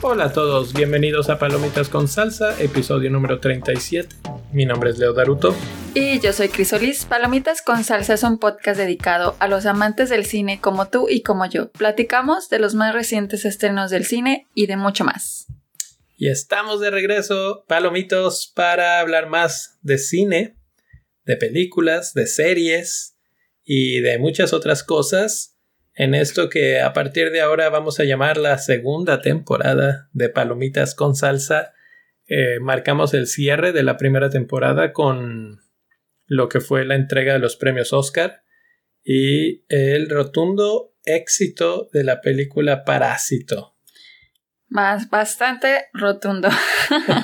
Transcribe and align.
Hola 0.00 0.24
a 0.24 0.32
todos, 0.32 0.72
bienvenidos 0.72 1.28
a 1.28 1.38
Palomitas 1.38 1.88
con 1.88 2.08
Salsa, 2.08 2.60
episodio 2.60 3.10
número 3.10 3.40
37. 3.40 4.08
Mi 4.52 4.64
nombre 4.64 4.90
es 4.90 4.98
Leo 4.98 5.12
Daruto. 5.12 5.54
Y 5.94 6.20
yo 6.20 6.32
soy 6.32 6.48
Crisolis. 6.48 7.04
Palomitas 7.04 7.62
con 7.62 7.84
Salsa 7.84 8.14
es 8.14 8.22
un 8.22 8.38
podcast 8.38 8.78
dedicado 8.78 9.36
a 9.38 9.48
los 9.48 9.66
amantes 9.66 10.08
del 10.08 10.24
cine 10.24 10.60
como 10.60 10.88
tú 10.88 11.08
y 11.08 11.22
como 11.22 11.46
yo. 11.46 11.70
Platicamos 11.72 12.48
de 12.48 12.58
los 12.58 12.74
más 12.74 12.94
recientes 12.94 13.44
estrenos 13.44 13.90
del 13.90 14.06
cine 14.06 14.46
y 14.54 14.66
de 14.66 14.76
mucho 14.76 15.04
más. 15.04 15.46
Y 16.16 16.28
estamos 16.28 16.80
de 16.80 16.90
regreso, 16.90 17.64
Palomitos, 17.68 18.50
para 18.54 18.98
hablar 18.98 19.28
más 19.28 19.78
de 19.82 19.98
cine, 19.98 20.57
de 21.28 21.36
películas, 21.36 22.14
de 22.14 22.26
series 22.26 23.18
y 23.62 24.00
de 24.00 24.18
muchas 24.18 24.54
otras 24.54 24.82
cosas 24.82 25.58
en 25.94 26.14
esto 26.14 26.48
que 26.48 26.80
a 26.80 26.94
partir 26.94 27.30
de 27.30 27.42
ahora 27.42 27.68
vamos 27.68 28.00
a 28.00 28.04
llamar 28.04 28.38
la 28.38 28.56
segunda 28.56 29.20
temporada 29.20 30.08
de 30.12 30.30
Palomitas 30.30 30.94
con 30.94 31.14
Salsa. 31.14 31.74
Eh, 32.26 32.60
marcamos 32.60 33.12
el 33.12 33.26
cierre 33.26 33.72
de 33.72 33.82
la 33.82 33.98
primera 33.98 34.30
temporada 34.30 34.92
con 34.94 35.60
lo 36.24 36.48
que 36.48 36.60
fue 36.60 36.86
la 36.86 36.94
entrega 36.94 37.34
de 37.34 37.40
los 37.40 37.56
premios 37.56 37.92
Oscar 37.92 38.42
y 39.04 39.64
el 39.68 40.08
rotundo 40.08 40.94
éxito 41.04 41.90
de 41.92 42.04
la 42.04 42.22
película 42.22 42.84
Parásito. 42.84 43.76
Más, 44.68 45.10
bastante 45.10 45.88
rotundo. 45.92 46.48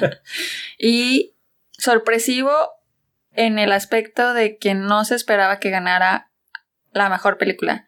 y 0.78 1.36
sorpresivo 1.70 2.50
en 3.34 3.59
el 3.59 3.73
aspecto 3.73 4.34
de 4.34 4.56
que 4.56 4.74
no 4.74 5.05
se 5.05 5.15
esperaba 5.15 5.59
que 5.59 5.70
ganara 5.70 6.30
la 6.93 7.09
mejor 7.09 7.38
película 7.38 7.87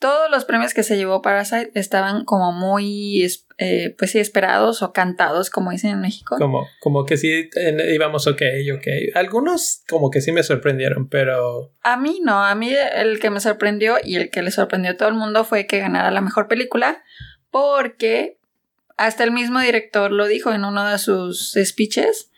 todos 0.00 0.30
los 0.30 0.46
premios 0.46 0.72
que 0.72 0.82
se 0.82 0.96
llevó 0.96 1.20
Parasite 1.20 1.70
estaban 1.74 2.24
como 2.24 2.52
muy, 2.52 3.22
eh, 3.58 3.94
pues 3.98 4.10
sí, 4.10 4.18
esperados 4.18 4.82
o 4.82 4.94
cantados, 4.94 5.50
como 5.50 5.70
dicen 5.70 5.90
en 5.90 6.00
México. 6.00 6.36
Como, 6.38 6.66
como 6.80 7.04
que 7.04 7.18
sí 7.18 7.50
íbamos 7.92 8.26
ok, 8.26 8.40
ok. 8.74 8.86
Algunos 9.14 9.82
como 9.88 10.10
que 10.10 10.22
sí 10.22 10.32
me 10.32 10.42
sorprendieron, 10.42 11.08
pero... 11.08 11.74
A 11.82 11.98
mí 11.98 12.20
no, 12.24 12.42
a 12.42 12.54
mí 12.54 12.72
el 12.94 13.20
que 13.20 13.28
me 13.28 13.40
sorprendió 13.40 13.96
y 14.02 14.16
el 14.16 14.30
que 14.30 14.42
le 14.42 14.50
sorprendió 14.50 14.92
a 14.92 14.96
todo 14.96 15.10
el 15.10 15.14
mundo 15.14 15.44
fue 15.44 15.66
que 15.66 15.78
ganara 15.78 16.10
la 16.10 16.22
mejor 16.22 16.48
película, 16.48 17.04
porque 17.50 18.38
hasta 18.96 19.22
el 19.22 19.32
mismo 19.32 19.60
director 19.60 20.10
lo 20.10 20.26
dijo 20.26 20.50
en 20.50 20.64
uno 20.64 20.90
de 20.90 20.96
sus 20.96 21.58
speeches, 21.62 22.29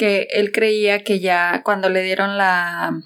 que 0.00 0.28
él 0.30 0.50
creía 0.50 1.04
que 1.04 1.20
ya 1.20 1.60
cuando 1.62 1.90
le 1.90 2.02
dieron 2.02 2.38
la 2.38 3.02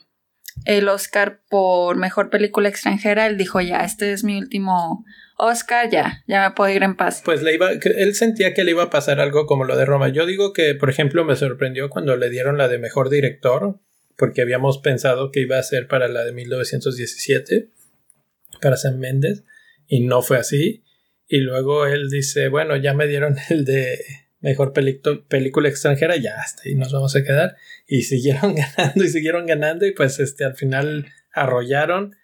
el 0.65 0.89
Oscar 0.89 1.41
por 1.51 1.97
mejor 1.97 2.31
película 2.31 2.69
extranjera, 2.69 3.27
él 3.27 3.37
dijo 3.37 3.61
ya, 3.61 3.81
este 3.81 4.13
es 4.13 4.23
mi 4.23 4.39
último 4.39 5.05
Oscar, 5.37 5.91
ya, 5.91 6.23
ya 6.29 6.49
me 6.49 6.55
puedo 6.55 6.73
ir 6.73 6.85
en 6.85 6.95
paz. 6.95 7.21
Pues 7.25 7.43
le 7.43 7.53
iba, 7.53 7.73
él 7.73 8.15
sentía 8.15 8.55
que 8.55 8.63
le 8.63 8.71
iba 8.71 8.85
a 8.85 8.91
pasar 8.91 9.19
algo 9.19 9.47
como 9.47 9.65
lo 9.65 9.77
de 9.77 9.85
Roma. 9.85 10.09
Yo 10.11 10.25
digo 10.25 10.53
que, 10.53 10.77
por 10.77 10.89
ejemplo, 10.89 11.25
me 11.25 11.35
sorprendió 11.35 11.91
cuando 11.91 12.17
le 12.17 12.31
dieron 12.31 12.59
la 12.59 12.69
de 12.69 12.79
mejor 12.79 13.11
director, 13.11 13.81
porque 14.17 14.43
habíamos 14.43 14.79
pensado 14.79 15.33
que 15.33 15.41
iba 15.41 15.59
a 15.59 15.63
ser 15.65 15.89
para 15.89 16.07
la 16.07 16.25
de 16.25 16.31
1917, 16.31 17.71
para 18.63 18.77
Sam 18.77 18.99
Méndez, 18.99 19.43
y 19.89 20.07
no 20.07 20.23
fue 20.23 20.37
así. 20.37 20.85
Y 21.27 21.39
luego 21.39 21.87
él 21.87 22.09
dice, 22.09 22.47
bueno, 22.49 22.77
ya 22.77 22.95
me 22.95 23.09
dieron 23.09 23.35
el 23.51 23.65
de 23.65 23.99
mejor 24.45 24.75
película 24.75 25.71
extranjera, 25.71 26.17
ya 26.17 26.35
hasta 26.39 26.65
ahí 26.67 26.75
nos 26.75 26.93
vamos 26.93 27.17
a 27.17 27.25
quedar. 27.25 27.57
Y 27.87 28.03
siguieron 28.03 28.55
ganando 28.77 29.03
y 29.03 29.09
siguieron 29.09 29.47
ganando 29.47 29.87
y 29.87 29.93
pues 29.93 30.21
este 30.21 30.45
al 30.45 30.55
final 30.55 31.07
arrollaron. 31.33 32.15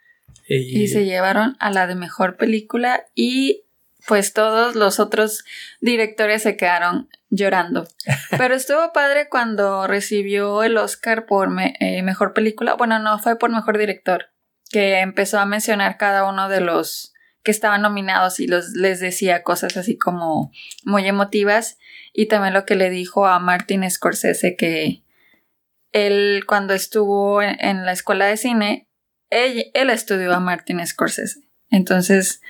Y, 0.47 0.89
se 0.89 1.05
llevaron 1.05 1.57
a 1.61 1.71
la 1.71 1.87
de 1.87 1.95
mejor 1.95 2.37
película 2.37 3.07
y 3.15 3.63
pues 4.07 4.33
todos 4.33 4.75
los 4.75 4.99
otros 4.99 5.45
directores 5.81 6.43
se 6.43 6.57
quedaron 6.57 7.09
llorando. 7.31 7.89
Pero 8.37 8.55
estuvo 8.55 8.93
padre 8.93 9.29
cuando 9.31 9.87
recibió 9.87 10.63
el 10.63 10.77
Oscar 10.77 11.25
por 11.27 11.49
eh, 11.59 12.03
mejor 12.03 12.35
película. 12.35 12.75
Bueno, 12.75 12.99
no 12.99 13.19
fue 13.19 13.39
por 13.39 13.51
mejor 13.51 13.79
director, 13.79 14.27
que 14.71 14.99
empezó 14.99 15.39
a 15.39 15.47
mencionar 15.47 15.97
cada 15.97 16.29
uno 16.29 16.49
de 16.49 16.61
los 16.61 17.10
que 17.43 17.51
estaban 17.51 17.83
nominados 17.83 18.41
y 18.41 18.47
los, 18.47 18.71
les 18.71 19.01
decía 19.01 19.43
cosas 19.43 19.77
así 19.77 19.97
como 19.97 20.53
muy 20.85 21.07
emotivas 21.07 21.79
y 22.13 22.27
también 22.27 22.55
lo 22.55 22.65
que 22.65 22.77
le 22.77 22.91
dijo 22.91 23.27
a 23.27 23.39
Martin 23.39 23.89
Scorsese 23.91 24.57
que 24.57 25.03
él 25.93 26.45
cuando 26.47 26.75
estuvo 26.75 27.43
en, 27.43 27.85
la 27.85 27.93
escuela 27.93 28.27
de 28.27 28.37
cine, 28.37 28.89
él, 29.31 29.91
estudió 29.91 30.35
a 30.35 30.41
Martin 30.41 30.85
Scorsese. 30.87 31.41
Entonces, 31.71 32.43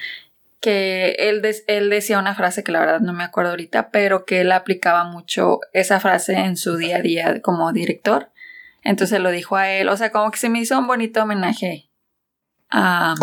que 0.60 1.16
él, 1.18 1.42
él 1.66 1.90
decía 1.90 2.18
una 2.18 2.34
frase 2.34 2.62
que 2.64 2.72
la 2.72 2.80
verdad 2.80 3.00
no 3.00 3.12
me 3.12 3.24
acuerdo 3.24 3.50
ahorita, 3.50 3.90
pero 3.90 4.24
que 4.24 4.42
él 4.42 4.52
aplicaba 4.52 5.04
mucho 5.04 5.60
esa 5.72 6.00
frase 6.00 6.34
en 6.34 6.56
su 6.56 6.76
día 6.76 6.98
a 6.98 7.02
día 7.02 7.40
como 7.42 7.72
director. 7.72 8.30
Entonces 8.82 9.20
lo 9.20 9.30
dijo 9.30 9.56
a 9.56 9.70
él, 9.70 9.88
o 9.88 9.96
sea, 9.96 10.10
como 10.10 10.30
que 10.30 10.38
se 10.38 10.48
me 10.48 10.60
hizo 10.60 10.78
un 10.78 10.86
bonito 10.86 11.22
homenaje 11.22 11.90
a, 12.70 13.14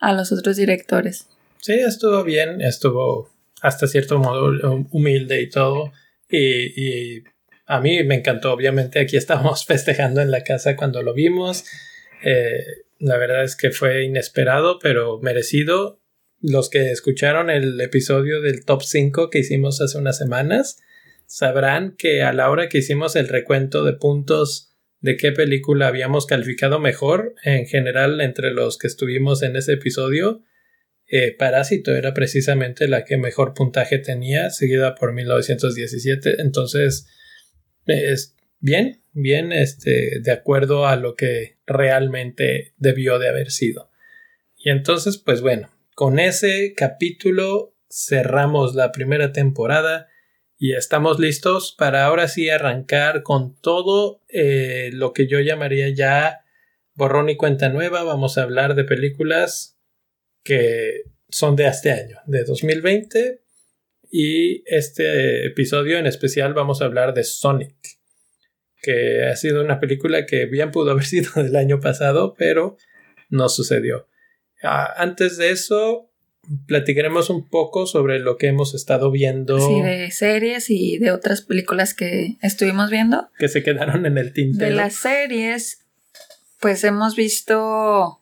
a 0.00 0.12
los 0.12 0.32
otros 0.32 0.56
directores. 0.56 1.26
Sí, 1.60 1.74
estuvo 1.74 2.22
bien, 2.24 2.60
estuvo 2.60 3.30
hasta 3.60 3.86
cierto 3.86 4.18
modo 4.18 4.86
humilde 4.90 5.42
y 5.42 5.48
todo. 5.48 5.92
Y, 6.30 7.24
a 7.70 7.80
mí 7.80 8.02
me 8.02 8.14
encantó, 8.14 8.52
obviamente 8.52 8.98
aquí 8.98 9.16
estábamos 9.18 9.66
festejando 9.66 10.20
en 10.20 10.30
la 10.30 10.42
casa 10.42 10.76
cuando 10.76 11.02
lo 11.02 11.12
vimos. 11.12 11.64
Eh, 12.24 12.64
la 12.98 13.16
verdad 13.16 13.44
es 13.44 13.56
que 13.56 13.70
fue 13.70 14.04
inesperado, 14.04 14.78
pero 14.78 15.18
merecido. 15.20 16.00
Los 16.40 16.70
que 16.70 16.92
escucharon 16.92 17.50
el 17.50 17.80
episodio 17.80 18.40
del 18.40 18.64
top 18.64 18.82
5 18.82 19.28
que 19.28 19.40
hicimos 19.40 19.80
hace 19.80 19.98
unas 19.98 20.16
semanas 20.16 20.78
sabrán 21.26 21.94
que 21.98 22.22
a 22.22 22.32
la 22.32 22.48
hora 22.48 22.68
que 22.68 22.78
hicimos 22.78 23.16
el 23.16 23.28
recuento 23.28 23.84
de 23.84 23.92
puntos 23.92 24.67
de 25.00 25.16
qué 25.16 25.32
película 25.32 25.88
habíamos 25.88 26.26
calificado 26.26 26.80
mejor 26.80 27.34
en 27.44 27.66
general 27.66 28.20
entre 28.20 28.50
los 28.52 28.78
que 28.78 28.86
estuvimos 28.86 29.42
en 29.42 29.56
ese 29.56 29.74
episodio, 29.74 30.42
eh, 31.10 31.34
Parásito 31.34 31.96
era 31.96 32.12
precisamente 32.12 32.86
la 32.86 33.04
que 33.04 33.16
mejor 33.16 33.54
puntaje 33.54 33.98
tenía, 33.98 34.50
seguida 34.50 34.94
por 34.94 35.14
1917. 35.14 36.42
Entonces, 36.42 37.06
es 37.86 38.36
bien, 38.60 39.02
bien, 39.12 39.52
este, 39.52 40.20
de 40.20 40.30
acuerdo 40.30 40.86
a 40.86 40.96
lo 40.96 41.14
que 41.14 41.56
realmente 41.66 42.74
debió 42.76 43.18
de 43.18 43.28
haber 43.28 43.50
sido. 43.50 43.90
Y 44.56 44.68
entonces, 44.68 45.16
pues 45.16 45.40
bueno, 45.40 45.70
con 45.94 46.18
ese 46.18 46.74
capítulo 46.76 47.74
cerramos 47.88 48.74
la 48.74 48.92
primera 48.92 49.32
temporada 49.32 50.07
y 50.58 50.74
estamos 50.74 51.20
listos 51.20 51.72
para 51.78 52.04
ahora 52.04 52.26
sí 52.26 52.50
arrancar 52.50 53.22
con 53.22 53.54
todo 53.60 54.22
eh, 54.28 54.90
lo 54.92 55.12
que 55.12 55.28
yo 55.28 55.38
llamaría 55.38 55.88
ya 55.88 56.44
borrón 56.94 57.28
y 57.28 57.36
cuenta 57.36 57.68
nueva. 57.68 58.02
Vamos 58.02 58.36
a 58.36 58.42
hablar 58.42 58.74
de 58.74 58.82
películas 58.82 59.78
que 60.42 61.04
son 61.28 61.54
de 61.54 61.68
este 61.68 61.92
año, 61.92 62.18
de 62.26 62.42
2020. 62.42 63.40
Y 64.10 64.64
este 64.66 65.46
episodio 65.46 65.96
en 65.96 66.06
especial 66.06 66.54
vamos 66.54 66.82
a 66.82 66.86
hablar 66.86 67.14
de 67.14 67.22
Sonic, 67.22 67.76
que 68.82 69.26
ha 69.26 69.36
sido 69.36 69.62
una 69.62 69.78
película 69.78 70.26
que 70.26 70.46
bien 70.46 70.72
pudo 70.72 70.90
haber 70.90 71.04
sido 71.04 71.30
del 71.40 71.54
año 71.54 71.78
pasado, 71.78 72.34
pero 72.36 72.76
no 73.28 73.48
sucedió. 73.48 74.08
Ah, 74.64 74.92
antes 74.96 75.36
de 75.36 75.50
eso, 75.50 76.07
platicaremos 76.66 77.30
un 77.30 77.48
poco 77.48 77.86
sobre 77.86 78.18
lo 78.18 78.36
que 78.36 78.48
hemos 78.48 78.74
estado 78.74 79.10
viendo. 79.10 79.58
Sí, 79.60 79.80
de 79.82 80.10
series 80.10 80.70
y 80.70 80.98
de 80.98 81.10
otras 81.12 81.42
películas 81.42 81.94
que 81.94 82.36
estuvimos 82.42 82.90
viendo. 82.90 83.28
Que 83.38 83.48
se 83.48 83.62
quedaron 83.62 84.06
en 84.06 84.18
el 84.18 84.32
tintero. 84.32 84.70
De 84.70 84.74
las 84.74 84.94
series, 84.94 85.84
pues 86.60 86.84
hemos 86.84 87.16
visto 87.16 88.20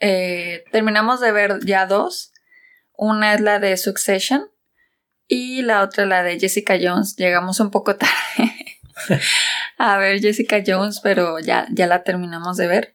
eh, 0.00 0.64
terminamos 0.70 1.20
de 1.20 1.32
ver 1.32 1.60
ya 1.64 1.86
dos. 1.86 2.32
Una 2.96 3.34
es 3.34 3.40
la 3.40 3.58
de 3.58 3.76
Succession 3.76 4.48
y 5.26 5.62
la 5.62 5.82
otra 5.82 6.06
la 6.06 6.22
de 6.22 6.38
Jessica 6.38 6.78
Jones. 6.80 7.16
Llegamos 7.16 7.58
un 7.60 7.70
poco 7.70 7.96
tarde 7.96 8.54
a 9.78 9.96
ver 9.98 10.20
Jessica 10.20 10.62
Jones, 10.64 11.00
pero 11.02 11.38
ya, 11.40 11.66
ya 11.70 11.86
la 11.86 12.02
terminamos 12.02 12.56
de 12.56 12.66
ver. 12.66 12.93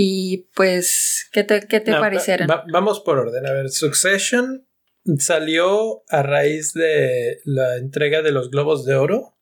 Y 0.00 0.48
pues, 0.54 1.28
¿qué 1.32 1.42
te, 1.42 1.66
qué 1.66 1.80
te 1.80 1.90
parecieron? 1.90 2.46
vamos 2.72 3.00
por 3.00 3.18
orden. 3.18 3.44
A 3.46 3.52
ver, 3.52 3.68
Succession 3.68 4.64
salió 5.16 6.04
a 6.08 6.22
raíz 6.22 6.72
de 6.72 7.40
la 7.44 7.78
entrega 7.78 8.22
de 8.22 8.30
los 8.30 8.48
Globos 8.48 8.84
de 8.84 8.94
Oro, 8.94 9.40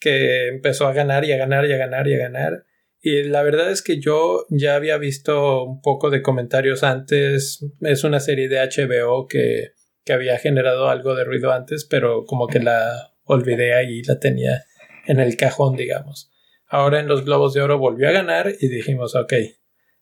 que 0.00 0.48
empezó 0.48 0.88
a 0.88 0.92
ganar 0.92 1.24
y 1.24 1.30
a 1.30 1.36
ganar 1.36 1.66
y 1.66 1.72
a 1.72 1.76
ganar 1.76 2.08
y 2.08 2.14
a 2.14 2.18
ganar. 2.18 2.64
Y 3.00 3.22
la 3.22 3.44
verdad 3.44 3.70
es 3.70 3.82
que 3.82 4.00
yo 4.00 4.44
ya 4.50 4.74
había 4.74 4.98
visto 4.98 5.62
un 5.62 5.80
poco 5.82 6.10
de 6.10 6.20
comentarios 6.20 6.82
antes. 6.82 7.64
Es 7.80 8.02
una 8.02 8.18
serie 8.18 8.48
de 8.48 8.58
HBO 8.58 9.28
que, 9.28 9.74
que 10.04 10.12
había 10.12 10.36
generado 10.38 10.88
algo 10.88 11.14
de 11.14 11.22
ruido 11.22 11.52
antes, 11.52 11.84
pero 11.84 12.24
como 12.24 12.48
que 12.48 12.58
la 12.58 13.12
olvidé 13.22 13.74
ahí, 13.74 14.02
la 14.02 14.18
tenía 14.18 14.64
en 15.06 15.20
el 15.20 15.36
cajón, 15.36 15.76
digamos. 15.76 16.32
Ahora 16.66 16.98
en 16.98 17.06
los 17.06 17.24
Globos 17.24 17.54
de 17.54 17.62
Oro 17.62 17.78
volvió 17.78 18.08
a 18.08 18.12
ganar 18.12 18.52
y 18.60 18.66
dijimos, 18.66 19.14
ok, 19.14 19.32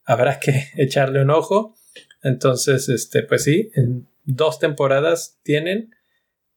habrá 0.09 0.41
que 0.41 0.65
echarle 0.77 1.23
un 1.23 1.31
ojo. 1.31 1.77
Entonces, 2.23 2.89
este, 2.89 3.23
pues 3.23 3.45
sí, 3.45 3.71
en 3.75 4.09
dos 4.25 4.59
temporadas 4.59 5.39
tienen 5.45 5.95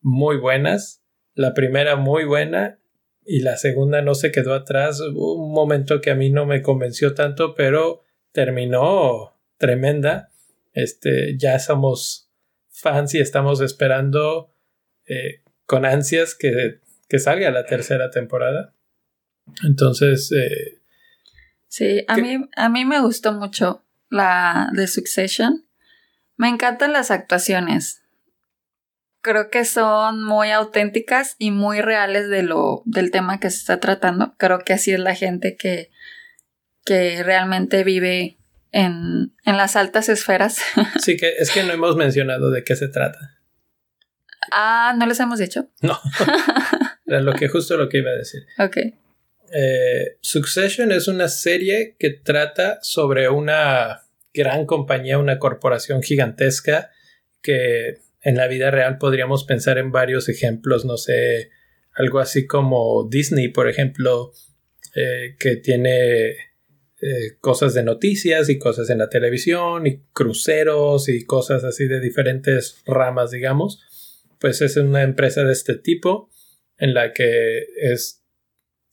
muy 0.01 0.37
buenas. 0.37 1.03
La 1.35 1.53
primera 1.53 1.95
muy 1.97 2.23
buena 2.23 2.79
y 3.23 3.41
la 3.41 3.57
segunda 3.57 4.01
no 4.01 4.15
se 4.15 4.31
quedó 4.31 4.55
atrás. 4.55 5.01
Hubo 5.01 5.45
un 5.45 5.53
momento 5.53 6.01
que 6.01 6.09
a 6.09 6.15
mí 6.15 6.31
no 6.31 6.45
me 6.45 6.61
convenció 6.61 7.13
tanto, 7.13 7.53
pero 7.53 8.03
terminó 8.31 9.37
tremenda. 9.57 10.31
Este, 10.73 11.37
ya 11.37 11.59
somos 11.59 12.31
fans 12.69 13.13
y 13.13 13.19
estamos 13.19 13.61
esperando 13.61 14.53
eh, 15.05 15.41
con 15.65 15.85
ansias 15.85 16.35
que, 16.35 16.79
que, 17.07 17.19
salga 17.19 17.51
la 17.51 17.65
tercera 17.65 18.09
temporada. 18.09 18.73
Entonces. 19.63 20.31
Eh, 20.31 20.80
sí, 21.71 22.03
a 22.07 22.17
mí, 22.17 22.49
a 22.55 22.69
mí 22.69 22.85
me 22.85 22.99
gustó 22.99 23.31
mucho 23.31 23.83
la 24.09 24.69
de 24.73 24.87
Succession. 24.87 25.65
Me 26.35 26.49
encantan 26.49 26.93
las 26.93 27.11
actuaciones. 27.11 28.03
Creo 29.21 29.49
que 29.49 29.65
son 29.65 30.23
muy 30.23 30.51
auténticas 30.51 31.35
y 31.39 31.51
muy 31.51 31.81
reales 31.81 32.27
de 32.29 32.43
lo, 32.43 32.81
del 32.85 33.11
tema 33.11 33.39
que 33.39 33.49
se 33.49 33.57
está 33.57 33.79
tratando. 33.79 34.35
Creo 34.37 34.59
que 34.59 34.73
así 34.73 34.91
es 34.91 34.99
la 34.99 35.15
gente 35.15 35.55
que, 35.55 35.91
que 36.83 37.23
realmente 37.23 37.83
vive 37.83 38.37
en, 38.71 39.33
en 39.45 39.57
las 39.57 39.75
altas 39.75 40.09
esferas. 40.09 40.59
Sí, 40.99 41.17
que 41.17 41.33
es 41.37 41.51
que 41.51 41.63
no 41.63 41.71
hemos 41.71 41.95
mencionado 41.95 42.51
de 42.51 42.63
qué 42.63 42.75
se 42.75 42.87
trata. 42.87 43.39
Ah, 44.51 44.93
¿no 44.97 45.05
les 45.05 45.19
hemos 45.19 45.39
dicho? 45.39 45.69
No. 45.81 45.99
Era 47.05 47.21
lo 47.21 47.33
que 47.33 47.47
justo 47.47 47.77
lo 47.77 47.89
que 47.89 47.99
iba 47.99 48.09
a 48.11 48.15
decir. 48.15 48.41
Ok. 48.59 48.77
Eh, 49.53 50.17
Succession 50.21 50.91
es 50.91 51.07
una 51.07 51.27
serie 51.27 51.95
que 51.99 52.11
trata 52.11 52.79
sobre 52.81 53.29
una 53.29 54.01
gran 54.33 54.65
compañía, 54.65 55.17
una 55.17 55.39
corporación 55.39 56.01
gigantesca 56.01 56.89
que 57.41 57.97
en 58.21 58.37
la 58.37 58.47
vida 58.47 58.71
real 58.71 58.97
podríamos 58.97 59.43
pensar 59.43 59.77
en 59.77 59.91
varios 59.91 60.29
ejemplos, 60.29 60.85
no 60.85 60.97
sé, 60.97 61.49
algo 61.93 62.19
así 62.19 62.47
como 62.47 63.07
Disney, 63.09 63.49
por 63.49 63.67
ejemplo, 63.67 64.31
eh, 64.95 65.35
que 65.39 65.57
tiene 65.57 66.29
eh, 67.01 67.37
cosas 67.39 67.73
de 67.73 67.83
noticias 67.83 68.49
y 68.49 68.59
cosas 68.59 68.89
en 68.89 68.99
la 68.99 69.09
televisión 69.09 69.87
y 69.87 70.03
cruceros 70.13 71.09
y 71.09 71.25
cosas 71.25 71.63
así 71.63 71.87
de 71.87 71.99
diferentes 71.99 72.81
ramas, 72.85 73.31
digamos. 73.31 73.81
Pues 74.39 74.61
es 74.61 74.77
una 74.77 75.03
empresa 75.03 75.43
de 75.43 75.51
este 75.51 75.75
tipo 75.75 76.29
en 76.77 76.93
la 76.93 77.13
que 77.13 77.65
es 77.75 78.20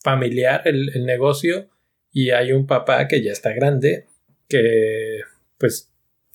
familiar 0.02 0.62
el, 0.64 0.90
el 0.94 1.06
negocio 1.06 1.68
y 2.12 2.30
hay 2.30 2.52
un 2.52 2.66
papá 2.66 3.08
que 3.08 3.22
ya 3.22 3.32
está 3.32 3.52
grande 3.52 4.06
que 4.48 5.20
pues 5.58 5.92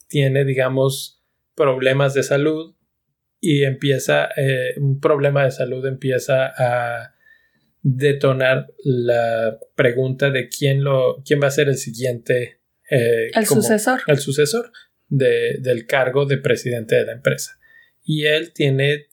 tiene 0.08 0.46
digamos 0.46 1.24
problemas 1.56 2.14
de 2.14 2.24
salud 2.24 2.76
y 3.40 3.64
empieza 3.64 4.30
eh, 4.38 4.76
un 4.78 5.00
problema 5.00 5.44
de 5.44 5.52
salud 5.52 5.86
empieza 5.86 6.54
a 6.58 7.16
detonar 7.82 8.68
la 8.84 9.60
pregunta 9.76 10.30
de 10.30 10.48
quién 10.48 10.84
lo 10.84 11.22
quién 11.26 11.42
va 11.42 11.48
a 11.48 11.52
ser 11.52 11.68
el 11.68 11.78
siguiente 11.78 12.60
eh, 12.90 13.32
el 13.34 13.46
sucesor. 13.46 14.02
el 14.08 14.20
sucesor 14.20 14.72
de, 15.10 15.58
del 15.60 15.86
cargo 15.86 16.26
de 16.26 16.38
presidente 16.38 16.96
de 16.96 17.06
la 17.06 17.12
empresa. 17.14 17.60
Y 18.04 18.26
él 18.26 18.52
tiene 18.54 19.08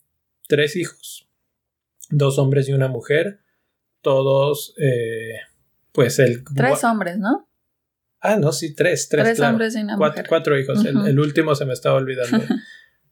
tres 0.48 0.76
hijos 0.76 1.28
dos 2.10 2.38
hombres 2.38 2.68
y 2.68 2.72
una 2.72 2.88
mujer 2.88 3.40
todos 4.02 4.74
eh, 4.78 5.34
pues 5.92 6.18
el 6.18 6.44
tres 6.54 6.84
hombres 6.84 7.18
no 7.18 7.48
ah 8.20 8.36
no 8.36 8.52
sí 8.52 8.74
tres 8.74 9.08
tres, 9.08 9.24
tres 9.24 9.40
hombres 9.40 9.74
y 9.76 9.82
una 9.82 9.96
cuatro, 9.96 10.18
mujer. 10.18 10.28
cuatro 10.28 10.58
hijos 10.58 10.84
el, 10.84 11.06
el, 11.06 11.18
último 11.18 11.54
se 11.54 11.64
me 11.66 11.72
estaba 11.72 11.96
olvidando. 11.96 12.44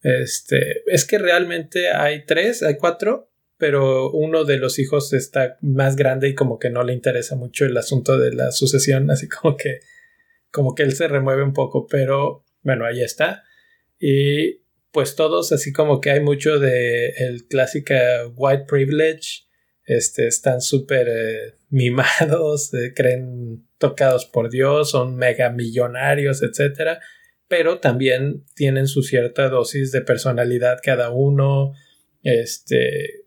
Este 0.00 0.84
es 0.86 1.04
que 1.04 1.18
realmente 1.18 1.90
hay 1.90 2.24
tres 2.24 2.62
hay 2.62 2.76
cuatro 2.76 3.28
pero 3.58 4.12
uno 4.12 4.44
de 4.44 4.56
los 4.56 4.78
hijos 4.78 5.12
está 5.12 5.58
más 5.60 5.96
grande 5.96 6.28
y 6.28 6.34
como 6.34 6.58
que 6.60 6.70
no 6.70 6.84
le 6.84 6.92
interesa 6.92 7.34
mucho 7.34 7.66
el 7.66 7.76
asunto 7.76 8.16
de 8.16 8.32
la 8.32 8.52
sucesión, 8.52 9.10
así 9.10 9.28
como 9.28 9.56
que 9.56 9.80
como 10.50 10.74
que 10.74 10.84
él 10.84 10.94
se 10.94 11.08
remueve 11.08 11.42
un 11.42 11.52
poco, 11.52 11.86
pero 11.86 12.44
bueno, 12.62 12.86
ahí 12.86 13.02
está. 13.02 13.44
Y 13.98 14.62
pues 14.92 15.16
todos 15.16 15.52
así 15.52 15.72
como 15.72 16.00
que 16.00 16.10
hay 16.10 16.20
mucho 16.20 16.58
de 16.58 17.08
el 17.18 17.46
clásica 17.46 17.96
white 18.34 18.64
privilege, 18.66 19.44
este 19.88 20.26
están 20.26 20.60
súper 20.60 21.08
eh, 21.08 21.54
mimados, 21.70 22.72
eh, 22.74 22.92
creen 22.94 23.66
tocados 23.78 24.26
por 24.26 24.50
Dios, 24.50 24.90
son 24.90 25.16
mega 25.16 25.50
millonarios, 25.50 26.42
etcétera, 26.42 27.00
pero 27.48 27.78
también 27.78 28.44
tienen 28.54 28.86
su 28.86 29.02
cierta 29.02 29.48
dosis 29.48 29.90
de 29.90 30.02
personalidad 30.02 30.78
cada 30.82 31.10
uno, 31.10 31.72
este 32.22 33.24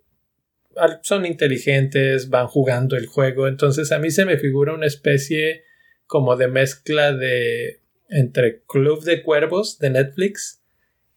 son 1.02 1.26
inteligentes, 1.26 2.30
van 2.30 2.48
jugando 2.48 2.96
el 2.96 3.08
juego, 3.08 3.48
entonces 3.48 3.92
a 3.92 4.00
mí 4.00 4.12
se 4.12 4.26
me 4.26 4.38
figura 4.38 4.74
una 4.74 4.86
especie 4.86 5.64
como 6.06 6.38
de 6.38 6.48
mezcla 6.48 7.12
de 7.12 7.82
entre 8.08 8.62
Club 8.68 9.04
de 9.04 9.24
Cuervos 9.24 9.80
de 9.80 9.90
Netflix 9.90 10.62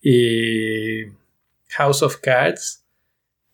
y 0.00 1.04
House 1.68 2.02
of 2.02 2.16
Cards 2.18 2.84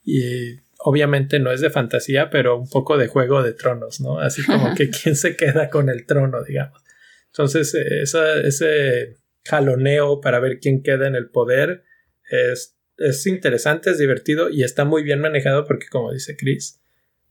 y 0.04 0.56
obviamente 0.82 1.38
no 1.38 1.52
es 1.52 1.60
de 1.60 1.70
fantasía, 1.70 2.30
pero 2.30 2.58
un 2.58 2.68
poco 2.68 2.98
de 2.98 3.08
juego 3.08 3.42
de 3.42 3.52
tronos, 3.52 4.00
¿no? 4.00 4.18
Así 4.18 4.44
como 4.44 4.74
que 4.74 4.90
quién 5.02 5.16
se 5.16 5.36
queda 5.36 5.70
con 5.70 5.88
el 5.88 6.06
trono, 6.06 6.42
digamos. 6.42 6.82
Entonces, 7.26 7.74
ese 7.74 9.16
jaloneo 9.44 10.20
para 10.20 10.40
ver 10.40 10.58
quién 10.58 10.82
queda 10.82 11.06
en 11.06 11.14
el 11.14 11.30
poder 11.30 11.84
es 12.28 12.76
es 13.00 13.26
interesante, 13.26 13.90
es 13.90 13.98
divertido 13.98 14.50
y 14.50 14.62
está 14.62 14.84
muy 14.84 15.02
bien 15.02 15.20
manejado 15.20 15.66
porque 15.66 15.88
como 15.88 16.12
dice 16.12 16.36
Chris, 16.36 16.80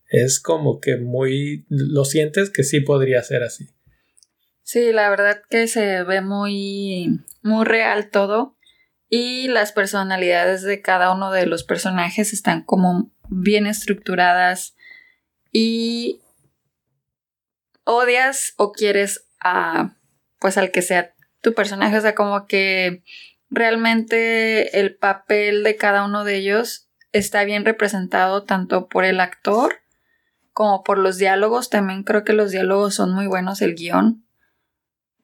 es 0.08 0.40
como 0.40 0.80
que 0.80 0.98
muy... 0.98 1.66
lo 1.70 2.04
sientes 2.06 2.50
que 2.50 2.64
sí 2.64 2.82
podría 2.82 3.22
ser 3.22 3.44
así. 3.44 3.70
Sí, 4.64 4.92
la 4.92 5.10
verdad 5.10 5.42
que 5.50 5.68
se 5.68 6.04
ve 6.04 6.22
muy, 6.22 7.22
muy 7.44 7.66
real 7.66 8.10
todo 8.10 8.58
y 9.10 9.48
las 9.48 9.72
personalidades 9.72 10.62
de 10.62 10.82
cada 10.82 11.12
uno 11.12 11.32
de 11.32 11.46
los 11.46 11.64
personajes 11.64 12.32
están 12.32 12.64
como 12.64 13.10
bien 13.28 13.68
estructuradas 13.68 14.76
y 15.52 16.22
odias 17.84 18.54
o 18.58 18.72
quieres 18.72 19.26
a 19.40 19.96
pues 20.40 20.58
al 20.58 20.72
que 20.72 20.82
sea 20.82 21.14
tu 21.42 21.54
personaje, 21.54 21.98
o 21.98 22.02
sea, 22.02 22.16
como 22.16 22.48
que 22.48 23.04
realmente 23.50 24.80
el 24.80 24.96
papel 24.96 25.64
de 25.64 25.76
cada 25.76 26.06
uno 26.06 26.24
de 26.24 26.36
ellos 26.36 26.88
está 27.12 27.44
bien 27.44 27.66
representado 27.66 28.44
tanto 28.44 28.88
por 28.88 29.06
el 29.06 29.20
actor 29.20 29.82
como 30.54 30.84
por 30.84 30.98
los 30.98 31.18
diálogos. 31.18 31.70
También 31.70 32.04
creo 32.04 32.24
que 32.24 32.34
los 32.34 32.52
diálogos 32.52 32.96
son 32.96 33.14
muy 33.14 33.28
buenos, 33.28 33.62
el 33.62 33.76
guion. 33.76 34.26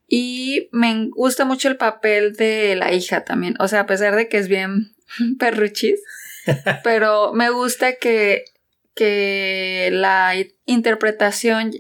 Y 0.08 0.70
me 0.72 1.10
gusta 1.10 1.46
mucho 1.46 1.68
el 1.68 1.78
papel 1.78 2.36
de 2.36 2.76
la 2.76 2.94
hija 2.94 3.24
también. 3.24 3.56
O 3.60 3.68
sea, 3.68 3.82
a 3.82 3.86
pesar 3.86 4.16
de 4.16 4.30
que 4.30 4.38
es 4.38 4.48
bien 4.48 4.96
perruchis, 5.40 6.02
pero 6.84 7.34
me 7.34 7.50
gusta 7.50 7.96
que, 7.96 8.46
que 8.94 9.90
la 9.92 10.34
interpretación 10.66 11.72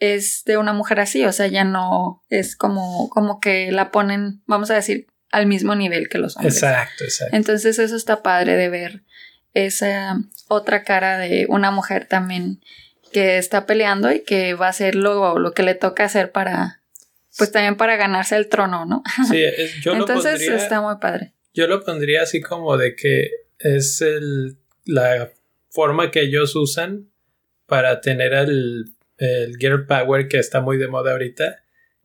es 0.00 0.44
de 0.44 0.56
una 0.56 0.72
mujer 0.72 1.00
así. 1.00 1.24
O 1.24 1.32
sea, 1.32 1.46
ya 1.46 1.64
no 1.64 2.22
es 2.30 2.56
como, 2.56 3.08
como 3.10 3.40
que 3.40 3.70
la 3.72 3.90
ponen, 3.90 4.42
vamos 4.46 4.70
a 4.70 4.74
decir, 4.74 5.06
al 5.30 5.46
mismo 5.46 5.74
nivel 5.74 6.08
que 6.08 6.18
los 6.18 6.36
hombres. 6.36 6.54
Exacto, 6.54 7.04
exacto. 7.04 7.36
Entonces 7.36 7.78
eso 7.78 7.96
está 7.96 8.22
padre 8.22 8.56
de 8.56 8.68
ver 8.68 9.02
esa 9.52 10.18
otra 10.48 10.82
cara 10.84 11.18
de 11.18 11.46
una 11.48 11.70
mujer 11.70 12.06
también 12.06 12.60
que 13.12 13.38
está 13.38 13.66
peleando 13.66 14.10
y 14.12 14.24
que 14.24 14.54
va 14.54 14.66
a 14.66 14.70
hacer 14.70 14.94
lo, 14.94 15.38
lo 15.38 15.52
que 15.52 15.62
le 15.62 15.74
toca 15.74 16.04
hacer 16.04 16.32
para, 16.32 16.82
pues 17.36 17.50
también 17.52 17.76
para 17.76 17.96
ganarse 17.96 18.36
el 18.36 18.48
trono, 18.48 18.84
¿no? 18.86 19.02
Sí, 19.28 19.42
yo 19.82 19.94
Entonces 19.94 20.40
está 20.42 20.80
muy 20.80 20.96
padre. 21.00 21.32
Yo 21.52 21.66
lo 21.66 21.84
pondría 21.84 22.22
así 22.22 22.40
como 22.40 22.76
de 22.76 22.94
que 22.96 23.30
es 23.58 24.00
el, 24.00 24.58
la 24.84 25.30
forma 25.70 26.10
que 26.10 26.22
ellos 26.22 26.54
usan 26.56 27.10
para 27.66 28.00
tener 28.00 28.34
el, 28.34 28.84
el 29.18 29.56
girl 29.58 29.86
power 29.86 30.28
que 30.28 30.38
está 30.38 30.60
muy 30.60 30.76
de 30.78 30.88
moda 30.88 31.12
ahorita, 31.12 31.62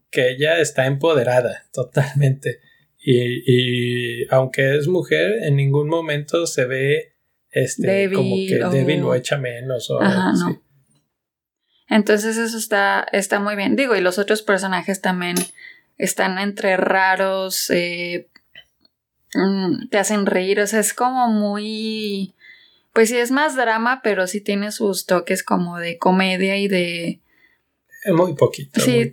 que 0.10 0.30
ella 0.30 0.60
está 0.60 0.86
empoderada 0.86 1.66
totalmente. 1.74 2.60
Y, 3.02 4.28
aunque 4.30 4.76
es 4.76 4.88
mujer, 4.88 5.44
en 5.44 5.56
ningún 5.56 5.88
momento 5.88 6.46
se 6.46 6.66
ve 6.66 7.14
este 7.50 8.12
como 8.14 8.36
que 8.36 8.60
débil 8.72 9.04
o 9.04 9.16
echa 9.16 9.38
menos 9.38 9.90
o 9.90 10.00
así. 10.00 10.60
Entonces 11.90 12.38
eso 12.38 12.58
está, 12.58 13.06
está 13.12 13.40
muy 13.40 13.56
bien. 13.56 13.76
Digo, 13.76 13.96
y 13.96 14.02
los 14.02 14.20
otros 14.20 14.42
personajes 14.42 15.02
también 15.02 15.36
están 15.98 16.38
entre 16.38 16.78
raros, 16.78 17.70
eh, 17.72 18.28
mm, 19.34 19.90
te 19.90 19.98
hacen 19.98 20.26
reír, 20.26 20.60
o 20.60 20.68
sea, 20.68 20.80
es 20.80 20.94
como 20.94 21.28
muy... 21.28 22.34
Pues 22.94 23.10
sí, 23.10 23.18
es 23.18 23.32
más 23.32 23.56
drama, 23.56 24.02
pero 24.04 24.28
sí 24.28 24.42
tiene 24.42 24.72
sus 24.72 25.06
toques 25.06 25.44
como 25.44 25.78
de 25.78 25.98
comedia 25.98 26.58
y 26.58 26.68
de 26.68 27.20
Muy 28.14 28.34
poquito. 28.34 28.82
Sí, 28.82 29.12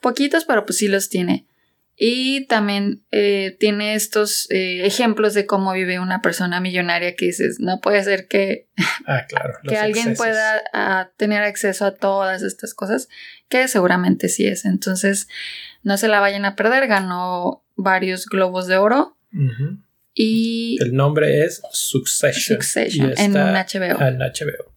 poquitos, 0.00 0.44
pero 0.44 0.64
pues 0.64 0.78
sí 0.78 0.88
los 0.88 1.08
tiene. 1.08 1.44
Y 1.98 2.46
también 2.46 3.02
eh, 3.10 3.56
tiene 3.58 3.94
estos 3.94 4.50
eh, 4.50 4.84
ejemplos 4.84 5.32
de 5.32 5.46
cómo 5.46 5.72
vive 5.72 5.98
una 5.98 6.20
persona 6.20 6.60
millonaria 6.60 7.16
que 7.16 7.26
dices, 7.26 7.56
no 7.58 7.80
puede 7.80 8.04
ser 8.04 8.28
que, 8.28 8.68
ah, 9.06 9.24
claro, 9.26 9.54
que 9.66 9.78
alguien 9.78 10.14
pueda 10.14 10.62
ah, 10.74 11.10
tener 11.16 11.42
acceso 11.42 11.86
a 11.86 11.94
todas 11.94 12.42
estas 12.42 12.74
cosas, 12.74 13.08
que 13.48 13.66
seguramente 13.66 14.28
sí 14.28 14.46
es. 14.46 14.66
Entonces, 14.66 15.26
no 15.82 15.96
se 15.96 16.08
la 16.08 16.20
vayan 16.20 16.44
a 16.44 16.54
perder, 16.54 16.86
ganó 16.86 17.64
varios 17.76 18.26
globos 18.26 18.66
de 18.66 18.76
oro. 18.76 19.16
Y 20.12 20.76
el 20.82 20.94
nombre 20.94 21.44
es 21.44 21.62
Succession. 21.72 22.56
Succession 22.60 23.14
en 23.16 23.32
HBO. 23.32 24.00
En 24.00 24.18
HBO. 24.18 24.72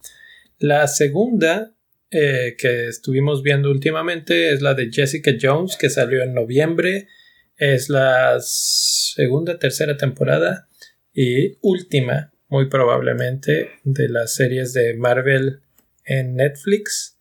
La 0.58 0.86
segunda 0.86 1.72
eh, 2.10 2.56
que 2.58 2.88
estuvimos 2.88 3.42
viendo 3.42 3.70
últimamente 3.70 4.52
es 4.52 4.62
la 4.62 4.74
de 4.74 4.90
Jessica 4.90 5.32
Jones, 5.40 5.76
que 5.76 5.90
salió 5.90 6.22
en 6.22 6.34
noviembre. 6.34 7.08
Es 7.56 7.88
la 7.88 8.38
segunda, 8.40 9.58
tercera 9.58 9.96
temporada 9.96 10.68
y 11.12 11.58
última, 11.60 12.32
muy 12.48 12.68
probablemente, 12.68 13.70
de 13.84 14.08
las 14.08 14.34
series 14.34 14.72
de 14.72 14.94
Marvel 14.94 15.60
en 16.04 16.34
Netflix. 16.34 17.16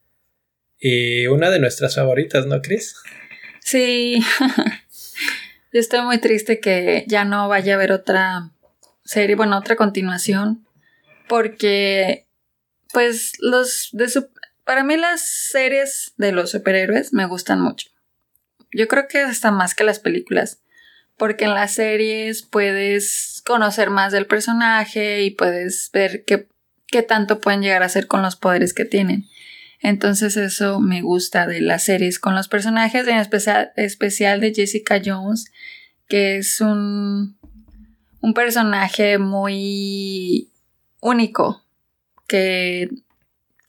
Y 0.80 1.28
una 1.28 1.52
de 1.52 1.60
nuestras 1.60 1.96
favoritas, 1.96 2.46
¿no, 2.48 2.62
Chris? 2.62 2.96
Sí. 3.62 4.24
Yo 5.72 5.80
estoy 5.80 6.02
muy 6.02 6.18
triste 6.20 6.60
que 6.60 7.04
ya 7.08 7.26
no 7.26 7.48
vaya 7.48 7.74
a 7.74 7.76
haber 7.76 7.92
otra 7.92 8.52
serie, 9.04 9.36
bueno, 9.36 9.58
otra 9.58 9.76
continuación, 9.76 10.66
porque 11.28 12.26
pues 12.92 13.34
los 13.40 13.90
de 13.92 14.10
su, 14.10 14.30
para 14.70 14.84
mí 14.84 14.98
las 14.98 15.22
series 15.22 16.14
de 16.18 16.32
los 16.32 16.52
superhéroes 16.52 17.12
me 17.12 17.26
gustan 17.26 17.60
mucho. 17.60 17.90
Yo 18.72 18.88
creo 18.88 19.08
que 19.08 19.18
hasta 19.18 19.50
más 19.50 19.74
que 19.74 19.84
las 19.84 19.98
películas. 19.98 20.62
Porque 21.18 21.46
en 21.46 21.56
las 21.56 21.74
series 21.74 22.44
puedes 22.44 23.42
conocer 23.48 23.90
más 23.90 24.12
del 24.12 24.28
personaje 24.28 25.24
y 25.24 25.32
puedes 25.32 25.90
ver 25.92 26.24
qué, 26.24 26.50
qué 26.86 27.02
tanto 27.02 27.42
pueden 27.42 27.64
llegar 27.64 27.82
a 27.82 27.88
hacer 27.88 28.06
con 28.06 28.22
los 28.22 28.36
poderes 28.36 28.76
que 28.76 28.86
tienen. 28.86 29.26
Entonces 29.82 30.38
eso 30.38 30.80
me 30.80 31.02
gusta 31.02 31.48
de 31.48 31.62
las 31.62 31.82
series 31.82 32.20
con 32.20 32.36
los 32.36 32.48
personajes, 32.48 33.08
en 33.08 33.18
especial, 33.18 33.72
especial 33.76 34.40
de 34.40 34.54
Jessica 34.54 35.02
Jones, 35.04 35.46
que 36.08 36.38
es 36.38 36.62
un, 36.62 37.40
un 38.22 38.34
personaje 38.36 39.18
muy 39.18 40.52
único, 41.02 41.66
que 42.28 42.88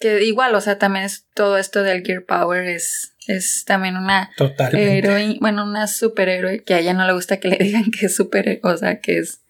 que 0.01 0.25
igual, 0.25 0.55
o 0.55 0.61
sea, 0.63 0.79
también 0.79 1.05
es 1.05 1.27
todo 1.35 1.59
esto 1.59 1.83
del 1.83 2.03
Gear 2.03 2.25
Power 2.25 2.65
es, 2.65 3.15
es 3.27 3.67
también 3.67 3.99
una 3.99 4.31
heroína, 4.73 5.37
bueno, 5.41 5.65
una 5.65 5.87
superhéroe, 5.87 6.65
que 6.65 6.73
a 6.73 6.79
ella 6.79 6.95
no 6.95 7.07
le 7.07 7.13
gusta 7.13 7.39
que 7.39 7.49
le 7.49 7.59
digan 7.61 7.91
que 7.91 8.07
es 8.07 8.17
superhéroe, 8.17 8.73
o 8.73 8.77
sea, 8.77 9.01
que 9.01 9.19
es 9.19 9.43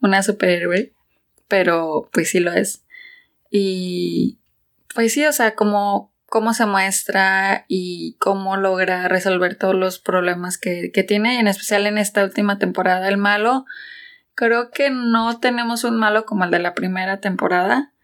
una 0.00 0.22
superhéroe, 0.22 0.92
pero 1.48 2.10
pues 2.12 2.28
sí 2.28 2.40
lo 2.40 2.52
es. 2.52 2.84
Y 3.50 4.38
pues 4.94 5.14
sí, 5.14 5.24
o 5.24 5.32
sea, 5.32 5.54
como 5.54 6.12
cómo 6.26 6.52
se 6.52 6.66
muestra 6.66 7.64
y 7.66 8.16
cómo 8.18 8.58
logra 8.58 9.08
resolver 9.08 9.56
todos 9.56 9.74
los 9.74 9.98
problemas 9.98 10.58
que, 10.58 10.90
que 10.92 11.04
tiene, 11.04 11.40
en 11.40 11.48
especial 11.48 11.86
en 11.86 11.96
esta 11.96 12.22
última 12.22 12.58
temporada. 12.58 13.08
El 13.08 13.16
malo, 13.16 13.64
creo 14.34 14.70
que 14.70 14.90
no 14.90 15.40
tenemos 15.40 15.84
un 15.84 15.96
malo 15.96 16.26
como 16.26 16.44
el 16.44 16.50
de 16.50 16.58
la 16.58 16.74
primera 16.74 17.20
temporada 17.20 17.94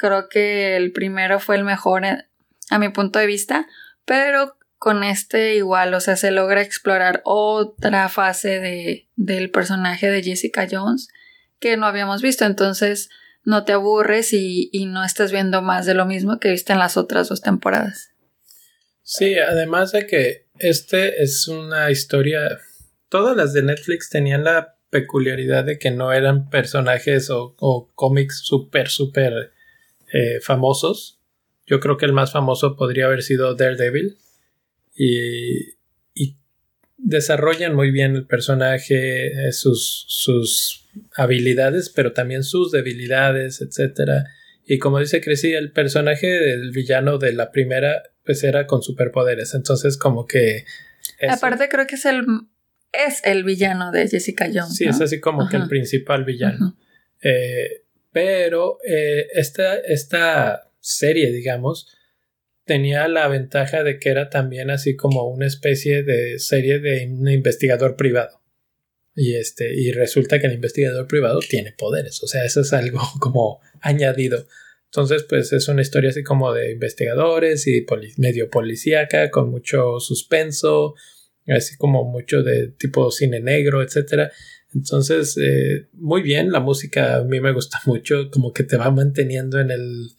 Creo 0.00 0.30
que 0.30 0.76
el 0.76 0.92
primero 0.92 1.40
fue 1.40 1.56
el 1.56 1.64
mejor 1.64 2.06
eh, 2.06 2.24
a 2.70 2.78
mi 2.78 2.88
punto 2.88 3.18
de 3.18 3.26
vista, 3.26 3.66
pero 4.06 4.56
con 4.78 5.04
este 5.04 5.56
igual, 5.56 5.92
o 5.92 6.00
sea, 6.00 6.16
se 6.16 6.30
logra 6.30 6.62
explorar 6.62 7.20
otra 7.26 8.08
fase 8.08 8.60
de, 8.60 9.08
del 9.16 9.50
personaje 9.50 10.08
de 10.08 10.22
Jessica 10.22 10.66
Jones 10.70 11.08
que 11.58 11.76
no 11.76 11.84
habíamos 11.84 12.22
visto, 12.22 12.46
entonces 12.46 13.10
no 13.44 13.64
te 13.64 13.72
aburres 13.74 14.32
y, 14.32 14.70
no 14.86 15.04
estás 15.04 15.32
viendo 15.32 15.60
más 15.60 15.84
de 15.84 15.92
lo 15.92 16.06
mismo 16.06 16.38
que 16.38 16.50
viste 16.50 16.72
en 16.72 16.78
las 16.78 16.96
otras 16.96 17.28
dos 17.28 17.42
temporadas. 17.42 18.08
Sí, 19.02 19.38
además 19.38 19.92
de 19.92 20.06
que 20.06 20.46
este 20.58 21.22
es 21.22 21.46
una 21.46 21.90
historia, 21.90 22.58
todas 23.10 23.36
las 23.36 23.52
de 23.52 23.64
Netflix 23.64 24.08
tenían 24.08 24.44
la 24.44 24.78
peculiaridad 24.88 25.64
de 25.64 25.78
que 25.78 25.90
no 25.90 26.14
eran 26.14 26.48
personajes 26.48 27.28
o, 27.28 27.54
o 27.58 27.92
cómics 27.94 28.40
súper, 28.42 28.88
súper 28.88 29.52
eh, 30.12 30.40
famosos. 30.40 31.20
Yo 31.66 31.80
creo 31.80 31.96
que 31.96 32.06
el 32.06 32.12
más 32.12 32.32
famoso 32.32 32.76
podría 32.76 33.06
haber 33.06 33.22
sido 33.22 33.54
Daredevil. 33.54 34.16
Y, 34.94 35.76
y 36.14 36.36
desarrollan 36.96 37.74
muy 37.74 37.90
bien 37.90 38.16
el 38.16 38.26
personaje, 38.26 39.48
eh, 39.48 39.52
sus, 39.52 40.04
sus 40.08 40.88
habilidades, 41.14 41.90
pero 41.90 42.12
también 42.12 42.42
sus 42.44 42.72
debilidades, 42.72 43.60
etc. 43.60 44.24
Y 44.64 44.78
como 44.78 44.98
dice 44.98 45.20
Cressy, 45.20 45.52
el 45.52 45.72
personaje 45.72 46.26
del 46.26 46.70
villano 46.72 47.18
de 47.18 47.32
la 47.32 47.50
primera, 47.50 48.02
pues 48.24 48.44
era 48.44 48.66
con 48.66 48.82
superpoderes. 48.82 49.54
Entonces, 49.54 49.96
como 49.96 50.26
que. 50.26 50.64
Aparte, 51.28 51.68
creo 51.68 51.86
que 51.86 51.94
es 51.96 52.04
el. 52.04 52.24
Es 52.92 53.20
el 53.24 53.44
villano 53.44 53.92
de 53.92 54.08
Jessica 54.08 54.46
Jones. 54.52 54.74
Sí, 54.76 54.84
es 54.84 55.00
así 55.00 55.20
como 55.20 55.48
que 55.48 55.56
el 55.56 55.68
principal 55.68 56.24
villano. 56.24 56.76
eh, 57.22 57.84
pero 58.12 58.78
eh, 58.86 59.28
esta, 59.34 59.76
esta 59.78 60.70
serie, 60.80 61.30
digamos, 61.32 61.88
tenía 62.64 63.08
la 63.08 63.28
ventaja 63.28 63.82
de 63.82 63.98
que 63.98 64.10
era 64.10 64.30
también 64.30 64.70
así 64.70 64.96
como 64.96 65.28
una 65.28 65.46
especie 65.46 66.02
de 66.02 66.38
serie 66.38 66.78
de 66.78 67.06
un 67.06 67.28
investigador 67.28 67.96
privado. 67.96 68.40
Y 69.14 69.34
este, 69.34 69.74
y 69.74 69.90
resulta 69.92 70.38
que 70.38 70.46
el 70.46 70.54
investigador 70.54 71.06
privado 71.06 71.40
tiene 71.40 71.72
poderes. 71.72 72.22
O 72.22 72.26
sea, 72.26 72.44
eso 72.44 72.60
es 72.60 72.72
algo 72.72 73.00
como 73.20 73.60
añadido. 73.80 74.46
Entonces, 74.86 75.24
pues 75.28 75.52
es 75.52 75.68
una 75.68 75.82
historia 75.82 76.10
así 76.10 76.22
como 76.22 76.52
de 76.52 76.72
investigadores 76.72 77.66
y 77.66 77.84
medio 78.16 78.50
policíaca, 78.50 79.30
con 79.30 79.50
mucho 79.50 80.00
suspenso, 80.00 80.94
así 81.46 81.76
como 81.76 82.04
mucho 82.04 82.42
de 82.42 82.68
tipo 82.68 83.10
cine 83.10 83.40
negro, 83.40 83.82
etcétera. 83.82 84.32
Entonces, 84.74 85.36
eh, 85.40 85.88
muy 85.92 86.22
bien, 86.22 86.52
la 86.52 86.60
música 86.60 87.16
a 87.16 87.24
mí 87.24 87.40
me 87.40 87.52
gusta 87.52 87.80
mucho, 87.86 88.30
como 88.30 88.52
que 88.52 88.64
te 88.64 88.76
va 88.76 88.90
manteniendo 88.90 89.60
en 89.60 89.70
el, 89.70 90.12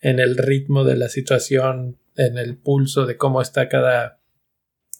en 0.00 0.18
el 0.18 0.36
ritmo 0.36 0.84
de 0.84 0.96
la 0.96 1.08
situación, 1.08 1.98
en 2.16 2.38
el 2.38 2.56
pulso 2.56 3.06
de 3.06 3.16
cómo 3.16 3.40
está 3.40 3.68
cada 3.68 4.20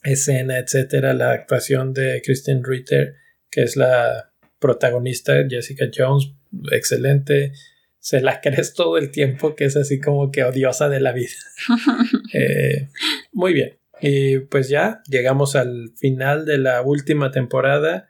escena, 0.02 0.58
etcétera. 0.58 1.14
La 1.14 1.32
actuación 1.32 1.92
de 1.92 2.22
Kristen 2.24 2.64
Ritter, 2.64 3.16
que 3.50 3.62
es 3.62 3.76
la 3.76 4.32
protagonista, 4.58 5.34
Jessica 5.48 5.86
Jones, 5.94 6.32
excelente. 6.72 7.52
Se 7.98 8.20
la 8.20 8.40
crees 8.42 8.74
todo 8.74 8.96
el 8.98 9.10
tiempo, 9.10 9.54
que 9.54 9.66
es 9.66 9.76
así 9.76 10.00
como 10.00 10.30
que 10.30 10.44
odiosa 10.44 10.88
de 10.88 11.00
la 11.00 11.12
vida. 11.12 11.36
Eh, 12.36 12.88
muy 13.32 13.52
bien. 13.52 13.78
Y 14.00 14.40
pues 14.40 14.68
ya 14.68 15.02
llegamos 15.08 15.54
al 15.54 15.92
final 15.94 16.44
de 16.44 16.58
la 16.58 16.82
última 16.82 17.30
temporada 17.30 18.08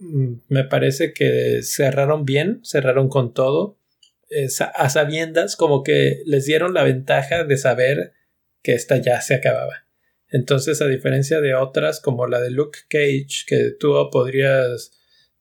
me 0.00 0.64
parece 0.64 1.12
que 1.12 1.60
cerraron 1.62 2.24
bien, 2.24 2.60
cerraron 2.64 3.08
con 3.08 3.34
todo, 3.34 3.78
a 4.74 4.88
sabiendas, 4.88 5.56
como 5.56 5.82
que 5.82 6.22
les 6.24 6.46
dieron 6.46 6.72
la 6.72 6.84
ventaja 6.84 7.44
de 7.44 7.56
saber 7.56 8.12
que 8.62 8.72
esta 8.72 8.96
ya 8.98 9.20
se 9.20 9.34
acababa. 9.34 9.84
Entonces, 10.28 10.80
a 10.80 10.86
diferencia 10.86 11.40
de 11.40 11.54
otras 11.54 12.00
como 12.00 12.26
la 12.26 12.40
de 12.40 12.50
Luke 12.50 12.78
Cage, 12.88 13.44
que 13.46 13.72
tú 13.78 13.94
podrías 14.12 14.92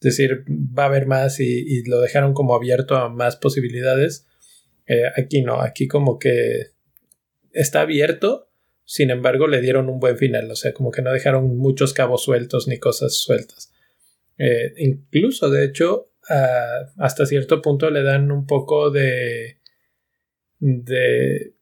decir 0.01 0.43
va 0.47 0.83
a 0.83 0.87
haber 0.87 1.05
más 1.05 1.39
y, 1.39 1.83
lo 1.85 1.99
dejaron 1.99 2.33
como 2.33 2.55
abierto 2.55 2.95
a 2.95 3.09
más 3.09 3.35
posibilidades, 3.35 4.25
eh, 4.87 5.03
aquí 5.15 5.41
no, 5.41 5.61
aquí 5.61 5.87
como 5.87 6.17
que 6.17 6.71
está 7.51 7.81
abierto, 7.81 8.49
sin 8.85 9.11
embargo 9.11 9.47
le 9.47 9.61
dieron 9.61 9.89
un 9.89 9.99
buen 9.99 10.17
final, 10.17 10.49
o 10.49 10.55
sea, 10.55 10.73
como 10.73 10.91
que 10.91 11.01
no 11.01 11.11
dejaron 11.11 11.57
muchos 11.57 11.93
cabos 11.93 12.23
sueltos 12.23 12.67
ni 12.67 12.79
cosas 12.79 13.15
sueltas. 13.17 13.68
Eh, 14.39 14.73
incluso, 14.77 15.49
de 15.49 15.65
hecho, 15.65 16.13
hasta 16.97 17.25
cierto 17.25 17.61
punto 17.61 17.89
le 17.89 18.03
dan 18.03 18.31
un 18.31 18.45
poco 18.45 18.89
de, 18.91 19.59
de 20.59 21.55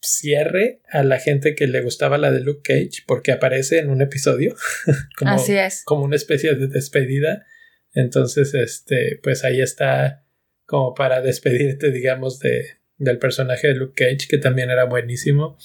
cierre 0.00 0.80
a 0.88 1.02
la 1.02 1.18
gente 1.18 1.54
que 1.54 1.66
le 1.66 1.80
gustaba 1.82 2.18
la 2.18 2.30
de 2.30 2.40
Luke 2.40 2.62
Cage 2.62 3.02
porque 3.06 3.32
aparece 3.32 3.78
en 3.78 3.90
un 3.90 4.00
episodio 4.00 4.54
como, 5.18 5.32
Así 5.32 5.56
es. 5.56 5.82
como 5.84 6.04
una 6.04 6.16
especie 6.16 6.54
de 6.54 6.68
despedida. 6.68 7.44
Entonces 7.92 8.54
este 8.54 9.18
pues 9.22 9.44
ahí 9.44 9.60
está 9.60 10.24
como 10.66 10.94
para 10.94 11.20
despedirte 11.20 11.90
digamos 11.90 12.38
de, 12.38 12.64
del 12.96 13.18
personaje 13.18 13.68
de 13.68 13.74
Luke 13.74 14.04
Cage 14.04 14.28
que 14.28 14.38
también 14.38 14.70
era 14.70 14.84
buenísimo. 14.84 15.58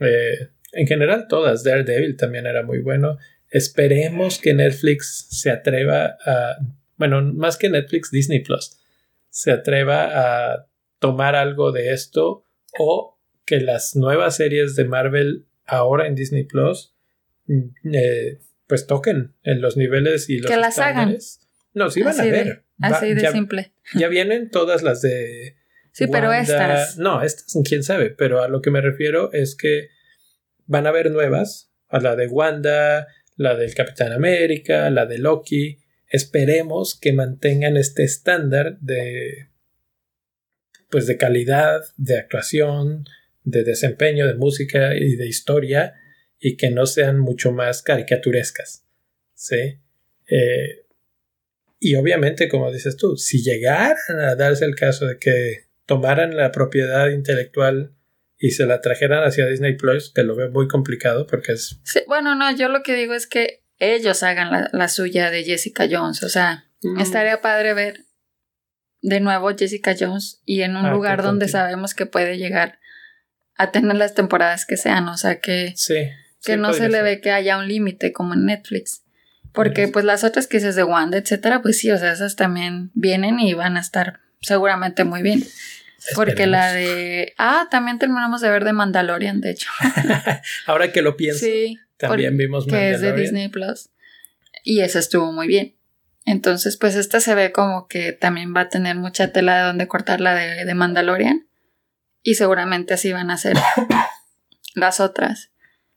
Eh, 0.00 0.48
en 0.72 0.86
general 0.86 1.26
todas. 1.28 1.62
Daredevil 1.62 2.16
también 2.16 2.46
era 2.46 2.62
muy 2.62 2.80
bueno 2.80 3.18
Esperemos 3.50 4.38
que 4.38 4.54
Netflix 4.54 5.26
se 5.30 5.50
atreva 5.50 6.16
a, 6.24 6.56
bueno, 6.96 7.22
más 7.22 7.56
que 7.56 7.68
Netflix, 7.68 8.10
Disney 8.10 8.40
Plus, 8.40 8.78
se 9.28 9.52
atreva 9.52 10.52
a 10.52 10.66
tomar 10.98 11.36
algo 11.36 11.72
de 11.72 11.92
esto 11.92 12.44
o 12.78 13.18
que 13.44 13.60
las 13.60 13.94
nuevas 13.94 14.36
series 14.36 14.74
de 14.74 14.84
Marvel 14.84 15.46
ahora 15.64 16.06
en 16.06 16.14
Disney 16.14 16.44
Plus 16.44 16.94
mm, 17.46 17.94
eh, 17.94 18.38
pues 18.66 18.86
toquen 18.86 19.34
en 19.42 19.60
los 19.60 19.76
niveles 19.76 20.28
y 20.28 20.38
los 20.38 20.50
que 20.50 20.56
las 20.56 20.78
hagan. 20.78 21.16
No, 21.72 21.90
sí 21.90 22.02
van 22.02 22.20
a 22.20 22.24
ver. 22.24 22.64
así 22.80 23.14
de 23.14 23.30
simple. 23.30 23.72
Ya 23.94 24.08
vienen 24.08 24.50
todas 24.50 24.82
las 24.82 25.02
de. 25.02 25.56
Sí, 25.92 26.06
pero 26.08 26.32
estas. 26.32 26.98
No, 26.98 27.22
estas, 27.22 27.56
quién 27.64 27.82
sabe. 27.82 28.10
Pero 28.10 28.42
a 28.42 28.48
lo 28.48 28.60
que 28.60 28.70
me 28.70 28.80
refiero 28.80 29.32
es 29.32 29.54
que 29.56 29.88
van 30.66 30.86
a 30.86 30.90
haber 30.90 31.10
nuevas. 31.10 31.70
A 31.88 32.00
la 32.00 32.16
de 32.16 32.26
Wanda, 32.26 33.06
la 33.36 33.54
del 33.54 33.74
Capitán 33.74 34.12
América, 34.12 34.90
la 34.90 35.06
de 35.06 35.18
Loki. 35.18 35.78
Esperemos 36.08 36.98
que 36.98 37.12
mantengan 37.12 37.76
este 37.76 38.04
estándar 38.04 38.78
de. 38.80 39.48
Pues 40.90 41.06
de 41.06 41.16
calidad, 41.16 41.82
de 41.96 42.18
actuación, 42.18 43.04
de 43.42 43.64
desempeño, 43.64 44.26
de 44.26 44.34
música 44.34 44.94
y 44.94 45.16
de 45.16 45.26
historia. 45.26 45.94
Y 46.38 46.56
que 46.56 46.70
no 46.70 46.86
sean 46.86 47.18
mucho 47.18 47.52
más 47.52 47.82
caricaturescas. 47.82 48.84
¿Sí? 49.34 49.78
Eh, 50.28 50.86
y 51.78 51.94
obviamente, 51.96 52.48
como 52.48 52.72
dices 52.72 52.96
tú, 52.96 53.16
si 53.16 53.42
llegaran 53.42 54.20
a 54.20 54.34
darse 54.34 54.64
el 54.64 54.74
caso 54.74 55.06
de 55.06 55.18
que 55.18 55.66
tomaran 55.86 56.36
la 56.36 56.52
propiedad 56.52 57.08
intelectual 57.10 57.95
y 58.38 58.50
se 58.50 58.66
la 58.66 58.80
trajeran 58.80 59.24
hacia 59.24 59.46
Disney 59.46 59.76
Plus, 59.76 60.12
que 60.14 60.22
lo 60.22 60.36
veo 60.36 60.50
muy 60.50 60.68
complicado 60.68 61.26
porque 61.26 61.52
es... 61.52 61.80
bueno, 62.06 62.34
no, 62.34 62.54
yo 62.54 62.68
lo 62.68 62.82
que 62.82 62.94
digo 62.94 63.14
es 63.14 63.26
que 63.26 63.64
ellos 63.78 64.22
hagan 64.22 64.68
la, 64.72 64.88
suya 64.88 65.30
de 65.30 65.44
Jessica 65.44 65.86
Jones, 65.90 66.22
o 66.22 66.28
sea, 66.28 66.66
mm. 66.82 67.00
estaría 67.00 67.40
padre 67.40 67.74
ver 67.74 68.04
de 69.02 69.20
nuevo 69.20 69.54
Jessica 69.56 69.94
Jones 69.98 70.42
y 70.44 70.62
en 70.62 70.76
un 70.76 70.86
ah, 70.86 70.90
lugar 70.90 71.22
donde 71.22 71.48
sabemos 71.48 71.94
que 71.94 72.06
puede 72.06 72.38
llegar 72.38 72.78
a 73.56 73.70
tener 73.70 73.96
las 73.96 74.14
temporadas 74.14 74.66
que 74.66 74.76
sean, 74.76 75.08
o 75.08 75.16
sea, 75.16 75.40
que, 75.40 75.72
sí, 75.76 76.08
que 76.42 76.56
no 76.56 76.72
se 76.72 76.88
le 76.88 77.02
ve 77.02 77.20
que 77.20 77.30
haya 77.30 77.58
un 77.58 77.68
límite 77.68 78.12
como 78.12 78.34
en 78.34 78.46
Netflix. 78.46 79.02
Porque 79.52 79.88
pues 79.88 80.04
las 80.04 80.22
otras 80.22 80.46
que 80.46 80.58
dices 80.58 80.76
de 80.76 80.84
Wanda, 80.84 81.16
etcétera, 81.16 81.62
pues 81.62 81.78
sí, 81.78 81.90
o 81.90 81.96
sea, 81.96 82.12
esas 82.12 82.36
también 82.36 82.90
vienen 82.92 83.40
y 83.40 83.54
van 83.54 83.78
a 83.78 83.80
estar 83.80 84.20
seguramente 84.42 85.04
muy 85.04 85.22
bien. 85.22 85.42
Porque 86.14 86.46
la 86.46 86.72
de... 86.72 87.34
Ah, 87.38 87.68
también 87.70 87.98
terminamos 87.98 88.40
de 88.40 88.50
ver 88.50 88.64
de 88.64 88.72
Mandalorian, 88.72 89.40
de 89.40 89.50
hecho. 89.50 89.70
Ahora 90.66 90.92
que 90.92 91.02
lo 91.02 91.16
pienso. 91.16 91.44
Sí. 91.44 91.78
También 91.96 92.36
vimos 92.36 92.66
Mandalorian. 92.66 93.00
Que 93.00 93.08
es 93.08 93.14
de 93.14 93.20
Disney 93.20 93.48
Plus. 93.48 93.90
Y 94.62 94.80
esa 94.80 94.98
estuvo 94.98 95.32
muy 95.32 95.46
bien. 95.46 95.76
Entonces, 96.24 96.76
pues 96.76 96.96
esta 96.96 97.20
se 97.20 97.34
ve 97.34 97.52
como 97.52 97.86
que 97.86 98.12
también 98.12 98.54
va 98.54 98.62
a 98.62 98.68
tener 98.68 98.96
mucha 98.96 99.32
tela 99.32 99.58
de 99.58 99.62
donde 99.64 99.88
cortar 99.88 100.20
la 100.20 100.34
de, 100.34 100.64
de 100.64 100.74
Mandalorian. 100.74 101.46
Y 102.22 102.34
seguramente 102.34 102.94
así 102.94 103.12
van 103.12 103.30
a 103.30 103.36
ser 103.36 103.56
las 104.74 105.00
otras. 105.00 105.50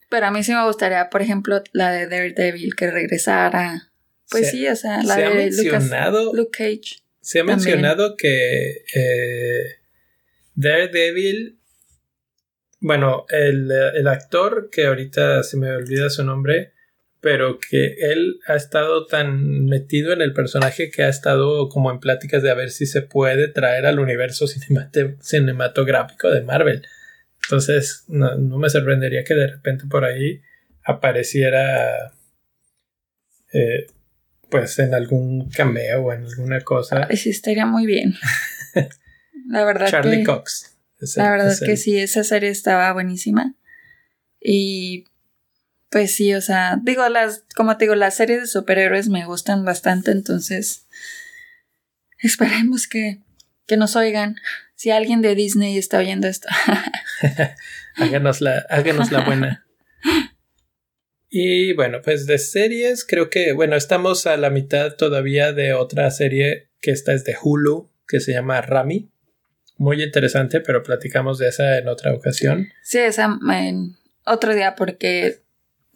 Pero 0.10 0.26
a 0.26 0.32
mí 0.32 0.44
sí 0.44 0.54
me 0.54 0.66
gustaría, 0.66 1.10
por 1.10 1.22
ejemplo, 1.22 1.64
la 1.72 1.92
de 1.92 2.08
Daredevil 2.08 2.76
que 2.76 2.92
regresara. 2.92 3.92
Pues 4.30 4.52
sí, 4.52 4.68
o 4.68 4.76
sea, 4.76 5.02
la 5.04 5.16
de 5.16 5.30
mencionado, 5.30 6.34
Luke 6.34 6.52
Cage. 6.58 7.04
Se 7.22 7.40
ha 7.40 7.44
mencionado 7.44 8.16
que 8.16 8.84
eh, 8.96 9.79
Daredevil, 10.60 11.58
bueno, 12.82 13.26
el, 13.30 13.72
el, 13.72 14.08
actor 14.10 14.70
que 14.70 14.88
ahorita 14.88 15.42
se 15.44 15.56
me 15.56 15.72
olvida 15.72 16.10
su 16.10 16.24
nombre, 16.26 16.74
pero 17.22 17.60
que 17.60 17.96
él 18.00 18.40
ha 18.46 18.56
estado 18.56 19.06
tan 19.06 19.66
metido 19.66 20.12
en 20.12 20.22
el 20.22 20.34
personaje 20.34 20.92
que 20.92 21.04
ha 21.04 21.10
estado 21.10 21.70
como 21.70 21.92
en 21.92 22.02
pláticas 22.02 22.44
de 22.44 22.52
a 22.52 22.56
ver 22.56 22.72
si 22.72 22.86
se 22.86 23.02
puede 23.02 23.48
traer 23.48 23.86
al 23.86 24.00
universo 24.00 24.48
cinematográfico 24.48 26.30
de 26.30 26.42
Marvel. 26.42 26.86
Entonces, 27.44 28.04
no, 28.10 28.38
me 28.38 28.70
sorprendería 28.70 29.24
que 29.24 29.36
de 29.36 29.48
repente 29.48 29.86
por 29.90 30.04
ahí 30.04 30.42
apareciera, 30.84 32.12
eh, 33.54 33.88
pues, 34.50 34.78
en 34.80 34.94
algún 34.94 35.50
cameo 35.50 36.04
o 36.04 36.14
en 36.14 36.26
alguna 36.26 36.60
cosa. 36.62 37.08
sí, 37.16 37.30
estaría 37.30 37.66
muy 37.66 37.86
bien. 37.86 38.16
la 39.50 39.66
verdad 39.66 39.90
Charlie 39.90 40.24
Cox. 40.24 40.78
la 41.16 41.32
verdad 41.32 41.52
es 41.52 41.60
que 41.60 41.76
sí, 41.76 41.98
esa 41.98 42.24
serie 42.24 42.50
estaba 42.50 42.94
buenísima. 42.94 43.56
Y 44.40 45.06
pues 45.90 46.16
sí, 46.16 46.34
o 46.36 46.42
sea, 46.42 46.80
digo, 46.82 47.08
las, 47.10 47.44
como 47.56 47.78
te 47.78 47.86
digo, 47.86 47.96
las 47.96 48.16
series 48.16 48.42
de 48.42 48.48
superhéroes 48.48 49.10
me 49.10 49.26
gustan 49.26 49.66
bastante, 49.66 50.12
entonces 50.12 50.88
esperemos 52.20 52.88
que, 52.88 53.20
que 53.66 53.76
nos 53.76 53.96
oigan. 53.96 54.36
Si 54.76 54.92
alguien 54.92 55.22
de 55.22 55.36
Disney 55.36 55.78
está 55.78 55.98
oyendo 55.98 56.28
esto. 56.28 56.48
háganos, 57.96 58.40
la, 58.40 58.66
háganos 58.70 59.12
la 59.12 59.26
buena. 59.26 59.66
Y 61.32 61.74
bueno, 61.74 62.02
pues 62.04 62.26
de 62.26 62.40
series, 62.40 63.06
creo 63.06 63.30
que, 63.30 63.54
bueno, 63.54 63.76
estamos 63.76 64.26
a 64.26 64.36
la 64.36 64.50
mitad 64.50 64.96
todavía 64.96 65.54
de 65.54 65.76
otra 65.76 66.10
serie 66.10 66.70
que 66.82 66.90
esta 66.90 67.14
es 67.14 67.24
de 67.24 67.38
Hulu, 67.40 67.88
que 68.08 68.20
se 68.20 68.32
llama 68.34 68.62
Rami. 68.62 69.12
Muy 69.80 70.04
interesante, 70.04 70.62
pero 70.62 70.84
platicamos 70.84 71.40
de 71.40 71.48
esa 71.48 71.80
en 71.80 71.88
otra 71.88 72.14
ocasión. 72.14 72.68
Sí, 72.84 73.00
esa 73.00 73.40
en 73.52 73.98
otro 74.26 74.54
día 74.54 74.76
porque 74.76 75.42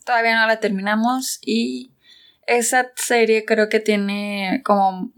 todavía 0.04 0.42
no 0.42 0.48
la 0.48 0.60
terminamos 0.60 1.38
y 1.42 1.92
esa 2.48 2.92
serie 2.96 3.46
creo 3.46 3.70
que 3.70 3.80
tiene 3.80 4.62
como 4.66 5.14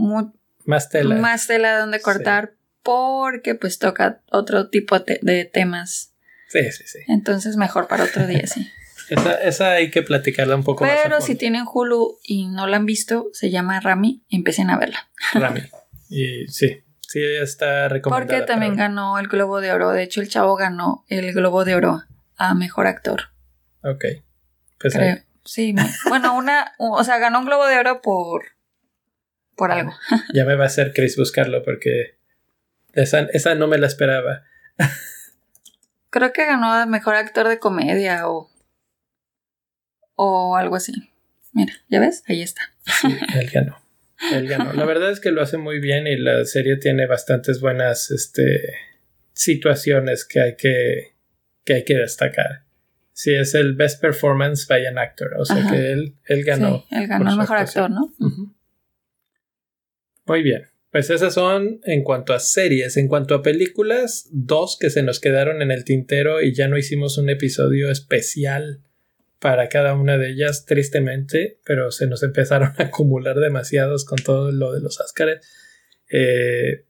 más 0.65 0.89
tela. 0.89 1.15
Más 1.15 1.47
tela 1.47 1.79
donde 1.79 2.01
cortar 2.01 2.55
porque 2.83 3.55
pues 3.55 3.79
toca 3.79 4.21
otro 4.29 4.69
tipo 4.69 4.99
de 4.99 5.45
temas 5.45 6.11
Sí, 6.47 6.71
sí, 6.71 6.83
sí. 6.85 6.99
Entonces 7.07 7.57
mejor 7.57 7.87
para 7.87 8.03
otro 8.03 8.27
día, 8.27 8.45
sí. 8.47 8.69
esa, 9.43 9.73
hay 9.73 9.91
que 9.91 10.01
platicarla 10.01 10.55
un 10.55 10.63
poco 10.63 10.83
más. 10.83 10.93
Pero 11.03 11.21
si 11.21 11.35
tienen 11.35 11.65
Hulu 11.71 12.19
y 12.23 12.47
no 12.47 12.67
la 12.67 12.77
han 12.77 12.85
visto, 12.85 13.29
se 13.33 13.49
llama 13.49 13.79
Rami, 13.79 14.23
empiecen 14.29 14.69
a 14.69 14.77
verla. 14.77 15.09
Rami. 15.33 15.61
Y 16.09 16.47
sí, 16.47 16.83
sí, 17.07 17.21
está 17.23 17.87
recomendada. 17.89 18.25
Porque 18.25 18.45
también 18.45 18.75
ganó 18.75 19.19
el 19.19 19.27
Globo 19.27 19.61
de 19.61 19.71
Oro. 19.71 19.91
De 19.91 20.03
hecho, 20.03 20.21
el 20.21 20.29
chavo 20.29 20.55
ganó 20.55 21.05
el 21.07 21.33
Globo 21.33 21.65
de 21.65 21.75
Oro 21.75 22.03
a 22.37 22.53
Mejor 22.53 22.87
Actor. 22.87 23.29
Ok. 23.83 24.05
Pues 24.79 24.93
Creo. 24.93 25.17
Sí, 25.43 25.75
bueno, 26.09 26.35
una, 26.35 26.73
o 26.79 27.03
sea, 27.03 27.19
ganó 27.19 27.39
un 27.39 27.45
Globo 27.45 27.67
de 27.67 27.77
Oro 27.77 28.01
por, 28.01 28.45
por 29.55 29.71
algo. 29.71 29.93
Ya 30.33 30.43
me 30.43 30.55
va 30.55 30.63
a 30.63 30.67
hacer 30.67 30.91
Chris 30.93 31.17
buscarlo 31.17 31.63
porque 31.63 32.17
esa, 32.93 33.21
esa 33.31 33.55
no 33.55 33.67
me 33.67 33.77
la 33.77 33.87
esperaba. 33.87 34.43
Creo 36.09 36.33
que 36.33 36.45
ganó 36.45 36.87
mejor 36.87 37.15
actor 37.15 37.47
de 37.47 37.59
comedia 37.59 38.27
o. 38.27 38.49
o 40.15 40.55
algo 40.55 40.77
así. 40.77 41.11
Mira, 41.51 41.73
¿ya 41.89 41.99
ves? 41.99 42.23
Ahí 42.27 42.41
está. 42.41 42.61
él 43.35 43.49
ganó. 43.53 43.84
Él 44.33 44.47
ganó. 44.47 44.73
La 44.73 44.85
verdad 44.85 45.11
es 45.11 45.19
que 45.19 45.31
lo 45.31 45.41
hace 45.41 45.57
muy 45.57 45.79
bien 45.79 46.07
y 46.07 46.17
la 46.17 46.45
serie 46.45 46.77
tiene 46.77 47.07
bastantes 47.07 47.59
buenas 47.59 48.11
este, 48.11 48.73
situaciones 49.33 50.25
que 50.25 50.39
hay 50.41 50.55
que, 50.55 51.15
que 51.63 51.73
hay 51.73 51.83
que 51.83 51.95
destacar. 51.95 52.65
Sí, 53.11 53.33
es 53.33 53.55
el 53.55 53.75
Best 53.75 54.01
Performance 54.01 54.67
by 54.67 54.85
an 54.87 54.97
Actor. 54.97 55.35
O 55.37 55.45
sea 55.45 55.71
que 55.71 55.91
él, 55.93 56.15
él 56.25 56.43
ganó. 56.43 56.85
Sí, 56.89 56.95
él 56.95 57.07
ganó 57.07 57.31
el 57.31 57.37
mejor 57.37 57.57
actor, 57.57 57.89
¿no? 57.89 58.13
Muy 60.25 60.43
bien. 60.43 60.67
Pues 60.91 61.09
esas 61.09 61.33
son 61.33 61.79
en 61.83 62.03
cuanto 62.03 62.33
a 62.33 62.39
series. 62.39 62.97
En 62.97 63.07
cuanto 63.07 63.35
a 63.35 63.41
películas, 63.41 64.27
dos 64.31 64.77
que 64.79 64.89
se 64.89 65.01
nos 65.01 65.19
quedaron 65.19 65.61
en 65.61 65.71
el 65.71 65.85
tintero 65.85 66.41
y 66.41 66.53
ya 66.53 66.67
no 66.67 66.77
hicimos 66.77 67.17
un 67.17 67.29
episodio 67.29 67.89
especial 67.89 68.81
para 69.45 69.69
cada 69.69 69.93
una 69.93 70.17
de 70.17 70.31
ellas, 70.31 70.65
tristemente, 70.65 71.59
pero 71.65 71.91
se 71.91 72.07
nos 72.07 72.23
empezaron 72.23 72.73
a 72.79 72.85
acumular 72.85 73.35
demasiados 73.35 74.03
con 74.03 74.17
todo 74.17 74.51
lo 74.51 74.73
de 74.73 74.81
los 74.81 74.99
Oscars. 74.99 75.39
Eh, 76.09 76.87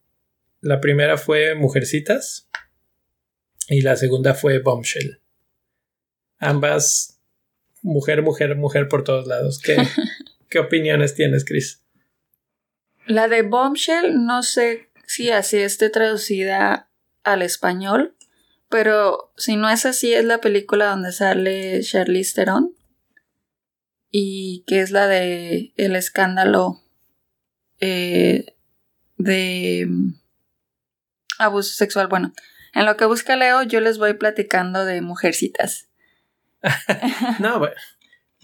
la 0.62 0.80
primera 0.80 1.18
fue 1.18 1.54
Mujercitas 1.56 2.50
y 3.68 3.82
la 3.82 3.98
segunda 3.98 4.36
fue 4.36 4.60
Bombshell. 4.60 5.20
Ambas 6.38 7.22
mujer, 7.82 8.22
mujer, 8.22 8.56
mujer 8.56 8.88
por 8.88 9.04
todos 9.04 9.28
lados. 9.28 9.60
¿Qué, 9.60 9.76
¿qué 10.50 10.60
opiniones 10.60 11.14
tienes, 11.14 11.44
Chris? 11.44 11.84
La 13.06 13.28
de 13.28 13.42
Bombshell 13.42 14.26
no 14.26 14.44
sé 14.44 14.88
si 15.06 15.30
así 15.30 15.58
esté 15.58 15.90
traducida 15.90 16.90
al 17.22 17.42
español, 17.42 18.16
pero 18.70 19.32
si 19.38 19.56
no 19.56 19.70
es 19.70 19.86
así 19.86 20.14
es 20.14 20.26
la 20.26 20.42
película 20.42 20.88
donde 20.88 21.12
sale 21.12 21.82
Charlize 21.82 22.34
Theron 22.34 22.76
y 24.12 24.64
que 24.68 24.82
es 24.82 24.92
la 24.92 25.08
de 25.08 25.74
el 25.78 25.96
escándalo 25.96 26.82
eh, 27.80 28.56
de 29.18 29.88
abuso 31.38 31.76
sexual. 31.76 32.08
Bueno, 32.08 32.34
en 32.74 32.86
lo 32.86 32.98
que 32.98 33.06
busca 33.06 33.36
Leo 33.36 33.64
yo 33.64 33.82
les 33.82 33.98
voy 33.98 34.14
platicando 34.14 34.86
de 34.86 35.02
mujercitas. 35.02 35.90
no, 37.40 37.60
bueno. 37.60 37.76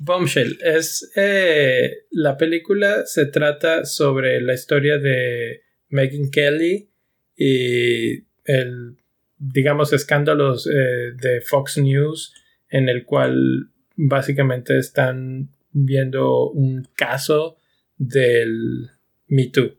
Bombshell 0.03 0.57
es 0.63 1.11
eh, 1.15 2.05
la 2.09 2.35
película 2.35 3.05
se 3.05 3.27
trata 3.27 3.85
sobre 3.85 4.41
la 4.41 4.55
historia 4.55 4.97
de 4.97 5.61
Megan 5.89 6.31
Kelly 6.31 6.89
y 7.35 8.23
el 8.45 8.97
digamos, 9.41 9.91
escándalos 9.91 10.67
eh, 10.67 11.13
de 11.15 11.41
Fox 11.41 11.79
News 11.79 12.33
en 12.69 12.89
el 12.89 13.05
cual 13.05 13.71
básicamente 13.95 14.77
están 14.77 15.49
viendo 15.71 16.49
un 16.51 16.87
caso 16.95 17.57
del 17.97 18.91
Me 19.27 19.47
Too, 19.47 19.75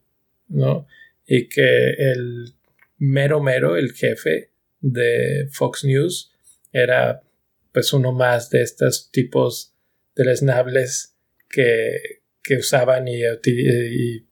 ¿no? 0.48 0.88
Y 1.27 1.48
que 1.48 1.90
el 1.90 2.55
mero 2.98 3.40
mero, 3.40 3.77
el 3.77 3.92
jefe 3.92 4.51
de 4.81 5.48
Fox 5.53 5.85
News, 5.85 6.33
era 6.72 7.22
pues 7.70 7.92
uno 7.92 8.12
más 8.12 8.51
de 8.51 8.62
estos 8.62 9.11
tipos 9.12 9.75
de 10.16 10.25
lesnables 10.25 11.16
que, 11.48 12.22
que 12.42 12.57
usaban 12.57 13.07
y, 13.07 13.22
y 13.22 14.27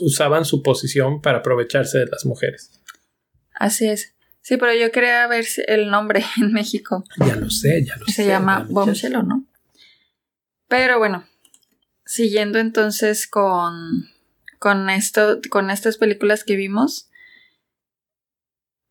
usaban 0.00 0.44
su 0.44 0.62
posición 0.62 1.22
para 1.22 1.38
aprovecharse 1.38 1.98
de 1.98 2.06
las 2.06 2.26
mujeres. 2.26 2.82
Así 3.54 3.88
es. 3.88 4.15
Sí, 4.46 4.58
pero 4.58 4.72
yo 4.74 4.92
quería 4.92 5.26
ver 5.26 5.44
el 5.66 5.90
nombre 5.90 6.24
en 6.40 6.52
México. 6.52 7.02
Ya 7.16 7.34
lo 7.34 7.50
sé, 7.50 7.84
ya 7.84 7.96
lo 7.96 8.06
sé. 8.06 8.12
Se 8.12 8.26
llama 8.28 8.64
Bombshell, 8.70 9.26
¿no? 9.26 9.44
Pero 10.68 10.98
bueno, 10.98 11.26
siguiendo 12.04 12.60
entonces 12.60 13.26
con, 13.26 14.08
con 14.60 14.88
esto, 14.88 15.40
con 15.50 15.68
estas 15.68 15.96
películas 15.96 16.44
que 16.44 16.54
vimos, 16.54 17.10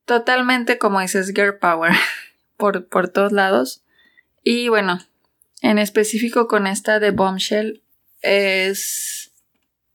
totalmente 0.04 0.78
como 0.78 1.00
dices, 1.00 1.32
Girl 1.34 1.58
Power, 1.58 1.94
por, 2.58 2.90
por 2.90 3.08
todos 3.08 3.32
lados. 3.32 3.82
Y 4.44 4.68
bueno, 4.68 5.00
en 5.62 5.80
específico 5.80 6.50
con 6.50 6.68
esta 6.68 7.00
de 7.00 7.12
Bombshell, 7.12 7.82
es... 8.22 9.32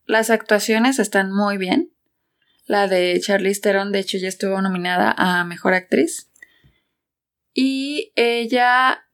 Las 0.07 0.31
actuaciones 0.31 0.99
están 0.99 1.31
muy 1.31 1.59
bien. 1.59 1.93
La 2.71 2.87
de 2.87 3.19
Charlize 3.21 3.63
Theron, 3.63 3.91
de 3.91 3.99
hecho, 3.99 4.17
ya 4.17 4.29
estuvo 4.29 4.63
nominada 4.63 5.13
a 5.19 5.43
Mejor 5.43 5.75
Actriz. 5.75 6.31
Y 7.53 8.13
ella, 8.15 9.09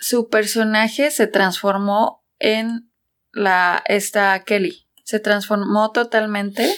su 0.00 0.28
personaje 0.28 1.12
se 1.12 1.28
transformó 1.28 2.24
en 2.40 2.90
la, 3.30 3.84
esta 3.86 4.42
Kelly. 4.42 4.88
Se 5.04 5.20
transformó 5.20 5.92
totalmente, 5.92 6.74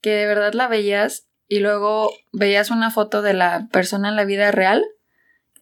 que 0.00 0.12
de 0.12 0.26
verdad 0.26 0.54
la 0.54 0.66
veías 0.66 1.26
y 1.46 1.58
luego 1.58 2.10
veías 2.32 2.70
una 2.70 2.90
foto 2.90 3.20
de 3.20 3.34
la 3.34 3.68
persona 3.70 4.08
en 4.08 4.16
la 4.16 4.24
vida 4.24 4.50
real 4.50 4.82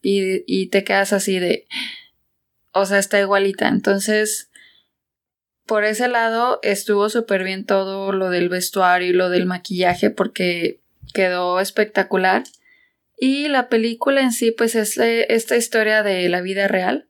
y, 0.01 0.45
y 0.47 0.69
te 0.69 0.85
quedas 0.85 1.13
así 1.13 1.41
de, 1.41 1.67
o 2.71 2.87
sea, 2.87 3.01
está 3.01 3.19
igualita. 3.19 3.67
Entonces, 3.67 4.49
por 5.73 5.85
ese 5.85 6.07
lado 6.07 6.59
estuvo 6.63 7.09
súper 7.09 7.45
bien 7.45 7.65
todo 7.65 8.13
lo 8.13 8.29
del 8.29 8.51
vestuario 8.51 9.09
y 9.09 9.13
lo 9.15 9.31
del 9.31 9.47
maquillaje 9.47 10.11
porque 10.11 10.83
quedó 11.15 11.61
espectacular. 11.61 12.45
Y 13.17 13.49
la 13.49 13.71
película 13.71 14.21
en 14.21 14.33
sí, 14.33 14.51
pues 14.51 14.75
es 14.75 14.99
esta 14.99 15.57
historia 15.57 16.03
de 16.03 16.29
la 16.29 16.43
vida 16.43 16.69
real. 16.69 17.09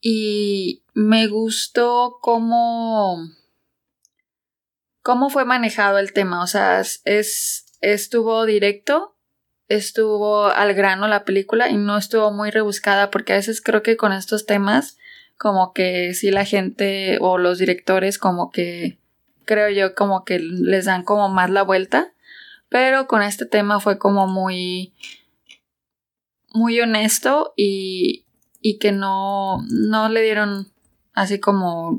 Y 0.00 0.84
me 0.94 1.26
gustó 1.26 2.18
cómo. 2.22 3.18
cómo 5.02 5.28
fue 5.28 5.44
manejado 5.44 5.98
el 5.98 6.12
tema. 6.12 6.44
O 6.44 6.46
sea, 6.46 6.78
es. 6.78 7.66
estuvo 7.80 8.46
directo. 8.46 9.16
Estuvo 9.66 10.46
al 10.46 10.72
grano 10.74 11.08
la 11.08 11.24
película 11.24 11.68
y 11.68 11.76
no 11.76 11.98
estuvo 11.98 12.30
muy 12.30 12.52
rebuscada 12.52 13.10
porque 13.10 13.32
a 13.32 13.36
veces 13.38 13.60
creo 13.60 13.82
que 13.82 13.96
con 13.96 14.12
estos 14.12 14.46
temas 14.46 14.98
como 15.42 15.72
que 15.72 16.14
sí 16.14 16.30
la 16.30 16.44
gente 16.44 17.18
o 17.20 17.36
los 17.36 17.58
directores 17.58 18.16
como 18.16 18.52
que 18.52 18.96
creo 19.44 19.68
yo 19.70 19.96
como 19.96 20.24
que 20.24 20.38
les 20.38 20.84
dan 20.84 21.02
como 21.02 21.28
más 21.28 21.50
la 21.50 21.64
vuelta, 21.64 22.14
pero 22.68 23.08
con 23.08 23.22
este 23.22 23.44
tema 23.44 23.80
fue 23.80 23.98
como 23.98 24.28
muy 24.28 24.94
muy 26.54 26.80
honesto 26.80 27.54
y, 27.56 28.24
y 28.60 28.78
que 28.78 28.92
no 28.92 29.62
no 29.68 30.08
le 30.08 30.22
dieron 30.22 30.70
así 31.12 31.40
como 31.40 31.98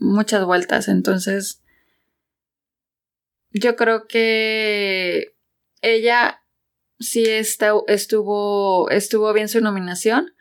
muchas 0.00 0.44
vueltas, 0.44 0.88
entonces 0.88 1.62
yo 3.52 3.76
creo 3.76 4.08
que 4.08 5.36
ella 5.80 6.42
sí 6.98 7.22
está, 7.24 7.70
estuvo 7.86 8.90
estuvo 8.90 9.32
bien 9.32 9.48
su 9.48 9.60
nominación 9.60 10.33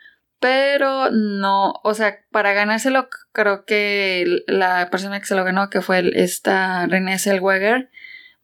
pero 0.44 1.10
no, 1.10 1.80
o 1.86 1.94
sea, 1.94 2.20
para 2.30 2.52
ganárselo 2.52 3.08
creo 3.32 3.64
que 3.64 4.44
la 4.46 4.90
persona 4.92 5.22
que 5.22 5.26
se 5.26 5.36
lo 5.36 5.46
ganó, 5.46 5.70
que 5.70 5.82
fue 5.82 6.12
esta 6.22 6.86
Renée 6.86 7.18
Zellweger, 7.18 7.90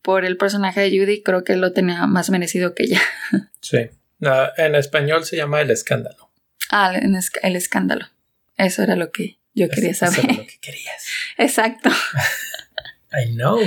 por 0.02 0.24
el 0.24 0.38
personaje 0.38 0.80
de 0.80 0.98
Judy, 0.98 1.24
creo 1.24 1.44
que 1.44 1.58
lo 1.58 1.74
tenía 1.74 2.08
más 2.08 2.30
merecido 2.30 2.74
que 2.74 2.84
ella. 2.84 3.02
Sí. 3.60 3.90
en 4.56 4.76
español 4.76 5.26
se 5.26 5.36
llama 5.36 5.60
El 5.60 5.72
Escándalo. 5.72 6.32
Ah, 6.72 6.94
el 6.96 7.56
escándalo. 7.58 8.06
Eso 8.56 8.82
era 8.82 8.96
lo 8.96 9.12
que 9.12 9.38
yo 9.54 9.68
quería 9.68 9.94
saber. 9.94 10.20
Eso 10.20 10.28
era 10.30 10.38
lo 10.38 10.48
que 10.48 10.58
querías. 10.62 11.06
Exacto. 11.38 11.90
I 13.12 13.34
know, 13.34 13.60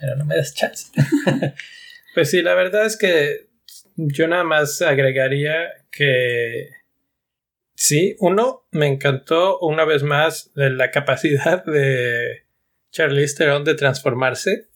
pero 0.00 0.16
no 0.16 0.24
me 0.24 0.34
das 0.34 0.52
chance. 0.52 0.86
pues 2.12 2.28
sí, 2.28 2.42
la 2.42 2.54
verdad 2.54 2.86
es 2.86 2.96
que 2.96 3.50
yo 3.94 4.26
nada 4.26 4.42
más 4.42 4.82
agregaría 4.82 5.68
que 5.92 6.81
Sí, 7.74 8.16
uno, 8.20 8.66
me 8.70 8.86
encantó 8.86 9.58
una 9.60 9.84
vez 9.84 10.02
más 10.02 10.52
de 10.54 10.70
la 10.70 10.90
capacidad 10.90 11.64
de 11.64 12.44
Charlize 12.90 13.36
Theron 13.36 13.64
de 13.64 13.74
transformarse. 13.74 14.68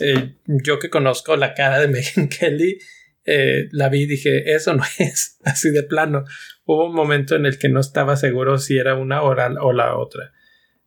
Eh, 0.00 0.36
yo 0.46 0.78
que 0.78 0.90
conozco 0.90 1.36
la 1.36 1.54
cara 1.54 1.80
de 1.80 1.88
Megan 1.88 2.28
Kelly, 2.28 2.78
eh, 3.24 3.68
la 3.72 3.88
vi 3.88 4.02
y 4.02 4.06
dije, 4.06 4.54
eso 4.54 4.74
no 4.74 4.82
es 4.98 5.38
así 5.44 5.70
de 5.70 5.82
plano. 5.82 6.24
Hubo 6.64 6.86
un 6.86 6.94
momento 6.94 7.34
en 7.34 7.46
el 7.46 7.58
que 7.58 7.68
no 7.68 7.80
estaba 7.80 8.16
seguro 8.16 8.58
si 8.58 8.78
era 8.78 8.94
una 8.94 9.22
oral 9.22 9.56
o 9.60 9.72
la 9.72 9.96
otra. 9.96 10.32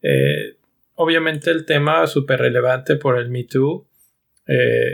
Eh, 0.02 0.58
obviamente 0.94 1.52
el 1.52 1.66
tema 1.66 2.06
súper 2.08 2.40
relevante 2.40 2.96
por 2.96 3.18
el 3.18 3.30
Me 3.30 3.44
Too 3.44 3.88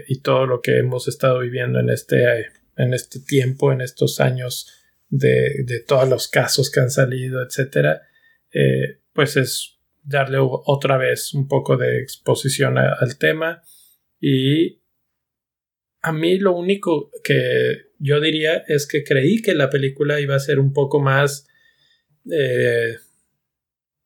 y 0.08 0.22
todo 0.22 0.48
lo 0.48 0.62
que 0.62 0.80
hemos 0.80 1.08
estado 1.08 1.38
viviendo 1.38 1.80
en 1.80 1.92
este, 1.92 2.48
en 2.76 2.92
este 2.96 3.20
tiempo, 3.20 3.72
en 3.72 3.82
estos 3.82 4.20
años 4.20 4.83
de, 5.18 5.84
todos 5.88 6.10
los 6.10 6.28
casos 6.28 6.72
que 6.72 6.80
han 6.80 6.90
salido, 6.90 7.44
etcétera, 7.44 8.02
eh, 8.52 9.00
pues 9.14 9.38
es 9.38 9.80
darle 10.02 10.38
otra 10.40 10.98
vez 10.98 11.34
un 11.34 11.48
poco 11.48 11.78
de 11.78 12.00
exposición 12.00 12.78
al 12.78 13.18
tema. 13.18 13.62
Y 14.20 14.82
a 16.02 16.12
mí 16.12 16.40
lo 16.40 16.54
único 16.54 17.12
que 17.24 17.92
yo 18.00 18.20
diría 18.20 18.64
es 18.68 18.88
que 18.88 19.04
creí 19.04 19.42
que 19.42 19.54
la 19.54 19.70
película 19.70 20.20
iba 20.20 20.36
a 20.36 20.40
ser 20.40 20.60
un 20.60 20.74
poco 20.74 21.00
más 21.00 21.48
eh, 22.32 22.96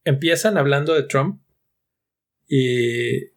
empiezan 0.03 0.57
hablando 0.57 0.93
de 0.93 1.03
Trump 1.03 1.41
y 2.47 3.27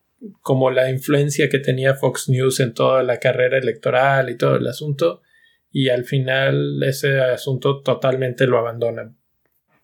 como 0.43 0.71
la 0.71 0.91
influencia 0.91 1.49
que 1.49 1.59
tenía 1.59 1.95
Fox 1.95 2.29
News 2.29 2.61
en 2.61 2.75
toda 2.75 3.03
la 3.03 3.19
carrera 3.19 3.59
electoral 3.59 4.31
y 4.31 4.37
todo 4.37 4.57
el 4.57 4.67
asunto 4.67 5.23
y 5.71 5.89
al 5.89 6.05
final 6.05 6.83
ese 6.83 7.21
asunto 7.21 7.83
totalmente 7.83 8.47
lo 8.47 8.59
abandonan. 8.59 9.17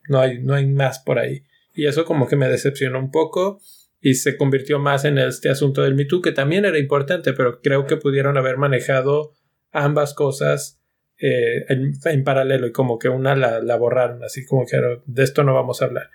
No 0.08 0.20
hay, 0.20 0.38
no 0.42 0.54
hay 0.54 0.66
más 0.66 1.00
por 1.00 1.18
ahí. 1.18 1.44
Y 1.74 1.86
eso 1.86 2.04
como 2.04 2.26
que 2.26 2.36
me 2.36 2.48
decepcionó 2.48 2.98
un 2.98 3.10
poco 3.10 3.60
y 4.00 4.14
se 4.14 4.36
convirtió 4.36 4.78
más 4.78 5.04
en 5.04 5.18
este 5.18 5.48
asunto 5.48 5.82
del 5.82 5.94
Me 5.94 6.06
que 6.06 6.32
también 6.32 6.64
era 6.64 6.78
importante, 6.78 7.32
pero 7.32 7.60
creo 7.60 7.86
que 7.86 7.96
pudieron 7.96 8.36
haber 8.36 8.56
manejado 8.56 9.32
ambas 9.72 10.14
cosas 10.14 10.80
eh, 11.18 11.64
en, 11.68 12.24
paralelo 12.24 12.66
y 12.66 12.72
como 12.72 12.98
que 12.98 13.08
una 13.08 13.34
la, 13.34 13.60
la, 13.60 13.76
borraron, 13.76 14.22
así 14.22 14.44
como 14.44 14.66
que 14.66 14.76
de 15.06 15.22
esto 15.22 15.44
no 15.44 15.54
vamos 15.54 15.82
a 15.82 15.86
hablar. 15.86 16.10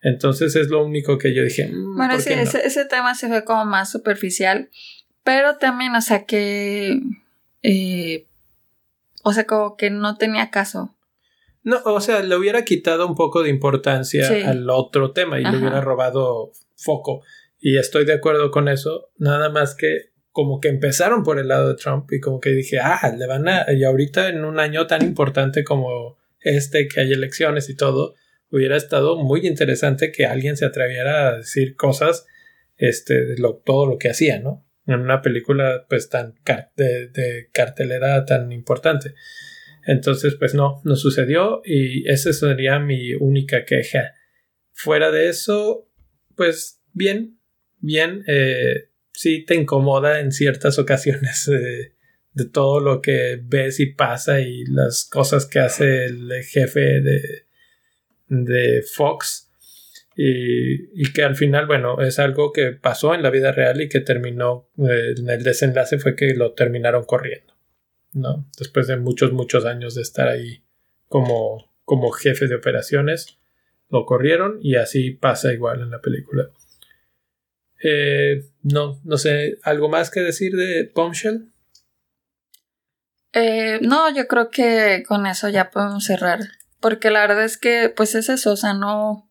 Entonces 0.00 0.54
es 0.54 0.68
lo 0.68 0.84
único 0.84 1.16
que 1.16 1.34
yo 1.34 1.42
dije. 1.42 1.66
Mm, 1.66 1.96
bueno, 1.96 2.20
sí, 2.20 2.32
ese, 2.32 2.66
ese, 2.66 2.84
tema 2.84 3.14
se 3.14 3.28
fue 3.28 3.44
como 3.44 3.64
más 3.64 3.90
superficial, 3.90 4.70
pero 5.22 5.56
también, 5.56 5.94
o 5.94 6.02
sea, 6.02 6.24
que 6.24 7.00
eh, 7.62 8.26
o 9.24 9.32
sea, 9.32 9.46
como 9.46 9.76
que 9.76 9.90
no 9.90 10.16
tenía 10.16 10.50
caso. 10.50 10.94
No, 11.62 11.80
o 11.84 12.00
sea, 12.00 12.22
le 12.22 12.36
hubiera 12.36 12.64
quitado 12.64 13.06
un 13.06 13.14
poco 13.14 13.42
de 13.42 13.48
importancia 13.48 14.28
al 14.48 14.68
otro 14.68 15.12
tema 15.12 15.40
y 15.40 15.44
le 15.44 15.56
hubiera 15.56 15.80
robado 15.80 16.52
foco. 16.76 17.22
Y 17.58 17.78
estoy 17.78 18.04
de 18.04 18.12
acuerdo 18.12 18.50
con 18.50 18.68
eso. 18.68 19.10
Nada 19.16 19.48
más 19.48 19.74
que 19.74 20.12
como 20.30 20.60
que 20.60 20.68
empezaron 20.68 21.22
por 21.22 21.38
el 21.38 21.48
lado 21.48 21.68
de 21.68 21.76
Trump 21.76 22.12
y 22.12 22.20
como 22.20 22.38
que 22.38 22.50
dije, 22.50 22.80
ah, 22.80 23.14
le 23.16 23.26
van 23.26 23.48
a... 23.48 23.72
Y 23.72 23.82
ahorita 23.84 24.28
en 24.28 24.44
un 24.44 24.60
año 24.60 24.86
tan 24.86 25.02
importante 25.02 25.64
como 25.64 26.18
este, 26.40 26.86
que 26.86 27.00
hay 27.00 27.12
elecciones 27.12 27.70
y 27.70 27.76
todo, 27.76 28.14
hubiera 28.50 28.76
estado 28.76 29.16
muy 29.16 29.46
interesante 29.46 30.12
que 30.12 30.26
alguien 30.26 30.58
se 30.58 30.66
atreviera 30.66 31.28
a 31.28 31.36
decir 31.38 31.76
cosas, 31.76 32.26
este, 32.76 33.24
de 33.24 33.38
lo, 33.38 33.56
todo 33.56 33.86
lo 33.86 33.96
que 33.96 34.10
hacía, 34.10 34.38
¿no? 34.38 34.66
En 34.86 35.00
una 35.00 35.22
película 35.22 35.86
pues 35.88 36.08
tan 36.08 36.34
de, 36.76 37.48
cartelera 37.52 38.24
tan 38.24 38.52
importante. 38.52 39.14
Entonces 39.86 40.34
pues 40.38 40.54
no, 40.54 40.80
no 40.84 40.96
sucedió 40.96 41.62
y 41.64 42.08
esa 42.08 42.32
sería 42.32 42.78
mi 42.78 43.14
única 43.14 43.64
queja. 43.64 44.14
Fuera 44.72 45.10
de 45.10 45.28
eso, 45.28 45.88
pues 46.36 46.80
bien, 46.92 47.38
bien, 47.78 48.24
eh, 48.26 48.90
sí 49.12 49.44
te 49.44 49.54
incomoda 49.54 50.20
en 50.20 50.32
ciertas 50.32 50.78
ocasiones 50.78 51.50
de 52.34 52.44
todo 52.46 52.80
lo 52.80 53.00
que 53.00 53.40
ves 53.42 53.78
y 53.80 53.86
pasa 53.86 54.40
y 54.40 54.64
las 54.64 55.04
cosas 55.04 55.46
que 55.46 55.60
hace 55.60 56.06
el 56.06 56.30
jefe 56.42 57.00
de, 57.00 57.46
de 58.28 58.82
Fox. 58.82 59.43
Y, 60.16 61.02
y, 61.02 61.12
que 61.12 61.24
al 61.24 61.34
final, 61.34 61.66
bueno, 61.66 62.00
es 62.00 62.18
algo 62.20 62.52
que 62.52 62.70
pasó 62.70 63.14
en 63.14 63.22
la 63.22 63.30
vida 63.30 63.50
real 63.50 63.80
y 63.80 63.88
que 63.88 64.00
terminó, 64.00 64.68
eh, 64.78 65.14
en 65.16 65.28
el 65.28 65.42
desenlace 65.42 65.98
fue 65.98 66.14
que 66.14 66.34
lo 66.34 66.52
terminaron 66.52 67.04
corriendo, 67.04 67.52
¿no? 68.12 68.48
Después 68.56 68.86
de 68.86 68.96
muchos, 68.96 69.32
muchos 69.32 69.64
años 69.64 69.96
de 69.96 70.02
estar 70.02 70.28
ahí 70.28 70.62
como, 71.08 71.72
como 71.84 72.12
jefe 72.12 72.46
de 72.46 72.54
operaciones, 72.54 73.38
lo 73.90 74.06
corrieron 74.06 74.58
y 74.62 74.76
así 74.76 75.10
pasa 75.10 75.52
igual 75.52 75.80
en 75.80 75.90
la 75.90 76.00
película. 76.00 76.48
Eh, 77.82 78.44
no, 78.62 79.00
no 79.04 79.18
sé, 79.18 79.58
¿algo 79.62 79.88
más 79.88 80.10
que 80.10 80.20
decir 80.20 80.56
de 80.56 80.90
Bombshell? 80.94 81.50
Eh, 83.34 83.80
no, 83.82 84.14
yo 84.14 84.26
creo 84.28 84.48
que 84.50 85.02
con 85.06 85.26
eso 85.26 85.48
ya 85.48 85.70
podemos 85.70 86.04
cerrar. 86.04 86.40
Porque 86.80 87.10
la 87.10 87.20
verdad 87.20 87.44
es 87.44 87.58
que, 87.58 87.92
pues 87.94 88.14
es 88.14 88.28
eso, 88.28 88.52
o 88.52 88.56
sea, 88.56 88.74
no. 88.74 89.28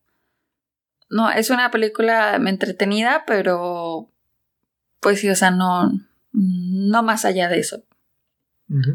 No, 1.09 1.29
es 1.29 1.49
una 1.49 1.71
película 1.71 2.35
entretenida, 2.35 3.23
pero. 3.25 4.09
Pues 4.99 5.19
sí, 5.19 5.29
o 5.29 5.35
sea, 5.35 5.51
no. 5.51 5.91
No 6.31 7.03
más 7.03 7.25
allá 7.25 7.49
de 7.49 7.59
eso. 7.59 7.83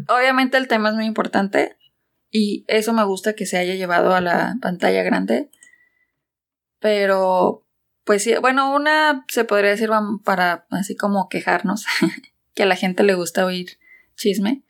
Obviamente 0.09 0.57
el 0.57 0.67
tema 0.67 0.89
es 0.89 0.95
muy 0.97 1.07
importante. 1.07 1.77
Y 2.31 2.65
eso 2.67 2.93
me 2.93 3.05
gusta 3.05 3.35
que 3.35 3.47
se 3.47 3.59
haya 3.59 3.75
llevado 3.75 4.15
a 4.15 4.21
la 4.21 4.57
pantalla 4.61 5.03
grande. 5.03 5.51
Pero. 6.81 7.65
Pues 8.05 8.23
sí, 8.23 8.35
bueno, 8.41 8.75
una 8.75 9.27
se 9.29 9.45
podría 9.45 9.71
decir 9.71 9.91
para 10.25 10.67
así 10.71 10.97
como 10.97 11.29
quejarnos. 11.29 11.85
que 12.55 12.65
a 12.65 12.67
la 12.67 12.77
gente 12.77 13.05
le 13.05 13.15
gusta 13.15 13.45
oír 13.45 13.79
chisme 14.17 14.65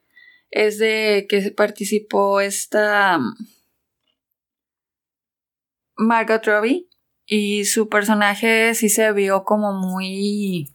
es 0.50 0.78
de 0.78 1.26
que 1.28 1.50
participó 1.50 2.40
esta 2.40 3.18
mm, 3.18 3.34
Margot 5.96 6.44
Robbie 6.44 6.88
y 7.28 7.66
su 7.66 7.88
personaje 7.88 8.74
sí 8.74 8.88
se 8.88 9.12
vio 9.12 9.44
como 9.44 9.72
muy 9.72 10.72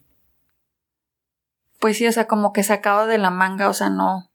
pues 1.83 1.97
sí, 1.97 2.07
o 2.07 2.13
sea, 2.13 2.27
como 2.27 2.53
que 2.53 2.63
sacado 2.63 3.07
de 3.07 3.17
la 3.17 3.29
manga, 3.29 3.67
o 3.67 3.73
sea, 3.73 3.89
no. 3.89 4.31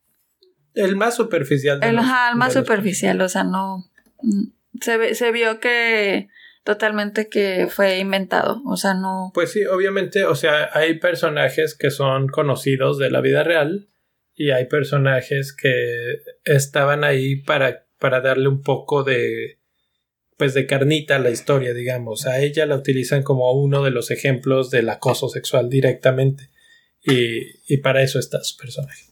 El 0.75 0.95
más 0.95 1.15
superficial 1.15 1.79
de 1.79 1.87
el, 1.87 1.95
más 2.35 2.53
superficial, 2.53 3.19
o 3.21 3.27
sea, 3.27 3.43
no. 3.43 3.89
Mm, 4.21 4.51
se, 4.79 5.15
se 5.15 5.31
vio 5.31 5.59
que 5.59 6.29
totalmente 6.63 7.27
que 7.27 7.67
fue 7.67 7.97
inventado, 7.97 8.61
o 8.67 8.77
sea, 8.77 8.93
no. 8.93 9.31
Pues 9.33 9.51
sí, 9.51 9.65
obviamente, 9.65 10.25
o 10.25 10.35
sea, 10.35 10.69
hay 10.73 10.99
personajes 10.99 11.75
que 11.75 11.89
son 11.89 12.27
conocidos 12.27 12.99
de 12.99 13.09
la 13.09 13.21
vida 13.21 13.43
real 13.43 13.89
y 14.35 14.51
hay 14.51 14.65
personajes 14.65 15.51
que 15.51 16.19
estaban 16.43 17.03
ahí 17.03 17.37
para, 17.37 17.87
para 17.97 18.21
darle 18.21 18.47
un 18.47 18.61
poco 18.61 19.03
de 19.03 19.58
pues 20.39 20.53
de 20.53 20.65
carnita 20.65 21.19
la 21.19 21.31
historia, 21.31 21.73
digamos. 21.73 22.25
A 22.25 22.39
ella 22.39 22.65
la 22.65 22.77
utilizan 22.77 23.23
como 23.23 23.51
uno 23.51 23.83
de 23.83 23.91
los 23.91 24.09
ejemplos 24.09 24.71
del 24.71 24.87
acoso 24.87 25.27
sexual 25.27 25.69
directamente. 25.69 26.49
Y, 27.03 27.41
y 27.67 27.77
para 27.79 28.01
eso 28.03 28.19
está 28.19 28.41
su 28.41 28.55
personaje. 28.55 29.03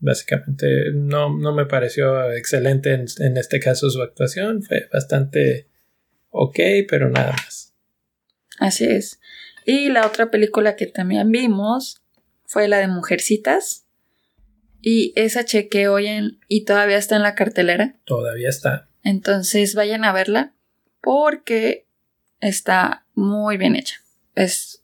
Básicamente, 0.00 0.90
no, 0.92 1.38
no 1.38 1.54
me 1.54 1.66
pareció 1.66 2.32
excelente 2.32 2.92
en, 2.92 3.06
en 3.20 3.36
este 3.36 3.60
caso 3.60 3.88
su 3.88 4.02
actuación. 4.02 4.64
Fue 4.64 4.88
bastante 4.92 5.68
ok, 6.30 6.58
pero 6.88 7.08
nada 7.08 7.30
más. 7.30 7.72
Así 8.58 8.86
es. 8.86 9.20
Y 9.64 9.90
la 9.90 10.04
otra 10.04 10.32
película 10.32 10.74
que 10.74 10.86
también 10.86 11.30
vimos 11.30 12.02
fue 12.46 12.66
la 12.66 12.78
de 12.78 12.88
Mujercitas 12.88 13.86
y 14.82 15.12
esa 15.14 15.44
cheque 15.44 15.86
hoy 15.86 16.08
en, 16.08 16.40
y 16.48 16.64
todavía 16.64 16.96
está 16.96 17.14
en 17.14 17.22
la 17.22 17.36
cartelera. 17.36 17.94
Todavía 18.04 18.48
está. 18.48 18.88
Entonces 19.04 19.76
vayan 19.76 20.04
a 20.04 20.12
verla 20.12 20.54
porque 21.04 21.86
está 22.40 23.04
muy 23.14 23.58
bien 23.58 23.76
hecha. 23.76 23.96
Es, 24.34 24.82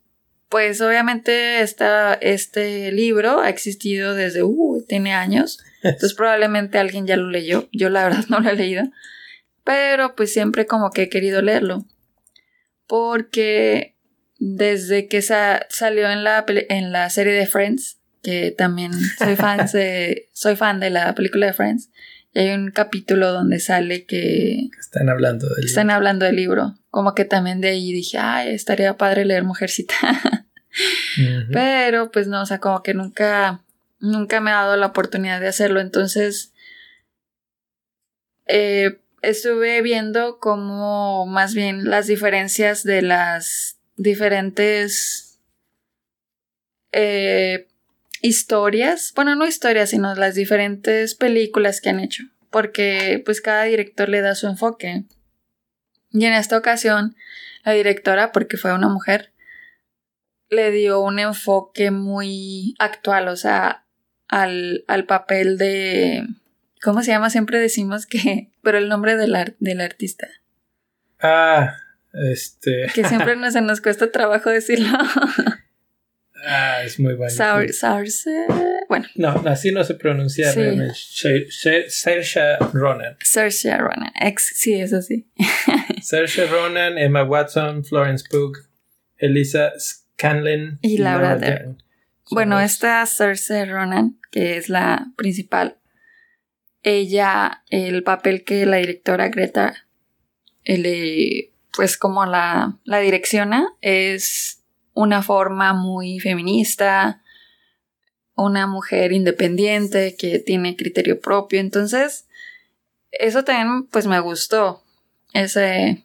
pues 0.50 0.82
obviamente 0.82 1.62
está, 1.62 2.12
este 2.12 2.92
libro 2.92 3.40
ha 3.40 3.48
existido 3.48 4.14
desde, 4.14 4.42
uh, 4.42 4.84
tiene 4.86 5.14
años. 5.14 5.58
Entonces 5.82 6.12
probablemente 6.12 6.78
alguien 6.78 7.06
ya 7.06 7.16
lo 7.16 7.30
leyó. 7.30 7.70
Yo 7.72 7.88
la 7.88 8.04
verdad 8.04 8.24
no 8.28 8.40
lo 8.40 8.50
he 8.50 8.54
leído. 8.54 8.84
Pero 9.64 10.14
pues 10.14 10.30
siempre 10.32 10.66
como 10.66 10.90
que 10.90 11.04
he 11.04 11.08
querido 11.08 11.40
leerlo. 11.40 11.86
Porque 12.86 13.96
desde 14.38 15.08
que 15.08 15.22
salió 15.22 16.10
en 16.10 16.22
la, 16.22 16.44
en 16.46 16.92
la 16.92 17.08
serie 17.08 17.32
de 17.32 17.46
Friends, 17.46 17.98
que 18.22 18.50
también 18.50 18.92
soy 19.18 19.36
fan 19.36 19.66
de, 19.72 20.28
soy 20.34 20.56
fan 20.56 20.80
de 20.80 20.90
la 20.90 21.14
película 21.14 21.46
de 21.46 21.54
Friends. 21.54 21.90
Y 22.32 22.38
hay 22.40 22.50
un 22.54 22.70
capítulo 22.70 23.32
donde 23.32 23.58
sale 23.58 24.04
que... 24.04 24.68
Están 24.78 25.08
hablando 25.08 25.48
del 25.48 25.64
Están 25.64 25.90
hablando 25.90 26.24
del 26.24 26.36
libro. 26.36 26.76
Como 26.90 27.14
que 27.14 27.24
también 27.24 27.60
de 27.60 27.70
ahí 27.70 27.92
dije, 27.92 28.18
ay, 28.18 28.54
estaría 28.54 28.96
padre 28.96 29.24
leer 29.24 29.44
Mujercita. 29.44 29.96
Pero 31.52 32.10
pues 32.12 32.28
no, 32.28 32.42
o 32.42 32.46
sea, 32.46 32.58
como 32.58 32.82
que 32.82 32.94
nunca, 32.94 33.62
nunca 33.98 34.40
me 34.40 34.50
ha 34.50 34.62
dado 34.62 34.76
la 34.76 34.86
oportunidad 34.86 35.40
de 35.40 35.48
hacerlo. 35.48 35.80
Entonces, 35.80 36.52
eh, 38.46 39.00
estuve 39.22 39.82
viendo 39.82 40.38
como 40.38 41.26
más 41.26 41.54
bien 41.54 41.90
las 41.90 42.06
diferencias 42.06 42.84
de 42.84 43.02
las 43.02 43.78
diferentes 43.96 45.38
eh, 46.92 47.66
historias, 48.22 49.12
bueno, 49.14 49.34
no 49.36 49.46
historias, 49.46 49.90
sino 49.90 50.14
las 50.14 50.34
diferentes 50.34 51.14
películas 51.14 51.80
que 51.80 51.90
han 51.90 52.00
hecho, 52.00 52.24
porque 52.50 53.22
pues 53.24 53.40
cada 53.40 53.64
director 53.64 54.08
le 54.08 54.20
da 54.20 54.34
su 54.34 54.46
enfoque. 54.46 55.04
Y 56.10 56.24
en 56.24 56.32
esta 56.32 56.56
ocasión, 56.56 57.16
la 57.64 57.72
directora, 57.72 58.32
porque 58.32 58.56
fue 58.56 58.74
una 58.74 58.88
mujer, 58.88 59.32
le 60.48 60.70
dio 60.72 61.00
un 61.00 61.18
enfoque 61.18 61.90
muy 61.90 62.74
actual, 62.78 63.28
o 63.28 63.36
sea, 63.36 63.84
al, 64.28 64.84
al 64.88 65.06
papel 65.06 65.58
de... 65.58 66.26
¿Cómo 66.82 67.02
se 67.02 67.10
llama? 67.10 67.30
Siempre 67.30 67.58
decimos 67.58 68.06
que... 68.06 68.50
Pero 68.62 68.78
el 68.78 68.88
nombre 68.88 69.16
del, 69.16 69.54
del 69.58 69.80
artista. 69.80 70.28
Ah, 71.20 71.76
este... 72.12 72.86
Que 72.94 73.04
siempre 73.04 73.36
nos, 73.36 73.54
nos 73.54 73.80
cuesta 73.80 74.10
trabajo 74.10 74.50
decirlo. 74.50 74.98
Ah, 76.46 76.82
es 76.84 76.98
muy 76.98 77.14
bueno. 77.14 77.32
Sarse. 77.32 78.46
Bueno. 78.88 79.06
No, 79.14 79.42
así 79.46 79.72
no 79.72 79.84
se 79.84 79.94
pronuncia 79.94 80.52
sí. 80.52 81.46
Saoirse 81.88 82.56
Ronan. 82.72 83.16
Saoirse 83.22 83.76
Ronan. 83.76 84.12
Ex, 84.20 84.52
sí, 84.56 84.74
es 84.74 84.92
así. 84.92 85.28
Saoirse 86.02 86.46
Ronan, 86.46 86.98
Emma 86.98 87.22
Watson, 87.22 87.84
Florence 87.84 88.24
Pugh, 88.28 88.56
Elisa 89.16 89.72
Scanlon 89.78 90.78
y 90.82 90.98
Laura 90.98 91.36
Dern. 91.36 91.82
Bueno, 92.30 92.60
esta 92.60 93.04
Saoirse 93.06 93.64
Ronan, 93.66 94.18
que 94.30 94.56
es 94.56 94.68
la 94.68 95.08
principal, 95.16 95.78
ella, 96.82 97.62
el 97.68 98.02
papel 98.02 98.44
que 98.44 98.64
la 98.66 98.76
directora 98.78 99.28
Greta, 99.28 99.74
le, 100.64 101.52
pues 101.72 101.96
como 101.96 102.24
la, 102.26 102.78
la 102.84 103.00
direcciona, 103.00 103.68
es 103.80 104.59
una 104.94 105.22
forma 105.22 105.72
muy 105.72 106.18
feminista, 106.20 107.22
una 108.34 108.66
mujer 108.66 109.12
independiente 109.12 110.16
que 110.16 110.38
tiene 110.38 110.76
criterio 110.76 111.20
propio. 111.20 111.60
Entonces, 111.60 112.26
eso 113.10 113.44
también 113.44 113.86
pues 113.86 114.06
me 114.06 114.20
gustó, 114.20 114.82
ese, 115.32 116.04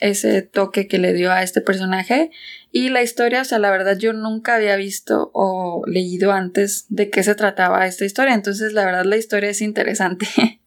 ese 0.00 0.42
toque 0.42 0.86
que 0.88 0.98
le 0.98 1.12
dio 1.12 1.32
a 1.32 1.42
este 1.42 1.60
personaje. 1.60 2.30
Y 2.72 2.88
la 2.88 3.02
historia, 3.02 3.42
o 3.42 3.44
sea, 3.44 3.58
la 3.58 3.70
verdad 3.70 3.98
yo 3.98 4.12
nunca 4.12 4.54
había 4.54 4.76
visto 4.76 5.30
o 5.34 5.82
leído 5.86 6.32
antes 6.32 6.86
de 6.88 7.10
qué 7.10 7.22
se 7.22 7.34
trataba 7.34 7.86
esta 7.86 8.04
historia. 8.04 8.34
Entonces, 8.34 8.72
la 8.72 8.84
verdad 8.84 9.04
la 9.04 9.16
historia 9.16 9.50
es 9.50 9.60
interesante 9.60 10.26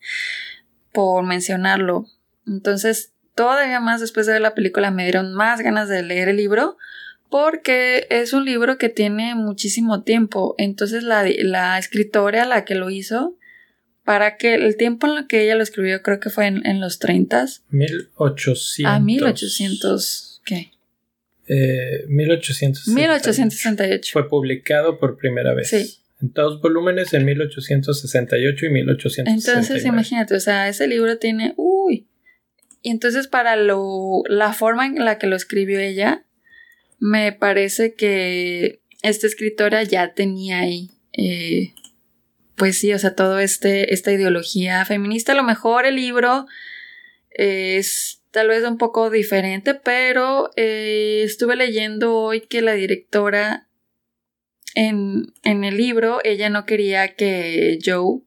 por 0.92 1.24
mencionarlo. 1.24 2.06
Entonces, 2.46 3.14
todavía 3.36 3.80
más 3.80 4.02
después 4.02 4.26
de 4.26 4.34
ver 4.34 4.42
la 4.42 4.54
película 4.54 4.92
me 4.92 5.04
dieron 5.04 5.34
más 5.34 5.62
ganas 5.62 5.90
de 5.90 6.04
leer 6.04 6.30
el 6.30 6.38
libro 6.38 6.78
porque 7.34 8.06
es 8.12 8.32
un 8.32 8.46
libro 8.46 8.78
que 8.78 8.90
tiene 8.90 9.34
muchísimo 9.34 10.04
tiempo. 10.04 10.54
Entonces 10.60 11.02
la, 11.02 11.26
la 11.40 11.80
escritora, 11.80 12.46
la 12.46 12.64
que 12.64 12.76
lo 12.76 12.92
hizo, 12.92 13.40
para 14.04 14.38
que 14.38 14.54
el 14.54 14.78
tiempo 14.78 15.08
en 15.08 15.18
el 15.18 15.26
que 15.26 15.44
ella 15.44 15.56
lo 15.56 15.64
escribió, 15.64 16.04
creo 16.04 16.20
que 16.20 16.30
fue 16.30 16.46
en, 16.46 16.80
los 16.80 17.00
30. 17.00 17.48
1800. 17.72 18.82
Ah, 18.86 19.00
1800. 19.00 20.42
¿Qué? 20.46 20.74
Eh, 21.48 22.06
1868. 22.08 22.92
1868. 22.94 24.12
Fue 24.14 24.30
publicado 24.30 25.00
por 25.00 25.18
primera 25.18 25.56
vez. 25.56 25.70
Sí. 25.70 25.98
En 26.22 26.34
dos 26.34 26.62
volúmenes 26.62 27.16
en 27.16 27.26
1868 27.26 28.66
y 28.68 28.70
1869. 28.70 29.40
Entonces, 29.40 29.86
imagínate, 29.88 30.36
o 30.36 30.40
sea, 30.40 30.70
ese 30.70 30.88
libro 30.88 31.18
tiene. 31.18 31.56
Uy. 31.58 32.06
Y 32.84 32.92
entonces, 32.92 33.26
para 33.26 33.56
lo, 33.56 34.22
la 34.28 34.54
forma 34.54 34.86
en 34.86 35.04
la 35.04 35.18
que 35.18 35.26
lo 35.26 35.36
escribió 35.36 35.80
ella, 35.80 36.28
me 37.04 37.34
parece 37.34 37.96
que 37.96 38.80
esta 39.02 39.28
escritora 39.28 39.84
ya 39.84 40.14
tenía 40.14 40.60
ahí 40.60 40.90
eh, 41.12 41.74
pues 42.56 42.80
sí, 42.80 42.94
o 42.94 43.00
sea, 43.00 43.14
todo 43.14 43.40
este, 43.40 43.94
esta 43.94 44.14
ideología 44.14 44.86
feminista. 44.86 45.34
A 45.34 45.36
lo 45.36 45.44
mejor 45.44 45.86
el 45.86 45.98
libro 45.98 46.46
es 47.30 48.22
tal 48.32 48.48
vez 48.48 48.64
un 48.64 48.78
poco 48.78 49.10
diferente, 49.10 49.74
pero 49.74 50.52
eh, 50.56 51.24
estuve 51.26 51.58
leyendo 51.58 52.16
hoy 52.16 52.40
que 52.40 52.62
la 52.62 52.72
directora 52.72 53.68
en, 54.76 55.34
en 55.44 55.66
el 55.66 55.76
libro, 55.76 56.22
ella 56.24 56.50
no 56.50 56.66
quería 56.66 57.16
que 57.16 57.80
Joe, 57.84 58.22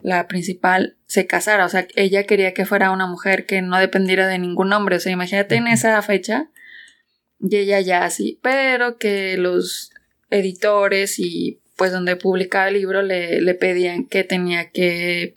la 0.00 0.26
principal, 0.26 0.96
se 1.06 1.26
casara, 1.26 1.66
o 1.66 1.68
sea, 1.68 1.86
ella 1.96 2.24
quería 2.24 2.54
que 2.54 2.64
fuera 2.64 2.92
una 2.92 3.06
mujer 3.06 3.44
que 3.44 3.60
no 3.60 3.78
dependiera 3.78 4.26
de 4.26 4.38
ningún 4.38 4.72
hombre, 4.72 4.96
o 4.96 5.00
sea, 5.00 5.12
imagínate 5.12 5.56
en 5.56 5.66
esa 5.66 6.00
fecha, 6.00 6.48
y 7.46 7.56
ella 7.56 7.80
ya 7.80 8.04
así, 8.04 8.38
pero 8.42 8.96
que 8.96 9.36
los 9.36 9.90
editores 10.30 11.18
y 11.18 11.60
pues 11.76 11.92
donde 11.92 12.16
publicaba 12.16 12.68
el 12.68 12.74
libro 12.74 13.02
le, 13.02 13.40
le 13.42 13.54
pedían 13.54 14.06
que 14.06 14.24
tenía 14.24 14.70
que 14.70 15.36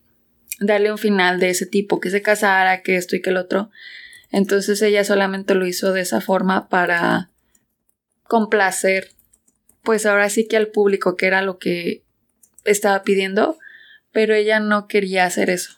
darle 0.59 0.91
un 0.91 0.97
final 0.97 1.39
de 1.39 1.49
ese 1.49 1.65
tipo, 1.65 1.99
que 1.99 2.09
se 2.09 2.21
casara, 2.21 2.81
que 2.81 2.95
esto 2.95 3.15
y 3.15 3.21
que 3.21 3.31
el 3.31 3.37
otro. 3.37 3.71
Entonces 4.31 4.81
ella 4.81 5.03
solamente 5.03 5.53
lo 5.53 5.67
hizo 5.67 5.91
de 5.91 6.01
esa 6.01 6.21
forma 6.21 6.69
para 6.69 7.29
complacer, 8.23 9.11
pues 9.83 10.05
ahora 10.05 10.29
sí 10.29 10.47
que 10.47 10.55
al 10.55 10.67
público, 10.67 11.17
que 11.17 11.25
era 11.27 11.41
lo 11.41 11.57
que 11.57 12.03
estaba 12.63 13.03
pidiendo, 13.03 13.57
pero 14.13 14.33
ella 14.33 14.61
no 14.61 14.87
quería 14.87 15.25
hacer 15.25 15.49
eso 15.49 15.73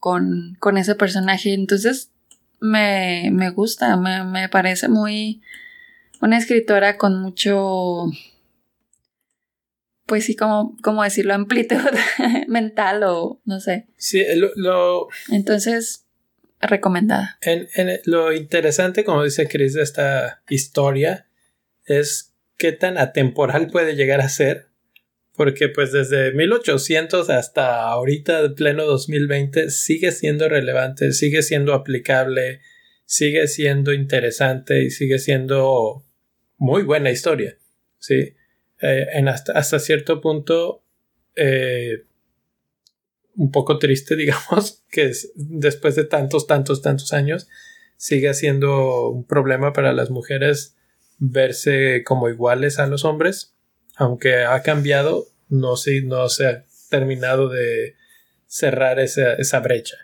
con, 0.00 0.56
con 0.58 0.78
ese 0.78 0.96
personaje. 0.96 1.52
Entonces 1.52 2.10
me, 2.64 3.30
me 3.30 3.50
gusta, 3.50 3.96
me, 3.96 4.24
me 4.24 4.48
parece 4.48 4.88
muy 4.88 5.42
una 6.20 6.38
escritora 6.38 6.96
con 6.96 7.20
mucho 7.20 8.06
pues 10.06 10.26
sí, 10.26 10.36
como, 10.36 10.76
como 10.82 11.02
decirlo, 11.02 11.34
amplitud 11.34 11.78
mental 12.48 13.02
o 13.04 13.40
no 13.44 13.60
sé. 13.60 13.86
Sí, 13.96 14.22
lo... 14.56 15.08
Entonces, 15.30 16.06
recomendada. 16.60 17.38
En, 17.40 17.68
en, 17.74 18.00
lo 18.04 18.32
interesante, 18.32 19.04
como 19.04 19.24
dice 19.24 19.48
Chris, 19.48 19.74
de 19.74 19.82
esta 19.82 20.42
historia 20.48 21.26
es 21.86 22.34
qué 22.58 22.72
tan 22.72 22.98
atemporal 22.98 23.68
puede 23.68 23.96
llegar 23.96 24.20
a 24.20 24.28
ser. 24.28 24.68
Porque 25.36 25.68
pues 25.68 25.92
desde 25.92 26.32
1800 26.32 27.28
hasta 27.30 27.82
ahorita, 27.88 28.54
pleno 28.54 28.84
2020, 28.84 29.70
sigue 29.70 30.12
siendo 30.12 30.48
relevante, 30.48 31.12
sigue 31.12 31.42
siendo 31.42 31.74
aplicable, 31.74 32.60
sigue 33.04 33.48
siendo 33.48 33.92
interesante 33.92 34.84
y 34.84 34.90
sigue 34.90 35.18
siendo 35.18 36.04
muy 36.56 36.82
buena 36.82 37.10
historia. 37.10 37.58
Sí. 37.98 38.34
Eh, 38.80 39.06
en 39.14 39.28
hasta, 39.28 39.78
cierto 39.78 40.20
punto 40.20 40.84
eh, 41.36 42.04
un 43.36 43.50
poco 43.50 43.78
triste, 43.78 44.16
digamos, 44.16 44.84
que 44.90 45.10
después 45.34 45.96
de 45.96 46.04
tantos, 46.04 46.46
tantos, 46.46 46.82
tantos 46.82 47.12
años 47.12 47.48
sigue 47.96 48.34
siendo 48.34 49.08
un 49.08 49.24
problema 49.24 49.72
para 49.72 49.92
las 49.92 50.10
mujeres 50.10 50.76
verse 51.18 52.02
como 52.04 52.28
iguales 52.28 52.78
a 52.78 52.86
los 52.86 53.04
hombres, 53.04 53.54
aunque 53.96 54.44
ha 54.44 54.62
cambiado, 54.62 55.26
no, 55.48 55.74
no 56.04 56.28
se 56.28 56.46
ha 56.46 56.64
terminado 56.90 57.48
de 57.48 57.94
cerrar 58.46 59.00
esa, 59.00 59.34
esa 59.34 59.60
brecha. 59.60 59.96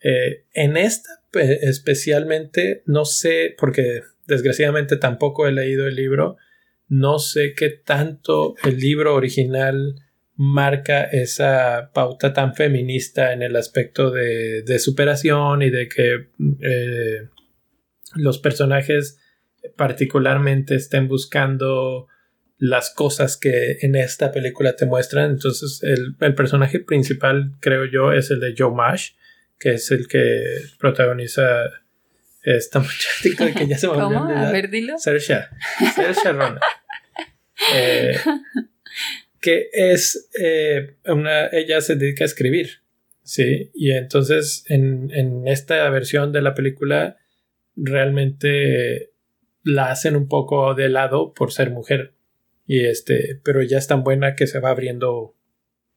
Eh, 0.00 0.44
en 0.52 0.76
esta 0.76 1.18
especialmente, 1.32 2.82
no 2.86 3.04
sé, 3.04 3.54
porque 3.58 4.02
desgraciadamente 4.26 4.96
tampoco 4.96 5.46
he 5.46 5.52
leído 5.52 5.86
el 5.86 5.96
libro, 5.96 6.36
no 6.88 7.18
sé 7.18 7.54
qué 7.54 7.68
tanto 7.70 8.54
el 8.64 8.78
libro 8.78 9.14
original 9.14 9.96
marca 10.34 11.02
esa 11.02 11.90
pauta 11.92 12.32
tan 12.32 12.54
feminista 12.54 13.32
en 13.32 13.42
el 13.42 13.56
aspecto 13.56 14.10
de, 14.10 14.78
superación 14.78 15.62
y 15.62 15.70
de 15.70 15.88
que 15.88 16.28
eh, 16.60 17.28
los 18.14 18.38
personajes 18.38 19.18
particularmente 19.76 20.76
estén 20.76 21.08
buscando 21.08 22.06
las 22.58 22.90
cosas 22.90 23.36
que 23.36 23.78
en 23.82 23.94
esta 23.94 24.32
película 24.32 24.74
te 24.74 24.84
muestran. 24.84 25.30
Entonces, 25.30 25.80
el, 25.82 26.14
personaje 26.34 26.80
principal, 26.80 27.52
creo 27.60 27.84
yo, 27.86 28.12
es 28.12 28.30
el 28.30 28.40
de 28.40 28.54
Joe 28.56 28.74
Mash, 28.74 29.12
que 29.58 29.74
es 29.74 29.90
el 29.90 30.08
que 30.08 30.42
protagoniza 30.78 31.64
esta 32.42 32.80
muchacha 32.80 33.54
que 33.54 33.66
ya 33.66 33.78
se 33.78 33.88
me 33.88 33.94
¿Cómo? 33.94 34.24
A 34.24 34.50
ver, 34.50 34.70
dilo. 34.70 34.98
Saoirse. 34.98 35.44
Saoirse 35.94 36.30
eh, 37.74 38.16
que 39.40 39.68
es 39.72 40.28
eh, 40.40 40.96
una, 41.06 41.48
ella 41.48 41.80
se 41.80 41.96
dedica 41.96 42.24
a 42.24 42.26
escribir, 42.26 42.82
¿sí? 43.22 43.70
Y 43.74 43.92
entonces 43.92 44.64
en, 44.68 45.10
en 45.12 45.46
esta 45.48 45.88
versión 45.90 46.32
de 46.32 46.42
la 46.42 46.54
película 46.54 47.18
realmente 47.76 49.10
la 49.64 49.90
hacen 49.90 50.16
un 50.16 50.28
poco 50.28 50.74
de 50.74 50.88
lado 50.88 51.34
por 51.34 51.52
ser 51.52 51.70
mujer. 51.70 52.14
Y 52.68 52.84
este, 52.84 53.40
pero 53.42 53.62
ya 53.62 53.78
es 53.78 53.86
tan 53.86 54.04
buena 54.04 54.36
que 54.36 54.46
se 54.46 54.60
va 54.60 54.68
abriendo 54.70 55.34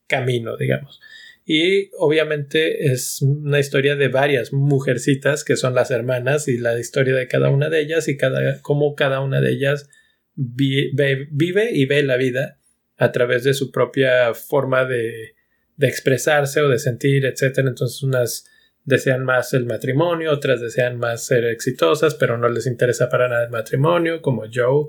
camino, 0.07 0.55
digamos. 0.55 1.01
Y 1.45 1.91
obviamente 1.97 2.93
es 2.93 3.21
una 3.21 3.59
historia 3.59 3.97
de 3.97 4.07
varias 4.07 4.53
mujercitas 4.53 5.43
que 5.43 5.57
son 5.57 5.75
las 5.75 5.91
hermanas 5.91 6.47
y 6.47 6.57
la 6.57 6.79
historia 6.79 7.13
de 7.13 7.27
cada 7.27 7.49
una 7.49 7.69
de 7.69 7.81
ellas 7.81 8.07
y 8.07 8.15
cada, 8.15 8.61
cómo 8.61 8.95
cada 8.95 9.19
una 9.19 9.41
de 9.41 9.51
ellas 9.51 9.89
vive 10.35 11.71
y 11.73 11.85
ve 11.85 12.03
la 12.03 12.15
vida 12.15 12.57
a 12.95 13.11
través 13.11 13.43
de 13.43 13.53
su 13.53 13.69
propia 13.69 14.33
forma 14.33 14.85
de, 14.85 15.35
de 15.75 15.87
expresarse 15.87 16.61
o 16.61 16.69
de 16.69 16.79
sentir, 16.79 17.25
etc. 17.25 17.57
Entonces 17.57 18.01
unas 18.01 18.45
desean 18.85 19.25
más 19.25 19.53
el 19.53 19.65
matrimonio, 19.65 20.31
otras 20.31 20.61
desean 20.61 20.97
más 20.97 21.25
ser 21.25 21.43
exitosas, 21.43 22.15
pero 22.15 22.37
no 22.37 22.47
les 22.47 22.65
interesa 22.65 23.09
para 23.09 23.27
nada 23.27 23.43
el 23.43 23.51
matrimonio, 23.51 24.21
como 24.21 24.43
Joe 24.51 24.87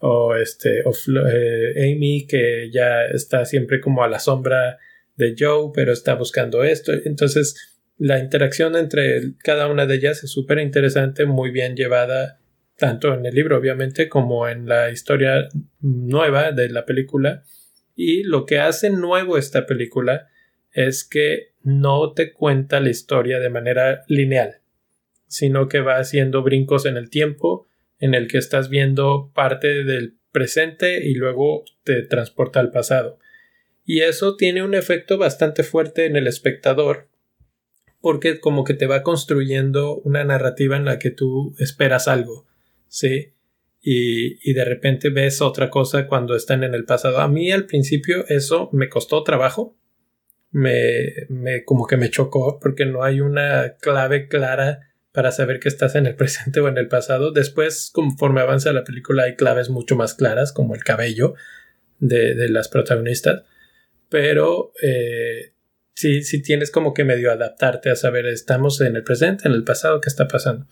o 0.00 0.34
este 0.34 0.82
o 0.84 0.92
eh, 1.30 1.92
Amy 1.94 2.26
que 2.26 2.70
ya 2.72 3.04
está 3.04 3.44
siempre 3.44 3.80
como 3.80 4.02
a 4.02 4.08
la 4.08 4.18
sombra 4.18 4.78
de 5.16 5.34
Joe, 5.38 5.70
pero 5.74 5.92
está 5.92 6.14
buscando 6.14 6.64
esto. 6.64 6.92
Entonces 7.04 7.78
la 7.98 8.18
interacción 8.18 8.76
entre 8.76 9.34
cada 9.38 9.68
una 9.68 9.86
de 9.86 9.96
ellas 9.96 10.24
es 10.24 10.30
súper 10.30 10.58
interesante, 10.58 11.26
muy 11.26 11.50
bien 11.50 11.76
llevada 11.76 12.40
tanto 12.76 13.12
en 13.12 13.26
el 13.26 13.34
libro 13.34 13.58
obviamente 13.58 14.08
como 14.08 14.48
en 14.48 14.66
la 14.66 14.90
historia 14.90 15.48
nueva 15.80 16.52
de 16.52 16.70
la 16.70 16.86
película. 16.86 17.42
Y 17.94 18.22
lo 18.22 18.46
que 18.46 18.58
hace 18.58 18.88
nuevo 18.88 19.36
esta 19.36 19.66
película 19.66 20.28
es 20.72 21.04
que 21.04 21.52
no 21.62 22.14
te 22.14 22.32
cuenta 22.32 22.80
la 22.80 22.88
historia 22.88 23.38
de 23.38 23.50
manera 23.50 24.04
lineal, 24.08 24.60
sino 25.26 25.68
que 25.68 25.80
va 25.80 25.98
haciendo 25.98 26.42
brincos 26.42 26.86
en 26.86 26.96
el 26.96 27.10
tiempo 27.10 27.68
en 28.00 28.14
el 28.14 28.26
que 28.26 28.38
estás 28.38 28.68
viendo 28.68 29.30
parte 29.34 29.84
del 29.84 30.16
presente 30.32 31.06
y 31.06 31.14
luego 31.14 31.64
te 31.84 32.02
transporta 32.02 32.60
al 32.60 32.70
pasado. 32.70 33.18
Y 33.84 34.00
eso 34.00 34.36
tiene 34.36 34.62
un 34.62 34.74
efecto 34.74 35.18
bastante 35.18 35.62
fuerte 35.62 36.06
en 36.06 36.16
el 36.16 36.26
espectador 36.26 37.08
porque 38.00 38.40
como 38.40 38.64
que 38.64 38.74
te 38.74 38.86
va 38.86 39.02
construyendo 39.02 39.96
una 40.00 40.24
narrativa 40.24 40.76
en 40.76 40.86
la 40.86 40.98
que 40.98 41.10
tú 41.10 41.54
esperas 41.58 42.08
algo 42.08 42.46
¿sí? 42.90 43.32
Y, 43.82 44.50
y, 44.50 44.52
de 44.52 44.64
repente 44.66 45.08
ves 45.08 45.40
otra 45.40 45.70
cosa 45.70 46.06
cuando 46.06 46.36
están 46.36 46.64
en 46.64 46.74
el 46.74 46.84
pasado. 46.84 47.20
A 47.20 47.28
mí 47.28 47.50
al 47.50 47.64
principio 47.64 48.26
eso 48.28 48.68
me 48.72 48.90
costó 48.90 49.22
trabajo. 49.22 49.74
Me, 50.50 51.26
me 51.30 51.64
como 51.64 51.86
que 51.86 51.96
me 51.96 52.10
chocó 52.10 52.58
porque 52.60 52.84
no 52.84 53.02
hay 53.02 53.22
una 53.22 53.76
clave 53.80 54.28
clara 54.28 54.89
para 55.12 55.32
saber 55.32 55.60
que 55.60 55.68
estás 55.68 55.94
en 55.94 56.06
el 56.06 56.14
presente 56.16 56.60
o 56.60 56.68
en 56.68 56.78
el 56.78 56.88
pasado. 56.88 57.32
Después, 57.32 57.90
conforme 57.92 58.40
avanza 58.40 58.72
la 58.72 58.84
película, 58.84 59.24
hay 59.24 59.36
claves 59.36 59.70
mucho 59.70 59.96
más 59.96 60.14
claras, 60.14 60.52
como 60.52 60.74
el 60.74 60.84
cabello 60.84 61.34
de, 61.98 62.34
de 62.34 62.48
las 62.48 62.68
protagonistas. 62.68 63.42
Pero 64.08 64.72
eh, 64.82 65.54
sí, 65.94 66.22
sí 66.22 66.42
tienes 66.42 66.70
como 66.70 66.94
que 66.94 67.04
medio 67.04 67.30
adaptarte 67.30 67.90
a 67.90 67.96
saber, 67.96 68.26
estamos 68.26 68.80
en 68.80 68.96
el 68.96 69.04
presente, 69.04 69.48
en 69.48 69.54
el 69.54 69.64
pasado, 69.64 70.00
qué 70.00 70.08
está 70.08 70.26
pasando. 70.26 70.66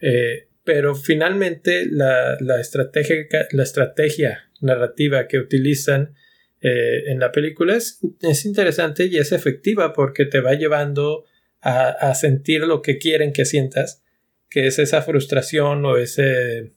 Eh, 0.00 0.48
pero 0.64 0.94
finalmente 0.94 1.86
la, 1.90 2.36
estrategia, 2.60 3.16
la 3.50 3.62
estrategia 3.62 4.50
narrativa 4.60 5.26
que 5.26 5.38
utilizan 5.38 6.14
eh, 6.60 7.04
en 7.06 7.18
la 7.18 7.32
película 7.32 7.76
es, 7.76 8.00
interesante 8.44 9.06
y 9.06 9.16
es 9.16 9.32
efectiva 9.32 9.92
porque 9.92 10.24
te 10.24 10.40
va 10.40 10.54
llevando 10.54 11.24
a, 11.62 12.14
sentir 12.14 12.62
lo 12.62 12.82
que 12.82 12.98
quieren 12.98 13.32
que 13.32 13.44
sientas, 13.44 14.02
que 14.50 14.66
es 14.66 14.78
esa 14.78 15.02
frustración 15.02 15.84
o 15.84 15.96
ese 15.96 16.72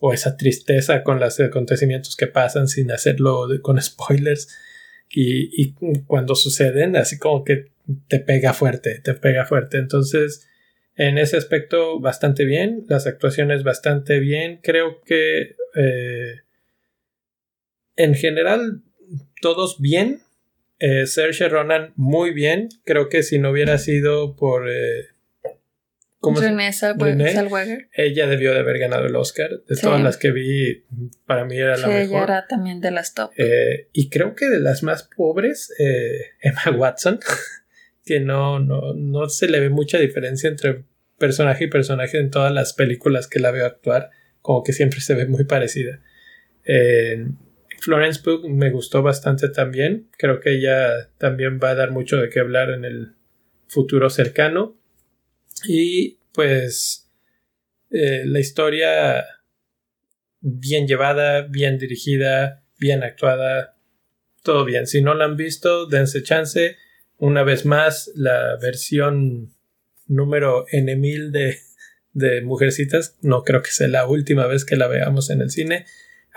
o 0.00 0.12
esa 0.12 0.36
tristeza 0.36 1.02
con 1.02 1.20
los 1.20 1.40
acontecimientos 1.40 2.16
que 2.16 2.26
pasan 2.26 2.68
sin 2.68 2.90
hacerlo 2.90 3.46
con 3.62 3.80
spoilers. 3.80 4.48
Y, 5.16 5.72
cuando 6.06 6.34
suceden 6.34 6.96
así 6.96 7.18
como 7.18 7.44
que 7.44 7.70
te 8.08 8.18
pega 8.18 8.52
fuerte, 8.52 9.00
te 9.02 9.14
pega 9.14 9.46
fuerte. 9.46 9.78
Entonces, 9.78 10.48
en 10.96 11.18
ese 11.18 11.36
aspecto 11.36 12.00
bastante 12.00 12.44
bien, 12.44 12.84
las 12.88 13.06
actuaciones 13.06 13.62
bastante 13.62 14.18
bien, 14.18 14.58
creo 14.60 15.00
que 15.02 15.54
eh, 15.76 16.40
en 17.96 18.14
general 18.14 18.82
todos 19.40 19.80
bien, 19.80 20.23
Eh, 20.86 21.06
Saoirse 21.06 21.48
Ronan 21.48 21.94
muy 21.96 22.34
bien. 22.34 22.68
Creo 22.84 23.08
que 23.08 23.22
si 23.22 23.38
no 23.38 23.50
hubiera 23.50 23.78
sido 23.78 24.36
por 24.36 24.68
eh, 24.68 25.14
¿Cómo 26.20 26.40
René 26.40 26.72
Zellweger. 26.72 27.88
Ella 27.92 28.26
debió 28.26 28.52
de 28.52 28.60
haber 28.60 28.78
ganado 28.78 29.06
el 29.06 29.16
Oscar. 29.16 29.50
De 29.66 29.76
todas 29.76 30.02
las 30.02 30.18
que 30.18 30.30
vi, 30.30 30.84
para 31.26 31.46
mí 31.46 31.56
era 31.56 31.78
la 31.78 31.86
mejor. 31.86 32.02
Ella 32.02 32.24
era 32.24 32.46
también 32.46 32.82
de 32.82 32.90
las 32.90 33.14
top. 33.14 33.30
Eh, 33.38 33.88
y 33.94 34.10
creo 34.10 34.34
que 34.34 34.50
de 34.50 34.60
las 34.60 34.82
más 34.82 35.08
pobres, 35.16 35.72
eh, 35.78 36.32
Emma 36.40 36.76
Watson, 36.78 37.18
que 38.04 38.20
no, 38.20 38.58
no, 38.58 38.92
no 38.94 39.28
se 39.30 39.48
le 39.48 39.60
ve 39.60 39.70
mucha 39.70 39.98
diferencia 39.98 40.50
entre 40.50 40.84
personaje 41.18 41.64
y 41.64 41.68
personaje 41.68 42.18
en 42.18 42.30
todas 42.30 42.52
las 42.52 42.74
películas 42.74 43.26
que 43.26 43.40
la 43.40 43.50
veo 43.50 43.64
actuar. 43.64 44.10
Como 44.42 44.62
que 44.62 44.74
siempre 44.74 45.00
se 45.00 45.14
ve 45.14 45.26
muy 45.26 45.44
parecida. 45.44 46.00
Florence 47.84 48.22
Pugh 48.22 48.48
me 48.48 48.70
gustó 48.70 49.02
bastante 49.02 49.50
también. 49.50 50.08
Creo 50.16 50.40
que 50.40 50.54
ella 50.54 51.10
también 51.18 51.60
va 51.62 51.70
a 51.70 51.74
dar 51.74 51.90
mucho 51.90 52.16
de 52.16 52.30
qué 52.30 52.40
hablar 52.40 52.70
en 52.70 52.86
el 52.86 53.14
futuro 53.68 54.08
cercano. 54.08 54.74
Y 55.68 56.18
pues 56.32 57.10
eh, 57.90 58.22
la 58.24 58.40
historia 58.40 59.26
bien 60.40 60.86
llevada, 60.86 61.42
bien 61.42 61.76
dirigida, 61.76 62.64
bien 62.78 63.02
actuada, 63.02 63.76
todo 64.42 64.64
bien. 64.64 64.86
Si 64.86 65.02
no 65.02 65.12
la 65.12 65.26
han 65.26 65.36
visto, 65.36 65.84
dense 65.84 66.22
chance. 66.22 66.78
Una 67.18 67.42
vez 67.42 67.66
más, 67.66 68.10
la 68.14 68.56
versión 68.62 69.54
número 70.06 70.64
N 70.70 70.96
mil 70.96 71.32
de, 71.32 71.58
de 72.14 72.40
Mujercitas, 72.40 73.18
no 73.20 73.42
creo 73.42 73.60
que 73.60 73.72
sea 73.72 73.88
la 73.88 74.06
última 74.06 74.46
vez 74.46 74.64
que 74.64 74.76
la 74.76 74.88
veamos 74.88 75.28
en 75.28 75.42
el 75.42 75.50
cine. 75.50 75.84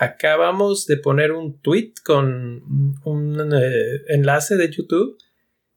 Acabamos 0.00 0.86
de 0.86 0.96
poner 0.96 1.32
un 1.32 1.60
tweet 1.60 1.92
con 2.04 2.94
un 3.04 3.52
eh, 3.52 4.02
enlace 4.06 4.56
de 4.56 4.70
YouTube 4.70 5.18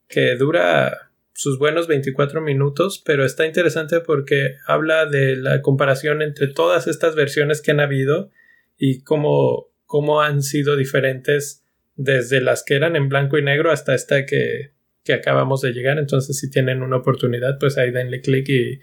que 0.07 0.35
dura 0.35 1.11
sus 1.33 1.57
buenos 1.57 1.87
24 1.87 2.39
minutos, 2.39 3.01
pero 3.03 3.25
está 3.25 3.47
interesante 3.47 3.99
porque 3.99 4.57
habla 4.67 5.07
de 5.07 5.35
la 5.37 5.63
comparación 5.63 6.21
entre 6.21 6.47
todas 6.47 6.85
estas 6.85 7.15
versiones 7.15 7.63
que 7.63 7.71
han 7.71 7.79
habido 7.79 8.29
y 8.77 9.01
cómo, 9.01 9.71
cómo 9.87 10.21
han 10.21 10.43
sido 10.43 10.77
diferentes 10.77 11.63
desde 11.95 12.41
las 12.41 12.63
que 12.63 12.75
eran 12.75 12.95
en 12.95 13.09
blanco 13.09 13.39
y 13.39 13.43
negro 13.43 13.71
hasta 13.71 13.95
esta 13.95 14.27
que, 14.27 14.73
que 15.03 15.13
acabamos 15.13 15.61
de 15.61 15.71
llegar. 15.71 15.97
Entonces, 15.97 16.37
si 16.37 16.47
tienen 16.51 16.83
una 16.83 16.97
oportunidad, 16.97 17.57
pues 17.57 17.79
ahí 17.79 17.89
denle 17.89 18.21
clic 18.21 18.47
y, 18.49 18.79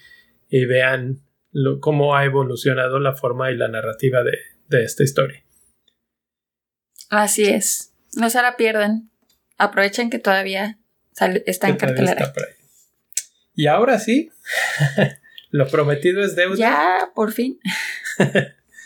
y, 0.49 0.65
vean 0.65 1.21
cómo 1.79 2.17
ha 2.17 2.25
evolucionado 2.25 2.99
la 2.99 3.15
forma 3.15 3.53
y 3.53 3.57
la 3.57 3.69
narrativa 3.69 4.25
de, 4.25 4.37
de 4.69 4.85
esta 4.85 5.03
historia. 5.03 5.43
Así 7.11 7.45
es. 7.45 7.93
No 8.15 8.31
se 8.31 8.43
la 8.43 8.57
pierdan. 8.57 9.11
Aprovechen 9.57 10.11
que 10.11 10.19
todavía 10.19 10.79
está 11.47 11.69
en 11.69 11.77
cartelera. 11.77 12.33
Y 13.55 13.67
ahora 13.67 13.99
sí, 13.99 14.31
lo 15.51 15.67
prometido 15.69 16.23
es 16.23 16.37
deuda. 16.37 16.57
Ya, 16.57 17.11
por 17.15 17.33
fin. 17.33 17.59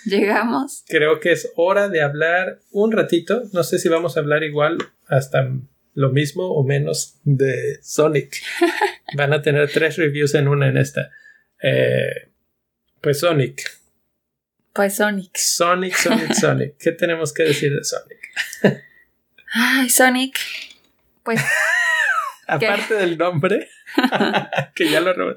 Llegamos. 0.04 0.84
Creo 0.88 1.20
que 1.20 1.32
es 1.32 1.52
hora 1.56 1.88
de 1.88 2.02
hablar 2.02 2.60
un 2.70 2.92
ratito. 2.92 3.42
No 3.52 3.62
sé 3.64 3.78
si 3.78 3.88
vamos 3.88 4.16
a 4.16 4.20
hablar 4.20 4.42
igual 4.42 4.78
hasta 5.06 5.48
lo 5.94 6.10
mismo 6.10 6.52
o 6.52 6.64
menos 6.64 7.18
de 7.24 7.78
Sonic. 7.82 8.42
Van 9.14 9.32
a 9.32 9.42
tener 9.42 9.70
tres 9.70 9.96
reviews 9.96 10.34
en 10.34 10.48
una 10.48 10.68
en 10.68 10.78
esta. 10.78 11.10
Eh, 11.62 12.30
pues 13.00 13.20
Sonic. 13.20 13.81
Pues 14.72 14.96
Sonic. 14.96 15.36
Sonic, 15.36 15.94
Sonic, 15.94 16.32
Sonic. 16.40 16.76
¿Qué 16.78 16.92
tenemos 16.92 17.32
que 17.32 17.44
decir 17.44 17.74
de 17.74 17.84
Sonic? 17.84 18.80
Ay, 19.52 19.90
Sonic. 19.90 20.38
Pues 21.22 21.40
Aparte 22.46 22.94
del 22.94 23.18
nombre, 23.18 23.68
que 24.74 24.90
ya 24.90 25.00
lo 25.00 25.12
robé. 25.12 25.36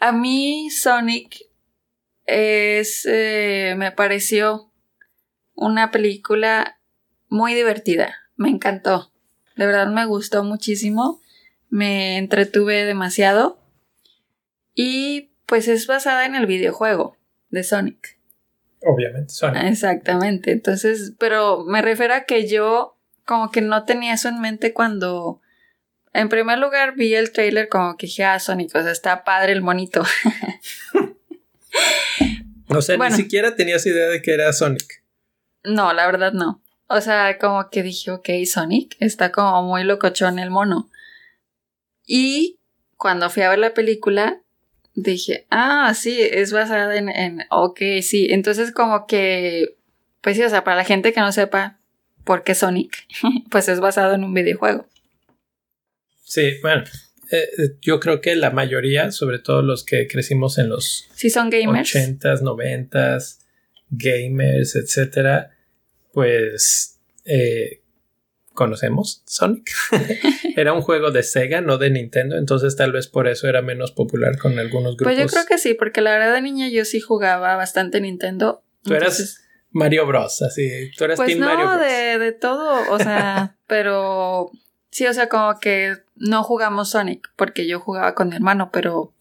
A 0.00 0.12
mí 0.12 0.70
Sonic 0.70 1.46
es, 2.24 3.06
eh, 3.06 3.74
me 3.76 3.92
pareció 3.92 4.72
una 5.54 5.90
película 5.90 6.78
muy 7.28 7.54
divertida. 7.54 8.16
Me 8.36 8.48
encantó. 8.48 9.12
De 9.56 9.66
verdad 9.66 9.88
me 9.88 10.06
gustó 10.06 10.44
muchísimo. 10.44 11.20
Me 11.68 12.16
entretuve 12.16 12.84
demasiado. 12.84 13.60
Y 14.74 15.30
pues 15.46 15.68
es 15.68 15.86
basada 15.86 16.24
en 16.26 16.34
el 16.34 16.46
videojuego 16.46 17.16
de 17.50 17.64
Sonic. 17.64 18.17
Obviamente, 18.82 19.32
Sonic. 19.32 19.64
Exactamente. 19.64 20.52
Entonces, 20.52 21.14
pero 21.18 21.64
me 21.64 21.82
refiero 21.82 22.14
a 22.14 22.24
que 22.24 22.46
yo 22.46 22.96
como 23.24 23.50
que 23.50 23.60
no 23.60 23.84
tenía 23.84 24.14
eso 24.14 24.28
en 24.28 24.40
mente 24.40 24.72
cuando 24.72 25.40
en 26.12 26.28
primer 26.28 26.58
lugar, 26.58 26.94
vi 26.96 27.14
el 27.14 27.32
trailer 27.32 27.68
como 27.68 27.96
que 27.96 28.06
dije, 28.06 28.24
ah, 28.24 28.40
Sonic, 28.40 28.74
o 28.74 28.82
sea, 28.82 28.90
está 28.90 29.24
padre 29.24 29.52
el 29.52 29.62
monito. 29.62 30.02
o 32.68 32.82
sea, 32.82 32.96
ni 32.96 33.10
siquiera 33.12 33.54
tenías 33.54 33.86
idea 33.86 34.08
de 34.08 34.22
que 34.22 34.34
era 34.34 34.52
Sonic. 34.52 35.04
No, 35.64 35.92
la 35.92 36.06
verdad 36.06 36.32
no. 36.32 36.62
O 36.88 37.00
sea, 37.00 37.38
como 37.38 37.68
que 37.70 37.82
dije, 37.82 38.10
ok, 38.10 38.28
Sonic, 38.46 38.96
está 39.00 39.30
como 39.30 39.62
muy 39.62 39.84
locochón 39.84 40.38
el 40.38 40.50
mono. 40.50 40.90
Y 42.06 42.58
cuando 42.96 43.30
fui 43.30 43.42
a 43.42 43.50
ver 43.50 43.58
la 43.58 43.74
película, 43.74 44.40
dije, 45.02 45.46
ah, 45.50 45.94
sí, 45.94 46.18
es 46.20 46.52
basada 46.52 46.96
en, 46.96 47.08
en, 47.08 47.44
ok, 47.50 47.80
sí. 48.02 48.28
Entonces 48.30 48.72
como 48.72 49.06
que, 49.06 49.76
pues 50.20 50.36
sí, 50.36 50.42
o 50.42 50.50
sea, 50.50 50.64
para 50.64 50.76
la 50.76 50.84
gente 50.84 51.12
que 51.12 51.20
no 51.20 51.32
sepa 51.32 51.78
por 52.24 52.44
qué 52.44 52.54
Sonic, 52.54 53.06
pues 53.50 53.68
es 53.68 53.80
basado 53.80 54.14
en 54.14 54.24
un 54.24 54.34
videojuego. 54.34 54.86
Sí, 56.24 56.58
bueno, 56.60 56.84
eh, 57.30 57.48
yo 57.80 58.00
creo 58.00 58.20
que 58.20 58.36
la 58.36 58.50
mayoría, 58.50 59.12
sobre 59.12 59.38
todo 59.38 59.62
los 59.62 59.84
que 59.84 60.06
crecimos 60.06 60.58
en 60.58 60.68
los 60.68 61.08
sí, 61.14 61.30
son 61.30 61.48
gamers. 61.48 61.94
80s, 61.94 62.42
90s, 62.42 63.38
gamers, 63.90 64.76
etcétera, 64.76 65.50
pues 66.12 66.98
eh, 67.24 67.82
conocemos 68.58 69.22
Sonic. 69.24 69.70
era 70.56 70.72
un 70.72 70.82
juego 70.82 71.10
de 71.10 71.22
Sega, 71.22 71.60
no 71.60 71.78
de 71.78 71.90
Nintendo, 71.90 72.36
entonces 72.36 72.74
tal 72.76 72.92
vez 72.92 73.06
por 73.06 73.28
eso 73.28 73.48
era 73.48 73.62
menos 73.62 73.92
popular 73.92 74.36
con 74.36 74.58
algunos 74.58 74.96
grupos. 74.96 75.14
Pues 75.14 75.18
yo 75.18 75.26
creo 75.26 75.46
que 75.46 75.58
sí, 75.58 75.74
porque 75.74 76.00
la 76.00 76.10
verdad 76.10 76.34
de 76.34 76.42
niña 76.42 76.68
yo 76.68 76.84
sí 76.84 77.00
jugaba 77.00 77.56
bastante 77.56 78.00
Nintendo. 78.00 78.62
Tú 78.82 78.94
eras 78.94 79.40
Mario 79.70 80.06
Bros, 80.06 80.42
así, 80.42 80.90
tú 80.96 81.04
eras 81.04 81.16
pues 81.16 81.28
Team 81.28 81.40
no, 81.40 81.46
Mario 81.46 81.66
Bros. 81.66 81.80
De, 81.80 82.18
de 82.18 82.32
todo, 82.32 82.92
o 82.92 82.98
sea, 82.98 83.56
pero 83.66 84.50
Sí, 84.90 85.06
o 85.06 85.14
sea, 85.14 85.28
como 85.28 85.60
que 85.60 85.98
no 86.16 86.42
jugamos 86.42 86.90
Sonic, 86.90 87.30
porque 87.36 87.68
yo 87.68 87.78
jugaba 87.78 88.14
con 88.14 88.30
mi 88.30 88.36
hermano, 88.36 88.70
pero 88.72 89.14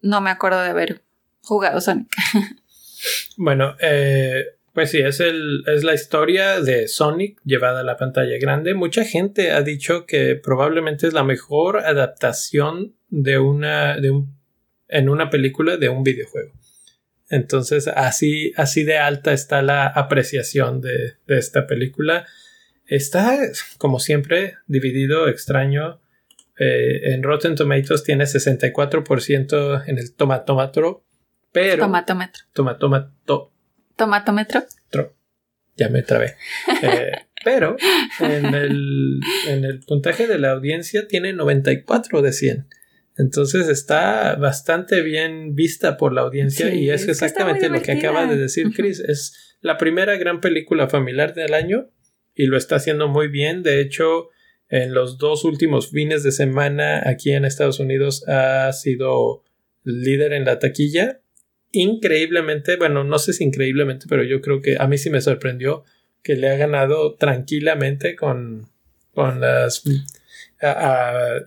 no 0.00 0.20
me 0.20 0.30
acuerdo 0.30 0.62
de 0.62 0.70
haber 0.70 1.02
jugado 1.42 1.80
Sonic. 1.80 2.08
bueno, 3.36 3.76
eh, 3.80 4.46
pues 4.80 4.92
sí, 4.92 4.98
es, 5.00 5.20
el, 5.20 5.62
es 5.66 5.84
la 5.84 5.92
historia 5.92 6.58
de 6.62 6.88
Sonic 6.88 7.38
llevada 7.44 7.80
a 7.80 7.84
la 7.84 7.98
pantalla 7.98 8.38
grande. 8.40 8.72
Mucha 8.72 9.04
gente 9.04 9.50
ha 9.50 9.60
dicho 9.60 10.06
que 10.06 10.36
probablemente 10.36 11.06
es 11.06 11.12
la 11.12 11.22
mejor 11.22 11.80
adaptación 11.80 12.94
de 13.10 13.38
una, 13.38 13.98
de 13.98 14.10
un, 14.10 14.38
en 14.88 15.10
una 15.10 15.28
película 15.28 15.76
de 15.76 15.90
un 15.90 16.02
videojuego. 16.02 16.54
Entonces, 17.28 17.88
así, 17.88 18.54
así 18.56 18.82
de 18.84 18.96
alta 18.96 19.34
está 19.34 19.60
la 19.60 19.86
apreciación 19.86 20.80
de, 20.80 21.18
de 21.26 21.36
esta 21.36 21.66
película. 21.66 22.26
Está, 22.86 23.38
como 23.76 24.00
siempre, 24.00 24.54
dividido 24.66 25.28
extraño. 25.28 26.00
Eh, 26.58 27.12
en 27.12 27.22
Rotten 27.22 27.54
Tomatoes 27.54 28.02
tiene 28.02 28.24
64% 28.24 29.84
en 29.86 29.98
el 29.98 30.14
tomatómetro, 30.14 31.04
pero... 31.52 31.84
Tomatómetro. 31.84 32.44
Tomatomato. 32.54 33.52
Tomatómetro. 34.00 34.64
Ya 35.76 35.90
me 35.90 36.02
trabé. 36.02 36.36
Eh, 36.82 37.12
pero 37.44 37.76
en 38.20 38.54
el, 38.54 39.20
en 39.46 39.64
el 39.64 39.80
puntaje 39.80 40.26
de 40.26 40.38
la 40.38 40.52
audiencia 40.52 41.06
tiene 41.06 41.32
94 41.34 42.22
de 42.22 42.32
100. 42.32 42.66
Entonces 43.18 43.68
está 43.68 44.36
bastante 44.36 45.02
bien 45.02 45.54
vista 45.54 45.98
por 45.98 46.14
la 46.14 46.22
audiencia 46.22 46.74
y 46.74 46.88
es, 46.88 47.08
exactamente 47.08 47.68
lo 47.68 47.82
que 47.82 47.92
acaba 47.92 48.26
de 48.26 48.36
decir 48.36 48.72
Chris. 48.74 49.00
Es 49.00 49.56
la 49.60 49.76
primera 49.76 50.16
gran 50.16 50.40
película 50.40 50.88
familiar 50.88 51.34
del 51.34 51.52
año 51.52 51.90
y 52.34 52.46
lo 52.46 52.56
está 52.56 52.76
haciendo 52.76 53.08
muy 53.08 53.28
bien. 53.28 53.62
De 53.62 53.80
hecho, 53.80 54.28
en 54.68 54.94
los 54.94 55.18
dos 55.18 55.44
últimos 55.44 55.90
fines 55.90 56.22
de 56.22 56.32
semana 56.32 57.02
aquí 57.06 57.32
en 57.32 57.44
Estados 57.44 57.80
Unidos 57.80 58.26
ha 58.28 58.72
sido 58.72 59.44
líder 59.82 60.32
en 60.32 60.44
la 60.44 60.58
taquilla. 60.58 61.20
Increíblemente, 61.72 62.76
bueno, 62.76 63.04
no 63.04 63.18
sé 63.18 63.32
si 63.32 63.44
increíblemente, 63.44 64.06
pero 64.08 64.24
yo 64.24 64.40
creo 64.40 64.60
que 64.60 64.76
a 64.78 64.86
mí 64.86 64.98
sí 64.98 65.10
me 65.10 65.20
sorprendió 65.20 65.84
que 66.22 66.36
le 66.36 66.50
ha 66.50 66.56
ganado 66.56 67.14
tranquilamente 67.14 68.16
con, 68.16 68.68
con 69.12 69.40
las... 69.40 69.82
A, 70.60 71.40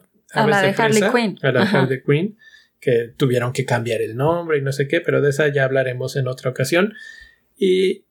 la 0.47 0.61
de 0.61 0.73
Harley 0.75 1.03
Quinn. 1.13 1.37
A 1.41 1.51
la 1.51 1.61
Harley 1.63 2.01
Quinn, 2.01 2.37
que 2.79 3.13
tuvieron 3.15 3.53
que 3.53 3.65
cambiar 3.65 4.01
el 4.01 4.15
nombre 4.15 4.57
y 4.57 4.61
no 4.61 4.71
sé 4.71 4.87
qué, 4.87 5.01
pero 5.01 5.21
de 5.21 5.29
esa 5.29 5.49
ya 5.49 5.65
hablaremos 5.65 6.15
en 6.15 6.27
otra 6.27 6.49
ocasión. 6.49 6.93
Y 7.57 8.05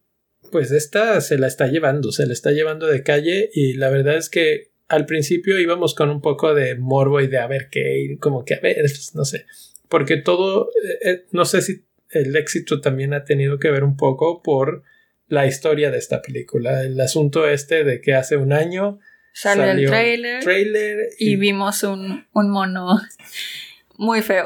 pues 0.51 0.71
esta 0.71 1.21
se 1.21 1.39
la 1.39 1.47
está 1.47 1.67
llevando, 1.67 2.13
se 2.13 2.27
la 2.27 2.33
está 2.33 2.53
llevando 2.53 2.87
de 2.87 3.03
calle 3.03 3.51
y 3.53 3.73
la 3.73 3.89
verdad 3.89 4.17
es 4.17 4.29
que 4.29 4.71
al 4.89 5.07
principio 5.07 5.59
íbamos 5.59 5.95
con 5.95 6.11
un 6.11 6.21
poco 6.21 6.55
de 6.55 6.75
morbo 6.77 7.21
y 7.21 7.27
de 7.27 7.39
a 7.39 7.47
ver 7.47 7.69
qué, 7.71 8.17
como 8.21 8.45
que 8.45 8.55
a 8.55 8.61
ver, 8.61 8.85
no 9.15 9.25
sé, 9.25 9.47
porque 9.89 10.19
todo, 10.19 10.71
eh, 10.85 11.11
eh, 11.11 11.25
no 11.33 11.47
sé 11.47 11.63
si 11.63 11.85
el 12.13 12.37
éxito 12.37 12.81
también 12.81 13.15
ha 13.15 13.25
tenido 13.25 13.59
que 13.59 13.71
ver 13.71 13.85
un 13.85 13.97
poco 13.97 14.43
por 14.43 14.83
la 15.29 15.47
historia 15.47 15.91
de 15.91 15.99
esta 15.99 16.21
película, 16.21 16.83
el 16.83 17.01
asunto 17.01 17.49
este 17.49 17.85
de 17.85 18.01
que 18.01 18.15
hace 18.15 18.37
un 18.37 18.53
año 18.53 18.99
salió, 19.33 19.65
el 19.65 19.87
trailer, 19.87 20.43
trailer 20.43 20.99
y, 21.19 21.37
vimos 21.37 21.83
un, 21.85 22.27
un 22.33 22.51
mono 22.51 23.01
muy 23.97 24.21
feo. 24.21 24.45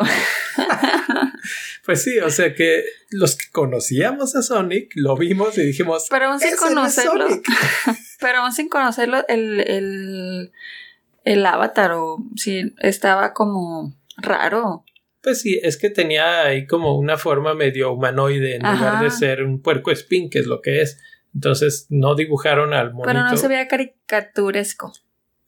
pues 1.84 2.02
sí, 2.02 2.18
o 2.18 2.30
sea 2.30 2.54
que 2.54 2.84
los 3.10 3.36
que 3.36 3.46
conocíamos 3.50 4.36
a 4.36 4.42
Sonic 4.42 4.92
lo 4.94 5.16
vimos 5.16 5.58
y 5.58 5.62
dijimos. 5.62 6.06
Pero 6.10 6.26
aún 6.26 6.40
sin 6.40 6.56
conocerlo. 6.56 7.26
pero 8.20 8.38
aún 8.38 8.52
sin 8.52 8.68
conocerlo, 8.68 9.26
el, 9.28 9.60
el, 9.60 10.52
el 11.24 11.46
avatar 11.46 11.92
o 11.92 12.18
sí, 12.36 12.74
estaba 12.78 13.32
como 13.32 13.94
raro. 14.16 14.84
Pues 15.26 15.40
sí, 15.40 15.58
es 15.60 15.76
que 15.76 15.90
tenía 15.90 16.44
ahí 16.44 16.68
como 16.68 16.96
una 16.96 17.18
forma 17.18 17.52
medio 17.52 17.90
humanoide 17.90 18.54
en 18.54 18.62
lugar 18.62 19.02
de 19.02 19.10
ser 19.10 19.42
un 19.42 19.60
puerco 19.60 19.90
espín, 19.90 20.30
que 20.30 20.38
es 20.38 20.46
lo 20.46 20.62
que 20.62 20.82
es. 20.82 21.00
Entonces 21.34 21.88
no 21.90 22.14
dibujaron 22.14 22.72
al 22.72 22.92
monito. 22.92 23.08
Pero 23.08 23.24
no 23.24 23.36
se 23.36 23.48
veía 23.48 23.66
caricaturesco. 23.66 24.92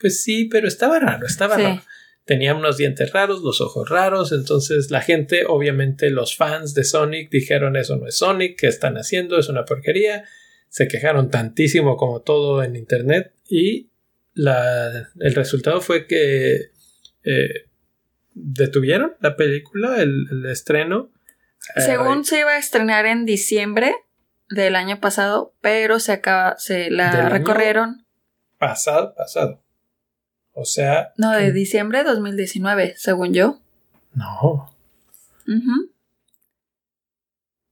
Pues 0.01 0.21
sí, 0.25 0.47
pero 0.47 0.67
estaba 0.67 0.99
raro, 0.99 1.25
estaba 1.29 1.57
raro 1.57 1.81
tenía 2.25 2.57
unos 2.57 2.77
dientes 2.77 3.13
raros, 3.13 3.41
los 3.43 3.61
ojos 3.61 3.89
raros, 3.89 4.33
entonces 4.33 4.91
la 4.91 5.01
gente, 5.01 5.45
obviamente 5.47 6.11
los 6.11 6.37
fans 6.37 6.75
de 6.75 6.83
Sonic 6.83 7.31
dijeron 7.31 7.77
eso 7.77 7.97
no 7.97 8.09
es 8.09 8.17
Sonic, 8.17 8.59
¿qué 8.59 8.67
están 8.67 8.97
haciendo? 8.97 9.39
Es 9.39 9.49
una 9.49 9.65
porquería, 9.65 10.25
se 10.69 10.89
quejaron 10.89 11.31
tantísimo 11.31 11.97
como 11.97 12.21
todo 12.23 12.65
en 12.65 12.75
Internet 12.75 13.33
y 13.49 13.91
la, 14.35 15.09
el 15.21 15.35
resultado 15.37 15.81
fue 15.81 16.09
que 16.09 16.73
eh, 17.23 17.68
detuvieron 18.41 19.15
la 19.21 19.37
película, 19.37 20.01
el, 20.01 20.47
estreno. 20.47 21.11
Eh, 21.77 21.81
Según 21.83 22.25
se 22.25 22.41
iba 22.41 22.51
a 22.51 22.59
estrenar 22.59 23.07
en 23.07 23.25
diciembre 23.25 23.95
del 24.49 24.77
año 24.77 25.01
pasado, 25.01 25.55
pero 25.61 26.01
se 26.01 26.13
acaba, 26.13 26.57
se 26.59 26.91
la 26.91 27.29
recorrieron. 27.29 28.07
Pasado, 28.59 29.15
pasado. 29.15 29.63
O 30.53 30.65
sea. 30.65 31.13
No, 31.17 31.33
de 31.33 31.53
diciembre 31.53 31.99
de 31.99 32.05
2019, 32.05 32.95
según 32.97 33.33
yo. 33.33 33.61
No. 34.15 34.75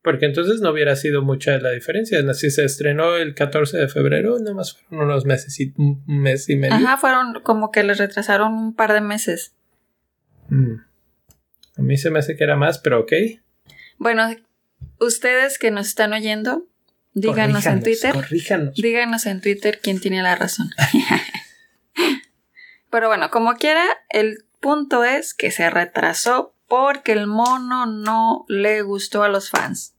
Porque 0.03 0.27
entonces 0.27 0.61
no 0.61 0.71
hubiera 0.71 0.95
sido 0.95 1.23
mucha 1.23 1.59
la 1.59 1.73
diferencia. 1.73 2.23
Si 2.35 2.51
se 2.51 2.65
estrenó 2.65 3.17
el 3.17 3.35
14 3.35 3.77
de 3.77 3.89
febrero, 3.89 4.39
nada 4.39 4.55
más 4.55 4.75
fueron 4.75 5.09
unos 5.09 5.25
meses 5.25 5.59
y 5.59 5.75
un 5.77 6.05
mes 6.07 6.49
y 6.49 6.55
medio. 6.55 6.77
Ajá, 6.77 6.97
fueron 6.97 7.41
como 7.43 7.73
que 7.73 7.83
les 7.83 7.99
retrasaron 7.99 8.53
un 8.53 8.77
par 8.77 8.93
de 8.93 9.01
meses. 9.01 9.56
Mm. 10.49 10.75
A 11.79 11.83
mí 11.83 11.97
se 11.97 12.11
me 12.11 12.19
hace 12.19 12.37
que 12.37 12.45
era 12.45 12.57
más, 12.57 12.79
pero 12.79 13.01
ok. 13.01 13.13
Bueno, 13.99 14.29
ustedes 15.01 15.59
que 15.59 15.71
nos 15.71 15.89
están 15.89 16.13
oyendo, 16.13 16.67
díganos 17.13 17.67
en 17.67 17.83
Twitter. 17.83 18.13
Corríjanos. 18.15 18.75
Díganos 18.75 19.27
en 19.27 19.41
Twitter 19.41 19.81
quién 19.83 20.01
tiene 20.01 20.23
la 20.23 20.37
razón. 20.37 20.71
Pero 22.91 23.09
bueno, 23.09 23.31
como 23.31 23.57
quiera, 23.57 23.85
el 24.09 24.47
punto 24.61 25.05
es 25.05 25.35
que 25.35 25.51
se 25.51 25.69
retrasó 25.69 26.55
porque 26.67 27.13
el 27.13 27.27
mono 27.27 27.87
no 27.87 28.45
le 28.49 28.81
gustó 28.83 29.23
a 29.23 29.29
los 29.29 29.51
fans. 29.51 29.95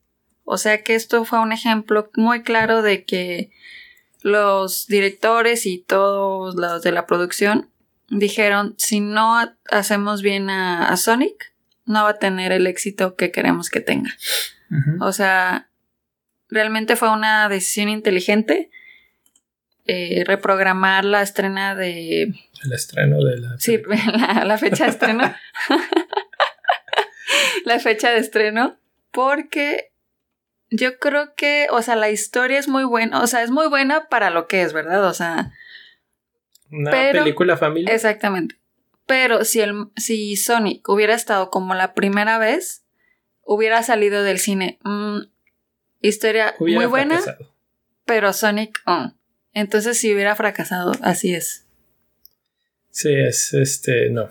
O 0.45 0.57
sea 0.57 0.83
que 0.83 0.95
esto 0.95 1.25
fue 1.25 1.39
un 1.39 1.51
ejemplo 1.51 2.09
muy 2.15 2.41
claro 2.41 2.81
de 2.81 3.05
que 3.05 3.51
los 4.21 4.87
directores 4.87 5.65
y 5.65 5.77
todos 5.77 6.55
los 6.55 6.81
de 6.81 6.91
la 6.91 7.05
producción 7.05 7.69
dijeron 8.09 8.75
si 8.77 8.99
no 8.99 9.37
hacemos 9.69 10.21
bien 10.21 10.49
a, 10.49 10.95
Sonic 10.97 11.53
no 11.85 12.03
va 12.03 12.11
a 12.11 12.19
tener 12.19 12.51
el 12.51 12.67
éxito 12.67 13.15
que 13.15 13.31
queremos 13.31 13.69
que 13.69 13.79
tenga. 13.79 14.13
O 14.99 15.13
sea, 15.13 15.69
realmente 16.49 16.97
fue 16.97 17.09
una 17.09 17.47
decisión 17.47 17.87
inteligente 17.87 18.69
eh, 19.89 20.23
reprogramar 20.25 21.05
la 21.05 21.21
estrena 21.21 21.73
de... 21.73 22.23
El 22.63 22.73
estreno 22.73 23.23
de 23.23 23.37
la... 23.39 23.57
Sí, 23.57 23.81
la, 24.43 24.57
fecha 24.57 24.83
de 24.83 24.89
estreno. 24.89 25.33
la 27.65 27.79
fecha 27.79 28.11
de 28.11 28.17
estreno. 28.17 28.77
Porque 29.11 29.93
yo 30.69 30.99
creo 30.99 31.35
que, 31.35 31.67
o 31.71 31.81
sea, 31.81 31.95
la 31.95 32.09
historia 32.09 32.59
es 32.59 32.67
muy 32.67 32.83
buena, 32.83 33.21
o 33.21 33.27
sea, 33.27 33.43
es 33.43 33.49
muy 33.49 33.69
buena 33.69 34.09
para 34.09 34.29
lo 34.29 34.47
que 34.47 34.61
es, 34.61 34.73
¿verdad? 34.73 35.05
O 35.05 35.13
sea... 35.13 35.53
Una 36.71 36.91
película 36.91 37.57
familiar. 37.57 37.93
Exactamente. 37.93 38.55
Pero 39.05 39.45
si, 39.45 39.61
el, 39.61 39.87
si 39.95 40.35
Sonic 40.35 40.87
hubiera 40.89 41.13
estado 41.13 41.49
como 41.49 41.73
la 41.75 41.93
primera 41.93 42.37
vez, 42.37 42.83
hubiera 43.43 43.81
salido 43.83 44.23
del 44.23 44.39
cine. 44.39 44.79
Mm, 44.83 45.19
historia 46.01 46.55
muy 46.59 46.85
buena, 46.85 47.19
pero 48.05 48.33
Sonic... 48.33 48.79
Oh, 48.85 49.11
entonces, 49.53 49.97
si 49.97 50.13
hubiera 50.13 50.35
fracasado, 50.35 50.91
así 51.01 51.33
es. 51.33 51.65
Sí, 52.91 53.11
es 53.11 53.53
este, 53.53 54.11
no. 54.11 54.29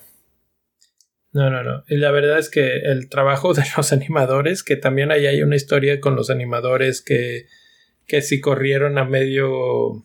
No, 1.33 1.51
no, 1.51 1.65
no. 1.65 1.85
Y 1.89 1.97
la 1.97 2.11
verdad 2.13 2.39
es 2.39 2.49
que 2.49 2.77
el 2.79 3.09
trabajo 3.09 3.53
de 3.53 3.65
los 3.77 3.93
animadores, 3.93 4.63
que 4.63 4.77
también 4.77 5.11
ahí 5.11 5.27
hay 5.27 5.43
una 5.43 5.57
historia 5.57 6.01
con 6.01 6.17
los 6.17 6.31
animadores 6.31 7.03
que, 7.03 7.47
que 8.07 8.23
si 8.23 8.41
corrieron 8.41 8.99
a 8.99 9.05
medio 9.05 10.05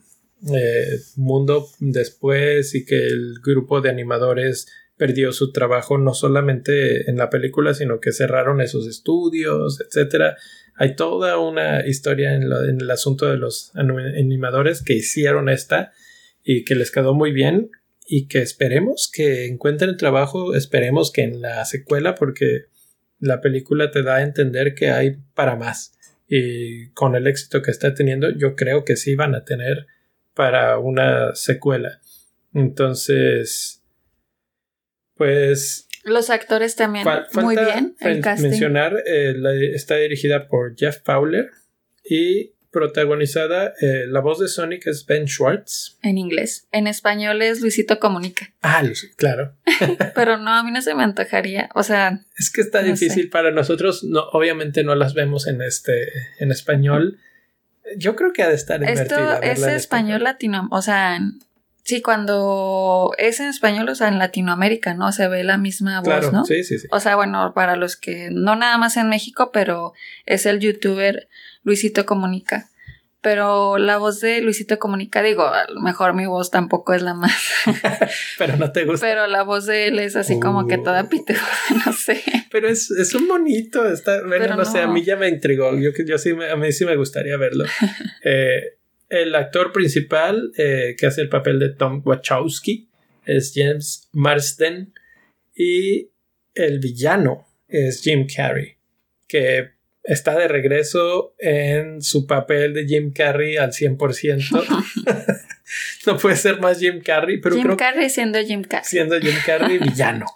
eh, 0.50 0.98
mundo 1.16 1.68
después 1.78 2.74
y 2.74 2.84
que 2.84 3.06
el 3.06 3.34
grupo 3.44 3.80
de 3.80 3.90
animadores 3.90 4.66
perdió 4.96 5.32
su 5.32 5.52
trabajo 5.52 5.98
no 5.98 6.14
solamente 6.14 7.08
en 7.10 7.16
la 7.16 7.30
película, 7.30 7.74
sino 7.74 8.00
que 8.00 8.12
cerraron 8.12 8.60
esos 8.60 8.86
estudios, 8.86 9.80
etcétera. 9.80 10.36
Hay 10.74 10.96
toda 10.96 11.38
una 11.38 11.86
historia 11.86 12.34
en, 12.34 12.44
el 12.80 12.90
asunto 12.90 13.26
de 13.26 13.36
los 13.36 13.72
animadores 13.74 14.82
que 14.82 14.94
hicieron 14.94 15.48
esta 15.48 15.92
y 16.44 16.64
que 16.64 16.74
les 16.74 16.90
quedó 16.90 17.14
muy 17.14 17.32
bien 17.32 17.70
y 18.06 18.26
que 18.26 18.42
esperemos 18.42 19.10
que 19.12 19.46
encuentren 19.46 19.96
trabajo, 19.96 20.54
esperemos 20.54 21.12
que 21.12 21.22
en 21.22 21.40
la 21.40 21.64
secuela 21.64 22.14
porque 22.14 22.66
la 23.18 23.40
película 23.40 23.90
te 23.90 24.02
da 24.02 24.16
a 24.16 24.22
entender 24.22 24.74
que 24.74 24.90
hay 24.90 25.18
para 25.34 25.56
más. 25.56 25.96
Y 26.26 26.88
con 26.90 27.14
el 27.14 27.26
éxito 27.26 27.62
que 27.62 27.70
está 27.70 27.94
teniendo 27.94 28.30
yo 28.30 28.56
creo 28.56 28.84
que 28.84 28.96
sí 28.96 29.14
van 29.14 29.34
a 29.34 29.44
tener 29.44 29.86
para 30.34 30.78
una 30.78 31.34
secuela. 31.34 32.00
Entonces, 32.54 33.82
pues 35.16 35.88
los 36.04 36.30
actores 36.30 36.74
también 36.74 37.06
muy 37.34 37.56
bien. 37.56 37.96
El 38.00 38.22
mencionar, 38.40 38.94
eh, 39.06 39.34
está 39.74 39.96
dirigida 39.96 40.48
por 40.48 40.76
Jeff 40.76 40.98
Fowler 41.04 41.50
y 42.04 42.54
protagonizada, 42.72 43.74
eh, 43.80 44.06
la 44.08 44.20
voz 44.20 44.40
de 44.40 44.48
Sonic 44.48 44.86
es 44.86 45.04
Ben 45.06 45.28
Schwartz. 45.28 45.98
En 46.02 46.16
inglés. 46.16 46.66
En 46.72 46.86
español 46.86 47.42
es 47.42 47.60
Luisito 47.60 48.00
Comunica. 48.00 48.50
Ah, 48.62 48.82
claro. 49.16 49.54
Pero 50.14 50.38
no, 50.38 50.50
a 50.50 50.64
mí 50.64 50.72
no 50.72 50.80
se 50.80 50.94
me 50.94 51.04
antojaría. 51.04 51.68
O 51.74 51.82
sea. 51.82 52.24
Es 52.36 52.50
que 52.50 52.62
está 52.62 52.82
difícil 52.82 53.28
para 53.28 53.50
nosotros. 53.50 54.02
No, 54.02 54.22
obviamente 54.32 54.82
no 54.84 54.94
las 54.94 55.12
vemos 55.12 55.46
en 55.46 55.60
este, 55.60 56.08
en 56.38 56.50
español. 56.50 57.18
Yo 57.96 58.16
creo 58.16 58.32
que 58.32 58.42
ha 58.42 58.48
de 58.48 58.54
estar 58.54 58.82
Esto 58.84 59.40
es 59.42 59.62
español 59.62 60.22
latino. 60.22 60.68
O 60.70 60.82
sea, 60.82 61.18
Sí, 61.84 62.00
cuando 62.00 63.12
es 63.18 63.40
en 63.40 63.48
español, 63.48 63.88
o 63.88 63.94
sea, 63.96 64.06
en 64.06 64.20
Latinoamérica, 64.20 64.94
¿no? 64.94 65.10
Se 65.10 65.26
ve 65.26 65.42
la 65.42 65.58
misma 65.58 66.00
voz, 66.00 66.32
¿no? 66.32 66.44
Sí, 66.44 66.62
sí, 66.62 66.78
sí. 66.78 66.86
O 66.92 67.00
sea, 67.00 67.16
bueno, 67.16 67.52
para 67.54 67.74
los 67.74 67.96
que 67.96 68.28
no 68.30 68.54
nada 68.54 68.78
más 68.78 68.96
en 68.96 69.08
México, 69.08 69.50
pero 69.52 69.92
es 70.24 70.46
el 70.46 70.60
youtuber 70.60 71.28
Luisito 71.64 72.06
Comunica. 72.06 72.68
Pero 73.22 73.78
la 73.78 73.98
voz 73.98 74.20
de 74.20 74.42
Luisito 74.42 74.80
Comunica, 74.80 75.22
digo, 75.22 75.44
a 75.44 75.70
lo 75.70 75.80
mejor 75.80 76.12
mi 76.12 76.26
voz 76.26 76.50
tampoco 76.50 76.92
es 76.92 77.02
la 77.02 77.14
más. 77.14 77.32
pero 78.38 78.56
no 78.56 78.72
te 78.72 78.84
gusta. 78.84 79.06
Pero 79.06 79.28
la 79.28 79.44
voz 79.44 79.66
de 79.66 79.86
él 79.86 80.00
es 80.00 80.16
así 80.16 80.40
como 80.40 80.66
que 80.66 80.76
toda 80.76 81.04
uh. 81.04 81.08
pite, 81.08 81.36
no 81.86 81.92
sé. 81.92 82.20
Pero 82.50 82.68
es, 82.68 82.90
es 82.90 83.14
un 83.14 83.28
bonito, 83.28 83.88
está, 83.88 84.26
bueno, 84.26 84.56
no, 84.56 84.64
sé, 84.64 84.80
a 84.80 84.88
mí 84.88 85.04
ya 85.04 85.14
me 85.16 85.28
intrigó, 85.28 85.78
yo, 85.78 85.90
yo 86.04 86.18
sí, 86.18 86.30
a 86.30 86.56
mí 86.56 86.72
sí 86.72 86.84
me 86.84 86.96
gustaría 86.96 87.36
verlo. 87.36 87.64
eh, 88.24 88.76
el 89.08 89.34
actor 89.36 89.70
principal 89.70 90.52
eh, 90.56 90.96
que 90.98 91.06
hace 91.06 91.20
el 91.20 91.28
papel 91.28 91.60
de 91.60 91.68
Tom 91.68 92.02
Wachowski 92.04 92.88
es 93.24 93.52
James 93.54 94.08
Marsden 94.10 94.92
y 95.54 96.10
el 96.54 96.80
villano 96.80 97.46
es 97.68 98.02
Jim 98.02 98.26
Carrey, 98.26 98.78
que 99.28 99.70
está 100.04 100.36
de 100.36 100.48
regreso 100.48 101.34
en 101.38 102.02
su 102.02 102.26
papel 102.26 102.74
de 102.74 102.86
Jim 102.86 103.12
Carrey 103.12 103.56
al 103.56 103.72
100%. 103.72 105.38
no 106.06 106.16
puede 106.18 106.36
ser 106.36 106.60
más 106.60 106.78
Jim 106.78 107.02
Carrey, 107.02 107.40
pero 107.40 107.56
Jim 107.56 107.76
Carrey 107.76 108.10
siendo 108.10 108.40
Jim 108.40 108.62
Carrey. 108.62 108.84
Siendo 108.84 109.20
Jim 109.20 109.34
Carrey 109.44 109.78
villano. 109.78 110.26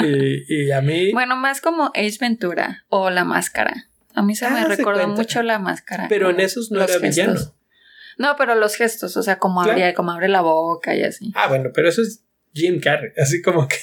y, 0.00 0.70
a 0.70 0.80
mí... 0.80 1.12
Bueno, 1.12 1.36
más 1.36 1.60
como 1.60 1.90
Ace 1.94 2.18
Ventura 2.20 2.84
o 2.88 3.10
La 3.10 3.24
Máscara. 3.24 3.88
A 4.14 4.22
mí 4.22 4.36
se 4.36 4.48
me 4.48 4.60
ah, 4.60 4.66
recordó 4.66 5.08
mucho 5.08 5.42
La 5.42 5.58
Máscara. 5.58 6.06
Pero 6.08 6.30
en 6.30 6.40
esos 6.40 6.70
no 6.70 6.82
era 6.82 6.98
villano. 6.98 7.40
No, 8.16 8.36
pero 8.38 8.54
los 8.54 8.76
gestos, 8.76 9.16
o 9.16 9.22
sea, 9.24 9.40
como, 9.40 9.60
abría, 9.60 9.92
como 9.92 10.12
abre 10.12 10.28
la 10.28 10.40
boca 10.40 10.94
y 10.94 11.02
así. 11.02 11.32
Ah, 11.34 11.48
bueno, 11.48 11.70
pero 11.74 11.88
eso 11.88 12.00
es 12.00 12.22
Jim 12.52 12.80
Carrey, 12.80 13.10
así 13.16 13.42
como 13.42 13.66
que 13.66 13.76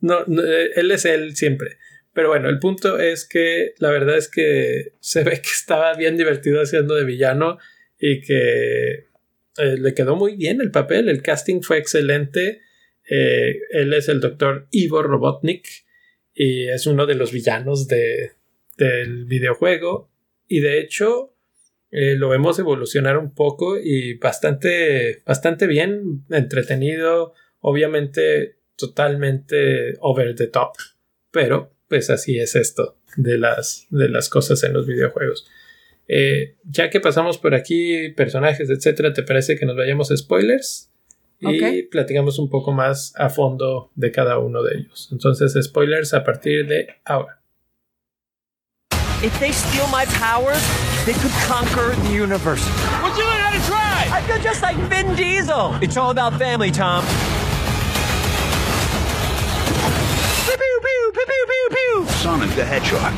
no, 0.00 0.18
él 0.26 0.90
es 0.90 1.06
él 1.06 1.34
siempre. 1.34 1.78
Pero 2.14 2.28
bueno, 2.28 2.48
el 2.48 2.60
punto 2.60 2.98
es 2.98 3.28
que 3.28 3.74
la 3.78 3.90
verdad 3.90 4.16
es 4.16 4.28
que 4.28 4.92
se 5.00 5.24
ve 5.24 5.32
que 5.42 5.50
estaba 5.50 5.94
bien 5.94 6.16
divertido 6.16 6.62
haciendo 6.62 6.94
de 6.94 7.04
villano 7.04 7.58
y 7.98 8.20
que 8.20 9.08
eh, 9.58 9.76
le 9.78 9.94
quedó 9.94 10.16
muy 10.16 10.36
bien 10.36 10.60
el 10.60 10.70
papel, 10.70 11.08
el 11.08 11.22
casting 11.22 11.60
fue 11.60 11.78
excelente. 11.78 12.60
Eh, 13.10 13.60
él 13.70 13.92
es 13.92 14.08
el 14.08 14.20
doctor 14.20 14.68
Ivo 14.70 15.02
Robotnik 15.02 15.66
y 16.32 16.68
es 16.68 16.86
uno 16.86 17.04
de 17.04 17.16
los 17.16 17.32
villanos 17.32 17.88
de, 17.88 18.30
del 18.78 19.26
videojuego 19.26 20.10
y 20.48 20.60
de 20.60 20.80
hecho 20.80 21.34
eh, 21.90 22.14
lo 22.14 22.28
vemos 22.28 22.58
evolucionar 22.58 23.18
un 23.18 23.34
poco 23.34 23.76
y 23.76 24.14
bastante, 24.14 25.22
bastante 25.26 25.66
bien, 25.66 26.24
entretenido, 26.30 27.34
obviamente 27.60 28.58
totalmente 28.76 29.94
over 30.00 30.34
the 30.34 30.48
top, 30.48 30.72
pero 31.30 31.73
pues 31.94 32.10
así 32.10 32.40
es 32.40 32.56
esto 32.56 32.96
de 33.16 33.38
las, 33.38 33.86
de 33.90 34.08
las 34.08 34.28
cosas 34.28 34.64
en 34.64 34.72
los 34.72 34.84
videojuegos. 34.84 35.46
Eh, 36.08 36.56
ya 36.64 36.90
que 36.90 36.98
pasamos 36.98 37.38
por 37.38 37.54
aquí 37.54 38.08
personajes, 38.08 38.68
etcétera, 38.68 39.12
¿te 39.12 39.22
parece 39.22 39.56
que 39.56 39.64
nos 39.64 39.76
vayamos 39.76 40.10
a 40.10 40.16
spoilers? 40.16 40.90
Y 41.38 41.84
platicamos 41.84 42.40
un 42.40 42.50
poco 42.50 42.72
más 42.72 43.12
a 43.16 43.30
fondo 43.30 43.92
de 43.94 44.10
cada 44.10 44.38
uno 44.38 44.64
de 44.64 44.78
ellos. 44.78 45.08
Entonces, 45.12 45.54
spoilers 45.64 46.14
a 46.14 46.24
partir 46.24 46.66
de 46.66 46.88
ahora. 47.04 47.40
If 49.22 49.38
they 49.38 49.52
steal 49.52 49.86
my 49.92 50.04
powers, 50.18 50.60
they 51.06 51.14
could 51.14 51.30
conquer 51.46 51.94
the 52.08 52.12
universe. 52.12 52.68
Would 53.04 53.16
you 53.16 53.24
learn 53.24 53.40
how 53.40 53.52
to 53.52 53.66
drive? 53.68 54.10
I 54.10 54.20
feel 54.26 54.42
just 54.42 54.62
like 54.62 54.76
Vin 54.90 55.14
Diesel. 55.14 55.76
It's 55.80 55.96
all 55.96 56.10
about 56.10 56.40
family, 56.40 56.72
Tom. 56.72 57.04
Sonic 62.22 62.54
the 62.54 62.62
Hedgehog. 62.62 63.12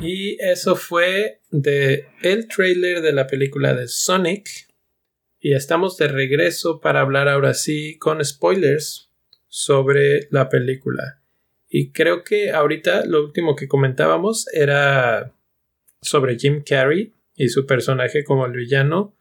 Y 0.00 0.36
eso 0.40 0.76
fue 0.76 1.40
de 1.50 2.06
el 2.22 2.48
trailer 2.48 3.00
de 3.02 3.12
la 3.12 3.26
película 3.26 3.74
de 3.74 3.88
Sonic. 3.88 4.48
Y 5.40 5.54
estamos 5.54 5.96
de 5.96 6.08
regreso 6.08 6.80
para 6.80 7.00
hablar 7.00 7.28
ahora 7.28 7.54
sí 7.54 7.98
con 7.98 8.24
spoilers 8.24 9.10
sobre 9.48 10.28
la 10.30 10.48
película. 10.48 11.22
Y 11.68 11.92
creo 11.92 12.24
que 12.24 12.50
ahorita 12.50 13.04
lo 13.06 13.24
último 13.24 13.54
que 13.54 13.68
comentábamos 13.68 14.46
era 14.52 15.34
sobre 16.00 16.38
Jim 16.38 16.62
Carrey 16.64 17.14
y 17.34 17.48
su 17.48 17.66
personaje 17.66 18.24
como 18.24 18.46
el 18.46 18.52
villano. 18.52 19.16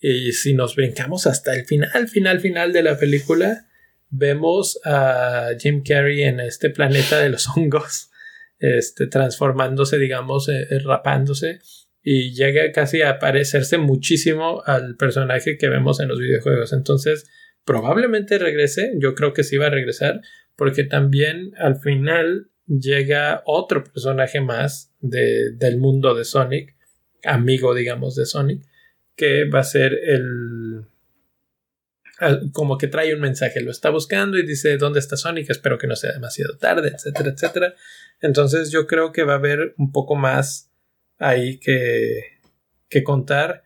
Y 0.00 0.32
si 0.32 0.54
nos 0.54 0.76
brincamos 0.76 1.26
hasta 1.26 1.54
el 1.54 1.64
final, 1.64 2.08
final, 2.08 2.40
final 2.40 2.72
de 2.72 2.82
la 2.82 2.98
película, 2.98 3.68
vemos 4.16 4.80
a 4.84 5.50
Jim 5.58 5.82
Carrey 5.82 6.22
en 6.22 6.40
este 6.40 6.70
planeta 6.70 7.18
de 7.20 7.28
los 7.28 7.48
hongos, 7.56 8.10
este, 8.58 9.06
transformándose, 9.06 9.98
digamos, 9.98 10.48
eh, 10.48 10.66
eh, 10.70 10.78
rapándose. 10.78 11.58
Y 12.02 12.34
llega 12.34 12.70
casi 12.72 13.02
a 13.02 13.18
parecerse 13.18 13.78
muchísimo 13.78 14.62
al 14.66 14.96
personaje 14.96 15.56
que 15.56 15.68
vemos 15.68 16.00
en 16.00 16.08
los 16.08 16.20
videojuegos. 16.20 16.72
Entonces, 16.72 17.24
probablemente 17.64 18.38
regrese. 18.38 18.92
Yo 18.98 19.14
creo 19.14 19.32
que 19.32 19.42
sí 19.42 19.56
va 19.56 19.66
a 19.66 19.70
regresar. 19.70 20.20
Porque 20.54 20.84
también 20.84 21.52
al 21.58 21.76
final 21.80 22.50
llega 22.66 23.42
otro 23.46 23.84
personaje 23.84 24.40
más 24.40 24.92
del 25.00 25.78
mundo 25.78 26.14
de 26.14 26.24
Sonic, 26.24 26.76
amigo, 27.24 27.74
digamos, 27.74 28.14
de 28.16 28.26
Sonic, 28.26 28.62
que 29.16 29.48
va 29.48 29.60
a 29.60 29.64
ser 29.64 29.94
el... 29.94 30.86
como 32.52 32.78
que 32.78 32.86
trae 32.86 33.14
un 33.14 33.20
mensaje, 33.20 33.60
lo 33.60 33.70
está 33.70 33.90
buscando 33.90 34.38
y 34.38 34.46
dice, 34.46 34.76
¿dónde 34.76 35.00
está 35.00 35.16
Sonic? 35.16 35.50
Espero 35.50 35.78
que 35.78 35.86
no 35.86 35.96
sea 35.96 36.12
demasiado 36.12 36.56
tarde, 36.56 36.92
etcétera, 36.94 37.30
etcétera. 37.30 37.74
Entonces 38.20 38.70
yo 38.70 38.86
creo 38.86 39.12
que 39.12 39.24
va 39.24 39.34
a 39.34 39.36
haber 39.36 39.74
un 39.78 39.90
poco 39.92 40.14
más 40.14 40.70
ahí 41.18 41.58
que, 41.58 42.40
que 42.88 43.02
contar. 43.02 43.64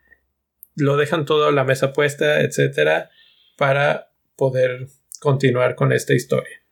Lo 0.75 0.97
dejan 0.97 1.25
todo 1.25 1.49
a 1.49 1.53
la 1.53 1.65
mesa 1.65 1.93
puesta, 1.93 2.41
etcétera, 2.41 3.11
para 3.57 4.13
poder 4.37 4.87
continuar 5.21 5.75
con 5.75 5.93
esta 5.93 6.15
historia. 6.15 6.63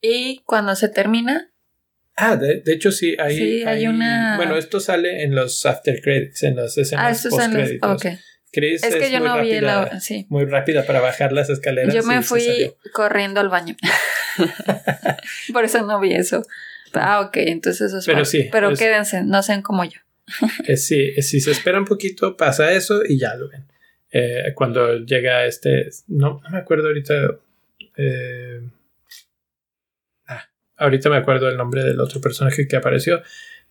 Y 0.00 0.42
cuando 0.44 0.74
se 0.76 0.88
termina. 0.88 1.52
Ah, 2.16 2.36
de, 2.36 2.62
hecho 2.66 2.90
sí, 2.90 3.16
hay, 3.18 3.36
sí, 3.36 3.62
hay, 3.64 3.86
una. 3.86 4.36
Bueno, 4.36 4.56
esto 4.56 4.80
sale 4.80 5.22
en 5.22 5.34
los 5.34 5.64
after 5.66 6.00
credits, 6.00 6.42
en 6.42 6.56
las 6.56 6.76
escenas 6.76 7.26
ah, 7.26 7.28
post 7.30 7.52
créditos. 7.52 8.02
Chris 8.58 8.82
es 8.82 8.94
que 8.94 9.10
yo 9.10 9.20
no 9.20 9.40
vi 9.40 9.60
la. 9.60 10.00
Sí. 10.00 10.26
Muy 10.28 10.44
rápida 10.44 10.84
para 10.84 11.00
bajar 11.00 11.32
las 11.32 11.48
escaleras. 11.50 11.94
Yo 11.94 12.02
me 12.02 12.22
fui 12.22 12.72
corriendo 12.92 13.40
al 13.40 13.48
baño. 13.48 13.76
Por 15.52 15.64
eso 15.64 15.84
no 15.84 16.00
vi 16.00 16.14
eso. 16.14 16.42
Ah, 16.94 17.20
ok, 17.20 17.36
entonces 17.36 17.88
eso 17.88 17.98
es 17.98 18.06
Pero 18.06 18.24
sí. 18.24 18.48
Pero 18.50 18.74
quédense, 18.74 19.22
no 19.22 19.42
sean 19.42 19.62
como 19.62 19.84
yo. 19.84 20.00
Eh, 20.66 20.76
sí, 20.76 21.12
eh, 21.16 21.22
si 21.22 21.40
se 21.40 21.52
espera 21.52 21.78
un 21.78 21.84
poquito, 21.84 22.36
pasa 22.36 22.72
eso 22.72 23.02
y 23.06 23.18
ya 23.18 23.34
lo 23.34 23.48
ven. 23.48 23.66
Eh, 24.10 24.52
cuando 24.54 24.98
llega 24.98 25.46
este. 25.46 25.88
No, 26.06 26.40
no 26.42 26.50
me 26.50 26.58
acuerdo 26.58 26.88
ahorita. 26.88 27.14
Eh, 27.96 28.60
Ahorita 30.78 31.10
me 31.10 31.16
acuerdo 31.16 31.46
del 31.46 31.56
nombre 31.56 31.82
del 31.82 32.00
otro 32.00 32.20
personaje 32.20 32.68
que 32.68 32.76
apareció. 32.76 33.20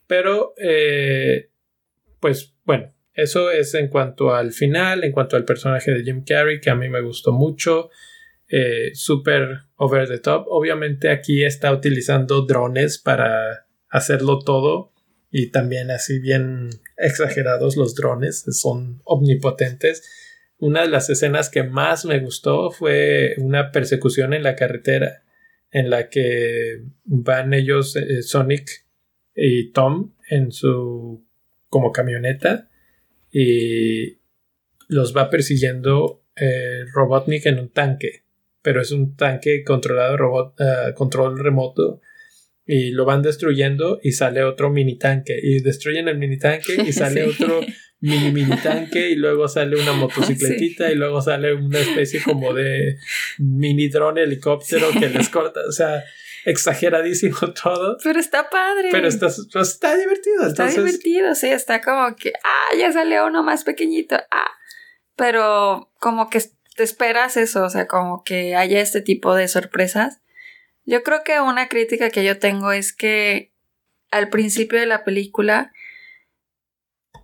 Pero, 0.07 0.53
eh, 0.57 1.49
pues 2.19 2.53
bueno, 2.65 2.93
eso 3.17 3.49
es 3.49 3.73
en 3.73 3.87
cuanto 3.87 4.35
al 4.35 4.53
final, 4.53 5.03
en 5.03 5.11
cuanto 5.11 5.37
al 5.37 5.43
personaje 5.43 5.89
de 5.89 6.03
Jim 6.03 6.23
Carrey, 6.23 6.61
que 6.61 6.69
a 6.69 6.75
mí 6.75 6.87
me 6.87 7.01
gustó 7.01 7.31
mucho. 7.31 7.89
Eh, 8.47 8.91
super 8.93 9.61
over 9.75 10.07
the 10.07 10.19
top. 10.19 10.45
Obviamente 10.47 11.09
aquí 11.09 11.43
está 11.43 11.73
utilizando 11.73 12.45
drones 12.45 12.99
para 12.99 13.65
hacerlo 13.89 14.37
todo. 14.37 14.93
Y 15.31 15.49
también 15.49 15.89
así 15.89 16.19
bien 16.19 16.69
exagerados 16.95 17.75
los 17.75 17.95
drones, 17.95 18.45
son 18.51 19.01
omnipotentes. 19.03 20.07
Una 20.59 20.83
de 20.83 20.89
las 20.89 21.09
escenas 21.09 21.49
que 21.49 21.63
más 21.63 22.05
me 22.05 22.19
gustó 22.19 22.69
fue 22.69 23.33
una 23.39 23.71
persecución 23.71 24.35
en 24.35 24.43
la 24.43 24.55
carretera 24.55 25.23
en 25.71 25.89
la 25.89 26.09
que 26.09 26.83
van 27.03 27.55
ellos, 27.55 27.95
eh, 27.95 28.21
Sonic 28.21 28.85
y 29.35 29.71
Tom, 29.71 30.13
en 30.29 30.51
su 30.51 31.25
como 31.69 31.91
camioneta 31.91 32.69
y 33.31 34.17
los 34.87 35.15
va 35.15 35.29
persiguiendo 35.29 36.23
eh, 36.35 36.85
Robotnik 36.93 37.45
en 37.45 37.59
un 37.59 37.69
tanque, 37.69 38.23
pero 38.61 38.81
es 38.81 38.91
un 38.91 39.15
tanque 39.15 39.63
controlado 39.63 40.17
robot, 40.17 40.59
uh, 40.59 40.93
control 40.93 41.39
remoto 41.39 42.01
y 42.65 42.91
lo 42.91 43.05
van 43.05 43.21
destruyendo 43.21 43.99
y 44.03 44.11
sale 44.11 44.43
otro 44.43 44.69
mini 44.69 44.97
tanque 44.97 45.39
y 45.41 45.61
destruyen 45.61 46.09
el 46.09 46.17
mini 46.17 46.37
tanque 46.37 46.75
y 46.85 46.91
sale 46.93 47.23
otro 47.23 47.61
mini 48.01 48.31
mini 48.31 48.57
tanque 48.57 49.09
y 49.09 49.15
luego 49.15 49.47
sale 49.47 49.81
una 49.81 49.93
motocicletita 49.93 50.91
y 50.91 50.95
luego 50.95 51.21
sale 51.21 51.53
una 51.53 51.79
especie 51.79 52.21
como 52.21 52.53
de 52.53 52.97
mini 53.39 53.87
drone 53.87 54.21
helicóptero 54.21 54.89
que 54.91 55.09
les 55.09 55.29
corta, 55.29 55.61
o 55.67 55.71
sea, 55.71 56.03
exageradísimo 56.47 57.37
todo. 57.63 57.97
Pero 58.03 58.19
está 58.19 58.49
padre. 58.49 58.89
Pero 58.91 59.07
está, 59.07 59.27
pues, 59.51 59.69
está 59.69 59.95
divertido. 59.95 60.47
Está 60.47 60.67
divertido, 60.67 61.35
sí, 61.35 61.47
está 61.47 61.81
como 61.81 62.15
que, 62.15 62.33
ah, 62.43 62.75
ya 62.77 62.91
sale 62.91 63.21
uno 63.23 63.43
más 63.43 63.63
pequeñito, 63.63 64.17
ah, 64.31 64.51
pero 65.15 65.91
como 65.99 66.29
que 66.29 66.41
te 66.75 66.83
esperas 66.83 67.37
eso, 67.37 67.63
o 67.63 67.69
sea, 67.69 67.87
como 67.87 68.23
que 68.23 68.55
haya 68.55 68.81
este 68.81 69.01
tipo 69.01 69.33
de 69.35 69.47
sorpresas 69.47 70.21
yo 70.87 71.03
creo 71.03 71.23
que 71.25 71.41
una 71.41 71.67
crítica 71.67 72.09
que 72.09 72.23
yo 72.23 72.39
tengo 72.39 72.71
es 72.71 72.93
que 72.93 73.51
al 74.09 74.29
principio 74.29 74.79
de 74.79 74.85
la 74.85 75.03
película 75.03 75.73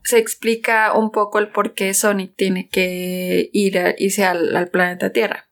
se 0.04 0.18
explica 0.18 0.92
un 0.94 1.12
poco 1.12 1.40
el 1.40 1.48
por 1.48 1.74
qué 1.74 1.94
Sonic 1.94 2.36
tiene 2.36 2.68
que 2.68 3.50
ir 3.54 3.80
a, 3.80 3.96
irse 3.98 4.26
al, 4.26 4.70
planeta 4.70 5.14
Tierra. 5.14 5.50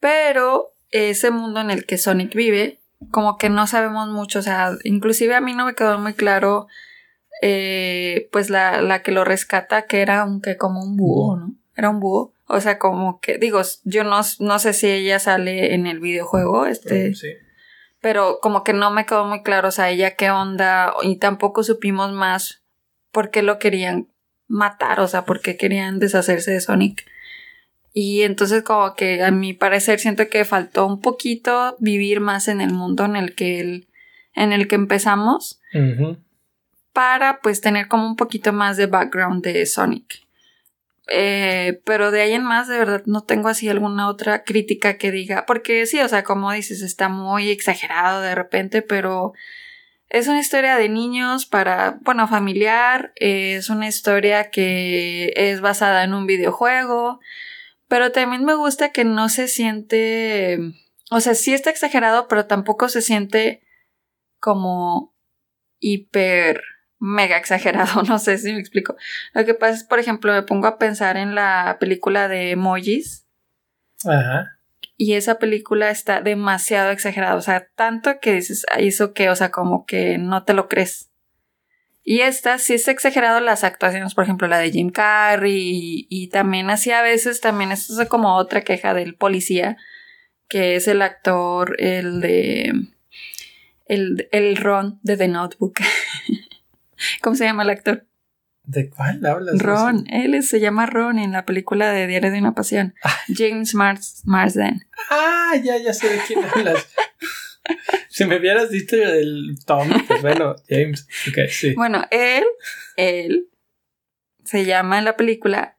Pero 0.00 0.71
ese 0.92 1.30
mundo 1.30 1.60
en 1.60 1.70
el 1.70 1.84
que 1.84 1.98
Sonic 1.98 2.34
vive, 2.34 2.80
como 3.10 3.36
que 3.36 3.48
no 3.48 3.66
sabemos 3.66 4.08
mucho, 4.08 4.38
o 4.38 4.42
sea, 4.42 4.72
inclusive 4.84 5.34
a 5.34 5.40
mí 5.40 5.54
no 5.54 5.66
me 5.66 5.74
quedó 5.74 5.98
muy 5.98 6.14
claro, 6.14 6.68
eh, 7.40 8.28
pues 8.30 8.50
la, 8.50 8.80
la, 8.80 9.02
que 9.02 9.10
lo 9.10 9.24
rescata, 9.24 9.86
que 9.86 10.00
era 10.00 10.24
un 10.24 10.40
que 10.40 10.56
como 10.56 10.82
un 10.82 10.96
búho, 10.96 11.36
¿no? 11.36 11.54
Era 11.74 11.90
un 11.90 12.00
búho. 12.00 12.32
O 12.46 12.60
sea, 12.60 12.78
como 12.78 13.18
que, 13.20 13.38
digo, 13.38 13.62
yo 13.84 14.04
no, 14.04 14.20
no 14.38 14.58
sé 14.58 14.72
si 14.74 14.86
ella 14.86 15.18
sale 15.18 15.74
en 15.74 15.86
el 15.86 16.00
videojuego, 16.00 16.66
este. 16.66 17.14
Sí. 17.14 17.28
Pero 18.00 18.38
como 18.42 18.62
que 18.62 18.72
no 18.72 18.90
me 18.90 19.06
quedó 19.06 19.24
muy 19.24 19.42
claro, 19.42 19.68
o 19.68 19.70
sea, 19.72 19.90
ella 19.90 20.16
qué 20.16 20.30
onda, 20.30 20.92
y 21.02 21.16
tampoco 21.16 21.62
supimos 21.62 22.12
más 22.12 22.62
por 23.10 23.30
qué 23.30 23.42
lo 23.42 23.58
querían 23.58 24.08
matar, 24.48 25.00
o 25.00 25.08
sea, 25.08 25.24
por 25.24 25.40
qué 25.40 25.56
querían 25.56 25.98
deshacerse 25.98 26.50
de 26.50 26.60
Sonic. 26.60 27.04
Y 27.92 28.22
entonces 28.22 28.62
como 28.62 28.94
que 28.94 29.22
a 29.22 29.30
mi 29.30 29.52
parecer 29.52 30.00
siento 30.00 30.28
que 30.28 30.44
faltó 30.44 30.86
un 30.86 31.00
poquito 31.00 31.76
vivir 31.78 32.20
más 32.20 32.48
en 32.48 32.60
el 32.60 32.72
mundo 32.72 33.04
en 33.04 33.16
el 33.16 33.34
que 33.34 33.60
el, 33.60 33.88
en 34.34 34.52
el 34.52 34.66
que 34.68 34.76
empezamos. 34.76 35.60
Para 36.92 37.40
pues 37.40 37.60
tener 37.60 37.88
como 37.88 38.06
un 38.06 38.16
poquito 38.16 38.52
más 38.52 38.76
de 38.76 38.86
background 38.86 39.42
de 39.44 39.66
Sonic. 39.66 40.22
Eh, 41.08 41.80
pero 41.84 42.10
de 42.10 42.22
ahí 42.22 42.32
en 42.32 42.44
más, 42.44 42.68
de 42.68 42.78
verdad, 42.78 43.02
no 43.06 43.22
tengo 43.22 43.48
así 43.48 43.68
alguna 43.68 44.08
otra 44.08 44.44
crítica 44.44 44.96
que 44.96 45.10
diga, 45.10 45.44
porque 45.46 45.84
sí, 45.86 46.00
o 46.00 46.08
sea, 46.08 46.22
como 46.22 46.52
dices, 46.52 46.80
está 46.80 47.08
muy 47.08 47.50
exagerado 47.50 48.22
de 48.22 48.34
repente, 48.34 48.82
pero 48.82 49.32
es 50.08 50.28
una 50.28 50.40
historia 50.40 50.76
de 50.76 50.88
niños 50.88 51.46
para, 51.46 51.98
bueno, 52.02 52.28
familiar, 52.28 53.12
es 53.16 53.68
una 53.68 53.88
historia 53.88 54.50
que 54.50 55.32
es 55.36 55.60
basada 55.60 56.04
en 56.04 56.14
un 56.14 56.26
videojuego, 56.26 57.20
pero 57.92 58.10
también 58.10 58.42
me 58.46 58.54
gusta 58.54 58.90
que 58.90 59.04
no 59.04 59.28
se 59.28 59.48
siente, 59.48 60.58
o 61.10 61.20
sea, 61.20 61.34
sí 61.34 61.52
está 61.52 61.68
exagerado, 61.68 62.26
pero 62.26 62.46
tampoco 62.46 62.88
se 62.88 63.02
siente 63.02 63.62
como 64.40 65.14
hiper 65.78 66.62
mega 66.98 67.36
exagerado, 67.36 68.02
no 68.08 68.18
sé 68.18 68.38
si 68.38 68.50
me 68.50 68.60
explico. 68.60 68.96
Lo 69.34 69.44
que 69.44 69.52
pasa 69.52 69.74
es, 69.74 69.84
por 69.84 69.98
ejemplo, 69.98 70.32
me 70.32 70.42
pongo 70.42 70.68
a 70.68 70.78
pensar 70.78 71.18
en 71.18 71.34
la 71.34 71.76
película 71.78 72.28
de 72.28 72.52
emojis. 72.52 73.26
Ajá. 74.06 74.58
Y 74.96 75.12
esa 75.12 75.38
película 75.38 75.90
está 75.90 76.22
demasiado 76.22 76.92
exagerada, 76.92 77.34
o 77.34 77.42
sea, 77.42 77.68
tanto 77.74 78.20
que 78.20 78.32
dices, 78.32 78.64
hizo 78.78 79.12
que, 79.12 79.28
o 79.28 79.36
sea, 79.36 79.50
como 79.50 79.84
que 79.84 80.16
no 80.16 80.44
te 80.44 80.54
lo 80.54 80.66
crees. 80.66 81.11
Y 82.04 82.20
esta 82.20 82.58
sí 82.58 82.74
está 82.74 82.90
exagerado 82.90 83.40
las 83.40 83.62
actuaciones, 83.62 84.14
por 84.14 84.24
ejemplo, 84.24 84.48
la 84.48 84.58
de 84.58 84.72
Jim 84.72 84.90
Carrey, 84.90 86.06
y, 86.08 86.28
también 86.28 86.68
así 86.68 86.90
a 86.90 87.02
veces, 87.02 87.40
también 87.40 87.70
esto 87.70 88.00
es 88.00 88.08
como 88.08 88.36
otra 88.36 88.62
queja 88.62 88.92
del 88.92 89.14
policía, 89.14 89.76
que 90.48 90.74
es 90.74 90.88
el 90.88 91.00
actor, 91.00 91.80
el 91.80 92.20
de, 92.20 92.72
el, 93.86 94.28
el 94.32 94.56
Ron 94.56 94.98
de 95.02 95.16
The 95.16 95.28
Notebook. 95.28 95.74
¿Cómo 97.22 97.36
se 97.36 97.44
llama 97.44 97.62
el 97.62 97.70
actor? 97.70 98.06
¿De 98.64 98.90
cuál 98.90 99.24
hablas? 99.24 99.58
Ron, 99.60 100.04
él 100.08 100.40
se 100.42 100.60
llama 100.60 100.86
Ron 100.86 101.18
en 101.18 101.32
la 101.32 101.44
película 101.44 101.92
de 101.92 102.06
Diario 102.06 102.30
de 102.30 102.38
una 102.38 102.54
Pasión. 102.54 102.94
Ah. 103.02 103.16
James 103.28 103.74
Mars 103.74 104.22
Marsden. 104.24 104.86
Ah, 105.10 105.52
ya, 105.62 105.78
ya 105.78 105.92
sé 105.92 106.08
de 106.08 106.18
quién 106.26 106.40
hablas. 106.44 106.86
si 108.08 108.24
me 108.24 108.38
hubieras 108.38 108.70
dicho 108.70 108.96
el 108.96 109.56
Tom, 109.66 109.88
pues 110.06 110.22
bueno, 110.22 110.56
James. 110.68 111.06
Okay, 111.28 111.48
sí. 111.48 111.74
Bueno, 111.74 112.04
él, 112.10 112.44
él 112.96 113.48
se 114.44 114.64
llama 114.64 114.98
en 114.98 115.04
la 115.04 115.16
película 115.16 115.78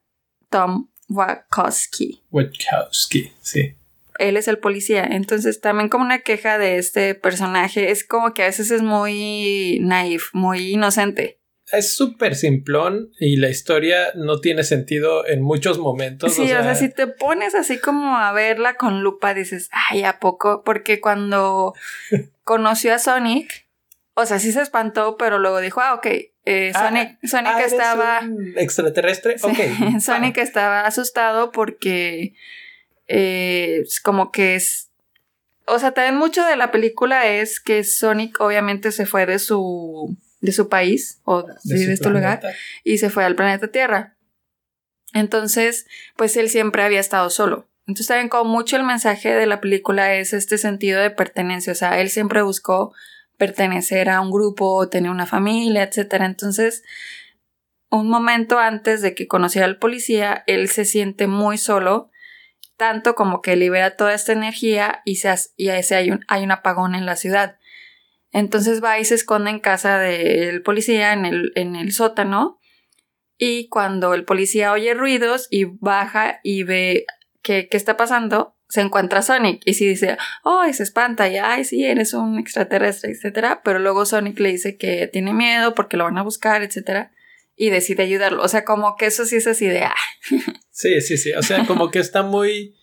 Tom 0.50 0.90
Wachowski. 1.08 2.22
Wachowski, 2.30 3.32
sí. 3.40 3.74
Él 4.18 4.36
es 4.36 4.46
el 4.46 4.58
policía. 4.58 5.04
Entonces, 5.04 5.60
también 5.60 5.88
como 5.88 6.04
una 6.04 6.20
queja 6.20 6.56
de 6.56 6.78
este 6.78 7.14
personaje 7.14 7.90
es 7.90 8.04
como 8.04 8.32
que 8.32 8.42
a 8.42 8.46
veces 8.46 8.70
es 8.70 8.82
muy 8.82 9.78
naif, 9.80 10.30
muy 10.32 10.72
inocente 10.72 11.40
es 11.72 11.94
súper 11.94 12.34
simplón 12.34 13.10
y 13.18 13.36
la 13.36 13.48
historia 13.48 14.12
no 14.14 14.40
tiene 14.40 14.64
sentido 14.64 15.26
en 15.26 15.42
muchos 15.42 15.78
momentos. 15.78 16.34
Sí, 16.34 16.42
o 16.42 16.62
sea, 16.62 16.74
si 16.74 16.88
te 16.88 17.06
pones 17.06 17.54
así 17.54 17.78
como 17.78 18.16
a 18.16 18.32
verla 18.32 18.74
con 18.74 19.02
lupa, 19.02 19.34
dices, 19.34 19.70
ay, 19.72 20.04
¿a 20.04 20.20
poco? 20.20 20.62
Porque 20.64 21.00
cuando 21.00 21.74
conoció 22.44 22.94
a 22.94 22.98
Sonic, 22.98 23.66
o 24.14 24.26
sea, 24.26 24.38
sí 24.38 24.52
se 24.52 24.60
espantó, 24.60 25.16
pero 25.16 25.38
luego 25.38 25.60
dijo, 25.60 25.80
ah, 25.80 25.94
ok, 25.94 26.06
eh, 26.44 26.72
ah, 26.74 26.88
Sonic, 26.88 27.18
Sonic 27.24 27.52
ah, 27.54 27.64
estaba... 27.64 28.20
extraterrestre, 28.56 29.36
ok. 29.42 29.58
Sonic 30.00 30.38
estaba 30.38 30.86
asustado 30.86 31.50
porque 31.50 32.34
eh, 33.08 33.84
como 34.02 34.30
que 34.30 34.54
es... 34.54 34.90
O 35.66 35.78
sea, 35.78 35.92
también 35.92 36.16
mucho 36.16 36.44
de 36.44 36.56
la 36.56 36.70
película 36.70 37.26
es 37.26 37.58
que 37.58 37.84
Sonic 37.84 38.38
obviamente 38.40 38.92
se 38.92 39.06
fue 39.06 39.24
de 39.24 39.38
su 39.38 40.14
de 40.44 40.52
su 40.52 40.68
país 40.68 41.20
o 41.24 41.42
de, 41.42 41.92
este 41.92 42.10
lugar 42.10 42.42
y 42.84 42.98
se 42.98 43.08
fue 43.08 43.24
al 43.24 43.34
planeta 43.34 43.68
Tierra. 43.68 44.16
Entonces, 45.14 45.86
pues 46.16 46.36
él 46.36 46.50
siempre 46.50 46.82
había 46.82 47.00
estado 47.00 47.30
solo. 47.30 47.66
Entonces 47.86 48.08
también 48.08 48.28
como 48.28 48.50
mucho 48.50 48.76
el 48.76 48.84
mensaje 48.84 49.34
de 49.34 49.46
la 49.46 49.60
película 49.60 50.14
es 50.14 50.32
este 50.32 50.58
sentido 50.58 51.00
de 51.00 51.10
pertenencia, 51.10 51.72
o 51.72 51.76
sea, 51.76 52.00
él 52.00 52.10
siempre 52.10 52.42
buscó 52.42 52.92
pertenecer 53.38 54.10
a 54.10 54.20
un 54.20 54.30
grupo, 54.30 54.88
tener 54.88 55.10
una 55.10 55.26
familia, 55.26 55.82
etc. 55.82 56.14
Entonces, 56.20 56.82
un 57.90 58.08
momento 58.08 58.58
antes 58.58 59.02
de 59.02 59.14
que 59.14 59.26
conociera 59.26 59.66
al 59.66 59.78
policía, 59.78 60.44
él 60.46 60.68
se 60.68 60.84
siente 60.84 61.26
muy 61.26 61.58
solo, 61.58 62.10
tanto 62.76 63.14
como 63.14 63.40
que 63.40 63.56
libera 63.56 63.96
toda 63.96 64.14
esta 64.14 64.32
energía 64.32 65.02
y, 65.04 65.16
se, 65.16 65.34
y 65.56 65.68
hay 65.68 66.10
un, 66.10 66.24
hay 66.28 66.44
un 66.44 66.50
apagón 66.50 66.94
en 66.94 67.06
la 67.06 67.16
ciudad. 67.16 67.58
Entonces 68.34 68.82
va 68.82 68.98
y 68.98 69.04
se 69.04 69.14
esconde 69.14 69.50
en 69.50 69.60
casa 69.60 70.00
del 70.00 70.60
policía 70.62 71.12
en 71.12 71.24
el, 71.24 71.52
en 71.54 71.76
el 71.76 71.92
sótano. 71.92 72.58
Y 73.38 73.68
cuando 73.68 74.12
el 74.12 74.24
policía 74.24 74.72
oye 74.72 74.92
ruidos 74.92 75.46
y 75.50 75.64
baja 75.64 76.40
y 76.42 76.64
ve 76.64 77.06
qué, 77.42 77.68
qué 77.70 77.76
está 77.76 77.96
pasando, 77.96 78.56
se 78.68 78.80
encuentra 78.80 79.22
Sonic 79.22 79.62
y 79.64 79.74
sí 79.74 79.86
dice, 79.86 80.16
oh, 80.42 80.64
se 80.72 80.82
espanta 80.82 81.28
y 81.28 81.36
ay, 81.36 81.64
sí, 81.64 81.84
eres 81.84 82.12
un 82.12 82.40
extraterrestre, 82.40 83.12
etcétera. 83.12 83.62
Pero 83.64 83.78
luego 83.78 84.04
Sonic 84.04 84.40
le 84.40 84.48
dice 84.50 84.76
que 84.76 85.06
tiene 85.06 85.32
miedo 85.32 85.76
porque 85.76 85.96
lo 85.96 86.02
van 86.02 86.18
a 86.18 86.22
buscar, 86.22 86.64
etcétera. 86.64 87.12
Y 87.54 87.70
decide 87.70 88.02
ayudarlo. 88.02 88.42
O 88.42 88.48
sea, 88.48 88.64
como 88.64 88.96
que 88.96 89.06
eso 89.06 89.26
sí 89.26 89.36
es 89.36 89.46
así 89.46 89.68
de 89.68 89.84
ah. 89.84 89.94
Sí, 90.72 91.00
sí, 91.02 91.16
sí. 91.18 91.32
O 91.34 91.42
sea, 91.42 91.66
como 91.66 91.92
que 91.92 92.00
está 92.00 92.24
muy 92.24 92.74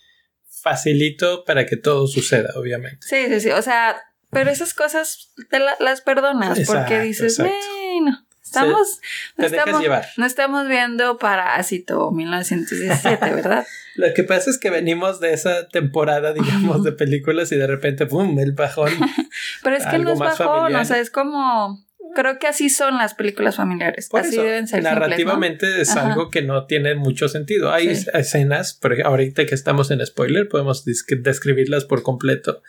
facilito 0.62 1.43
para 1.43 1.66
que 1.66 1.76
todo 1.76 2.08
suceda, 2.08 2.52
obviamente. 2.56 3.06
Sí, 3.06 3.26
sí, 3.28 3.41
sí. 3.41 3.49
O 3.49 3.62
sea, 3.62 4.02
pero 4.32 4.50
esas 4.50 4.74
cosas 4.74 5.32
te 5.50 5.60
las 5.60 6.02
perdonas 6.02 6.60
porque 6.66 7.00
dices, 7.02 7.38
bueno, 7.38 8.26
estamos, 8.42 9.00
no, 9.38 9.46
estamos 9.46 9.84
no 10.18 10.26
estamos 10.26 10.68
viendo 10.68 11.18
Parásito 11.18 12.12
1917, 12.12 13.30
¿verdad? 13.36 13.66
Lo 13.96 14.14
que 14.14 14.24
pasa 14.24 14.50
es 14.50 14.58
que 14.58 14.70
venimos 14.70 15.20
de 15.20 15.34
esa 15.34 15.68
temporada, 15.68 16.34
digamos, 16.34 16.84
de 16.84 16.94
películas 16.94 17.52
y 17.52 17.58
de 17.58 17.68
repente, 17.68 18.06
¡pum!, 18.06 18.40
el 18.40 18.54
bajón. 18.54 18.92
Pero 19.64 19.76
es 19.76 19.86
que 19.86 20.00
no 20.00 20.14
es 20.14 20.20
bajón, 20.20 20.76
o 20.76 20.86
sea, 20.86 21.00
es 21.00 21.12
como 21.12 21.86
creo 22.14 22.40
que 22.40 22.48
así 22.48 22.70
son 22.70 22.98
las 22.98 23.14
películas 23.14 23.56
familiares. 23.56 24.10
así 24.14 24.38
deben 24.38 24.68
ser. 24.68 24.84
Narrativamente 24.84 25.82
es 25.82 25.96
algo 25.96 26.30
que 26.30 26.42
no 26.42 26.66
tiene 26.66 26.96
mucho 26.96 27.28
sentido. 27.28 27.72
Hay 27.72 27.90
escenas, 28.14 28.78
pero 28.82 28.96
ahorita 29.06 29.46
que 29.46 29.56
estamos 29.56 29.92
en 29.92 30.06
spoiler, 30.06 30.48
podemos 30.48 30.86
describirlas 30.86 31.86
por 31.86 32.04
completo 32.04 32.62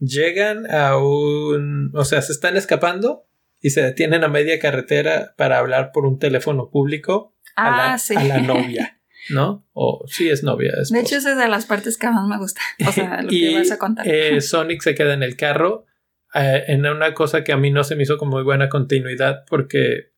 llegan 0.00 0.70
a 0.70 0.96
un, 0.96 1.92
o 1.94 2.04
sea, 2.04 2.22
se 2.22 2.32
están 2.32 2.56
escapando 2.56 3.26
y 3.60 3.70
se 3.70 3.82
detienen 3.82 4.24
a 4.24 4.28
media 4.28 4.58
carretera 4.58 5.34
para 5.36 5.58
hablar 5.58 5.92
por 5.92 6.06
un 6.06 6.18
teléfono 6.18 6.70
público 6.70 7.36
a, 7.56 7.70
la, 7.70 7.94
ah, 7.94 7.98
a 8.16 8.24
la 8.24 8.38
novia. 8.40 8.96
¿no? 9.28 9.66
O 9.72 10.04
sí 10.08 10.30
es 10.30 10.42
novia. 10.42 10.72
de 10.88 11.00
hecho, 11.00 11.16
esa 11.16 11.32
es 11.32 11.38
de 11.38 11.48
las 11.48 11.66
partes 11.66 11.98
que 11.98 12.08
más 12.08 12.26
me 12.26 12.38
gusta. 12.38 12.60
O 12.86 12.92
sea, 12.92 13.22
lo 13.22 13.28
que 13.28 13.54
vas 13.54 13.70
a 13.70 13.78
contar. 13.78 14.08
Eh, 14.08 14.40
Sonic 14.40 14.82
se 14.82 14.94
queda 14.94 15.12
en 15.12 15.22
el 15.22 15.36
carro 15.36 15.86
eh, 16.34 16.64
en 16.68 16.86
una 16.86 17.12
cosa 17.12 17.44
que 17.44 17.52
a 17.52 17.56
mí 17.56 17.70
no 17.70 17.84
se 17.84 17.96
me 17.96 18.04
hizo 18.04 18.16
como 18.16 18.32
muy 18.32 18.42
buena 18.42 18.68
continuidad 18.68 19.44
porque 19.48 20.12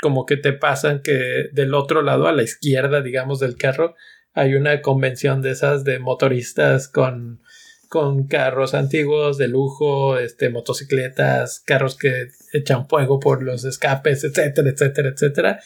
como 0.00 0.26
que 0.26 0.36
te 0.36 0.52
pasan 0.52 1.02
que 1.02 1.48
del 1.52 1.74
otro 1.74 2.02
lado, 2.02 2.26
a 2.26 2.32
la 2.32 2.42
izquierda, 2.42 3.02
digamos, 3.02 3.40
del 3.40 3.56
carro, 3.56 3.94
hay 4.32 4.54
una 4.54 4.80
convención 4.80 5.42
de 5.42 5.50
esas 5.50 5.84
de 5.84 5.98
motoristas 5.98 6.88
con 6.88 7.42
con 7.90 8.28
carros 8.28 8.74
antiguos 8.74 9.36
de 9.36 9.48
lujo, 9.48 10.16
este, 10.16 10.48
motocicletas, 10.48 11.58
carros 11.58 11.98
que 11.98 12.28
echan 12.52 12.88
fuego 12.88 13.18
por 13.18 13.42
los 13.42 13.64
escapes, 13.64 14.22
etcétera, 14.22 14.70
etcétera, 14.70 15.08
etcétera. 15.08 15.60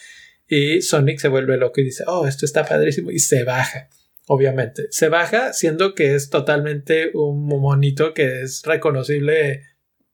Y 0.47 0.81
Sonic 0.81 1.19
se 1.19 1.27
vuelve 1.27 1.55
loco 1.57 1.81
y 1.81 1.83
dice, 1.83 2.03
oh, 2.07 2.25
esto 2.25 2.47
está 2.47 2.65
padrísimo, 2.65 3.11
y 3.11 3.19
se 3.19 3.43
baja. 3.43 3.89
Obviamente, 4.25 4.87
se 4.89 5.07
baja 5.07 5.53
siendo 5.53 5.93
que 5.93 6.15
es 6.15 6.31
totalmente 6.31 7.11
un 7.13 7.45
monito 7.45 8.15
que 8.15 8.41
es 8.41 8.63
reconocible 8.65 9.61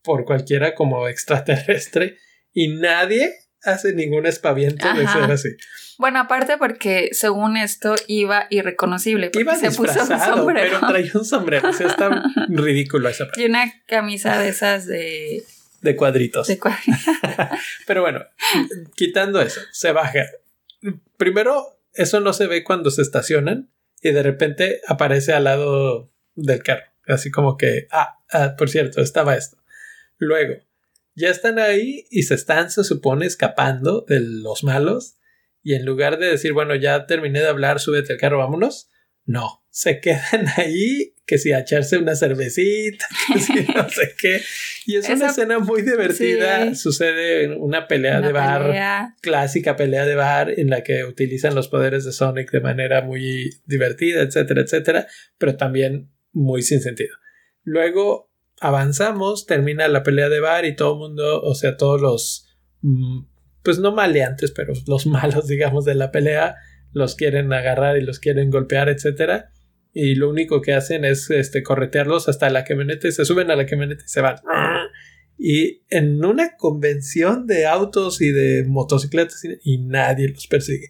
por 0.03 0.25
cualquiera 0.25 0.75
como 0.75 1.07
extraterrestre 1.07 2.17
y 2.51 2.67
nadie 2.67 3.33
hace 3.63 3.93
ningún 3.93 4.25
espaviento 4.25 4.87
de 4.93 5.07
ser 5.07 5.31
así. 5.31 5.49
Bueno, 5.97 6.19
aparte 6.19 6.57
porque 6.57 7.09
según 7.11 7.57
esto 7.57 7.95
iba 8.07 8.47
irreconocible. 8.49 9.31
Iba 9.33 9.55
se 9.55 9.71
puso 9.71 10.01
un 10.01 10.19
sombrero. 10.19 10.77
pero 10.79 10.87
traía 10.87 11.11
un 11.13 11.25
sombrero. 11.25 11.69
O 11.69 11.73
sea, 11.73 11.87
está 11.87 12.23
ridículo 12.49 13.09
esa 13.09 13.25
parte. 13.25 13.41
Y 13.41 13.45
una 13.45 13.71
camisa 13.87 14.39
de 14.39 14.49
esas 14.49 14.87
de... 14.87 15.43
De 15.81 15.95
cuadritos. 15.95 16.47
De 16.47 16.59
cuadritos. 16.59 17.01
pero 17.87 18.01
bueno, 18.01 18.23
quitando 18.95 19.41
eso, 19.41 19.61
se 19.71 19.91
baja. 19.91 20.25
Primero, 21.17 21.79
eso 21.93 22.19
no 22.19 22.33
se 22.33 22.47
ve 22.47 22.63
cuando 22.63 22.91
se 22.91 23.01
estacionan 23.01 23.69
y 24.01 24.11
de 24.11 24.23
repente 24.23 24.81
aparece 24.87 25.33
al 25.33 25.45
lado 25.45 26.11
del 26.35 26.63
carro. 26.63 26.85
Así 27.07 27.31
como 27.31 27.57
que, 27.57 27.87
ah, 27.91 28.19
ah 28.31 28.55
por 28.57 28.69
cierto, 28.69 29.01
estaba 29.01 29.35
esto. 29.35 29.57
Luego, 30.17 30.55
ya 31.15 31.29
están 31.29 31.59
ahí 31.59 32.05
y 32.09 32.23
se 32.23 32.35
están, 32.35 32.71
se 32.71 32.83
supone, 32.83 33.25
escapando 33.25 34.05
de 34.07 34.19
los 34.19 34.63
malos. 34.63 35.17
Y 35.63 35.75
en 35.75 35.85
lugar 35.85 36.17
de 36.17 36.27
decir, 36.27 36.53
bueno, 36.53 36.75
ya 36.75 37.05
terminé 37.05 37.39
de 37.39 37.47
hablar, 37.47 37.79
súbete 37.79 38.13
al 38.13 38.19
carro, 38.19 38.39
vámonos. 38.39 38.89
No, 39.25 39.63
se 39.69 39.99
quedan 40.01 40.47
ahí 40.57 41.15
que 41.25 41.37
si 41.37 41.53
a 41.53 41.59
echarse 41.59 41.97
una 41.97 42.15
cervecita, 42.15 43.05
que 43.33 43.39
si 43.39 43.53
no 43.73 43.87
sé 43.89 44.15
qué. 44.19 44.41
Y 44.85 44.97
es 44.97 45.07
una 45.07 45.27
escena 45.27 45.59
muy 45.59 45.81
divertida. 45.81 46.75
Sucede 46.75 47.55
una 47.55 47.87
pelea 47.87 48.19
de 48.19 48.31
bar, 48.31 49.13
clásica 49.21 49.75
pelea 49.75 50.05
de 50.05 50.15
bar 50.15 50.59
en 50.59 50.69
la 50.69 50.83
que 50.83 51.05
utilizan 51.05 51.55
los 51.55 51.69
poderes 51.69 52.03
de 52.03 52.11
Sonic 52.11 52.51
de 52.51 52.59
manera 52.59 53.01
muy 53.01 53.49
divertida, 53.65 54.21
etcétera, 54.21 54.61
etcétera, 54.61 55.07
pero 55.37 55.55
también 55.55 56.11
muy 56.33 56.63
sin 56.63 56.81
sentido. 56.81 57.15
Luego 57.63 58.30
avanzamos, 58.61 59.47
termina 59.47 59.87
la 59.87 60.03
pelea 60.03 60.29
de 60.29 60.39
bar 60.39 60.65
y 60.65 60.75
todo 60.75 60.93
el 60.93 60.99
mundo, 60.99 61.41
o 61.41 61.55
sea, 61.55 61.75
todos 61.77 61.99
los, 61.99 62.47
mm, 62.81 63.25
pues 63.63 63.79
no 63.79 63.91
maleantes, 63.91 64.51
pero 64.51 64.73
los 64.87 65.05
malos, 65.07 65.47
digamos, 65.47 65.83
de 65.83 65.95
la 65.95 66.11
pelea, 66.11 66.55
los 66.93 67.15
quieren 67.15 67.51
agarrar 67.51 67.97
y 67.97 68.01
los 68.01 68.19
quieren 68.19 68.51
golpear, 68.51 68.87
etcétera. 68.87 69.51
Y 69.93 70.15
lo 70.15 70.29
único 70.29 70.61
que 70.61 70.73
hacen 70.73 71.03
es 71.03 71.29
este, 71.31 71.63
corretearlos 71.63 72.29
hasta 72.29 72.49
la 72.49 72.63
camioneta 72.63 73.07
y 73.07 73.11
se 73.11 73.25
suben 73.25 73.51
a 73.51 73.55
la 73.55 73.65
camioneta 73.65 74.03
y 74.05 74.09
se 74.09 74.21
van. 74.21 74.37
Y 75.37 75.83
en 75.89 76.23
una 76.23 76.55
convención 76.55 77.47
de 77.47 77.65
autos 77.65 78.21
y 78.21 78.31
de 78.31 78.63
motocicletas 78.65 79.41
y 79.63 79.79
nadie 79.79 80.29
los 80.29 80.47
persigue. 80.47 80.87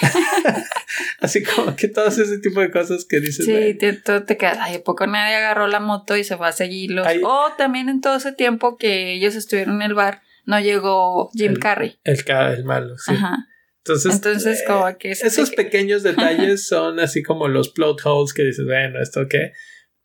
Así 1.20 1.42
como 1.42 1.74
que 1.76 1.88
todos 1.88 2.18
ese 2.18 2.38
tipo 2.38 2.60
de 2.60 2.70
cosas 2.70 3.04
que 3.04 3.20
dices. 3.20 3.46
Sí, 3.46 3.74
te, 3.74 3.92
te 3.92 4.36
quedas, 4.36 4.58
ay, 4.60 4.78
poco 4.78 5.06
nadie 5.06 5.36
agarró 5.36 5.66
la 5.66 5.80
moto 5.80 6.16
y 6.16 6.24
se 6.24 6.36
fue 6.36 6.48
a 6.48 6.52
seguirlos? 6.52 7.06
O 7.24 7.52
también 7.56 7.88
en 7.88 8.00
todo 8.00 8.16
ese 8.16 8.32
tiempo 8.32 8.76
que 8.76 9.14
ellos 9.14 9.34
estuvieron 9.34 9.76
en 9.76 9.82
el 9.82 9.94
bar, 9.94 10.22
no 10.44 10.60
llegó 10.60 11.30
Jim 11.34 11.56
Carrey. 11.56 11.98
El, 12.04 12.22
el 12.26 12.64
malo, 12.64 12.96
sí. 12.98 13.12
Ajá. 13.12 13.48
Entonces, 13.84 14.14
Entonces 14.14 14.60
eh, 14.60 14.64
como 14.66 14.96
que 14.96 15.10
esos 15.10 15.50
pequeños 15.50 16.02
detalles 16.04 16.66
son 16.68 17.00
así 17.00 17.22
como 17.22 17.48
los 17.48 17.70
plot 17.70 18.00
holes 18.04 18.32
que 18.32 18.44
dices, 18.44 18.64
bueno, 18.64 19.00
esto 19.02 19.26
qué, 19.28 19.52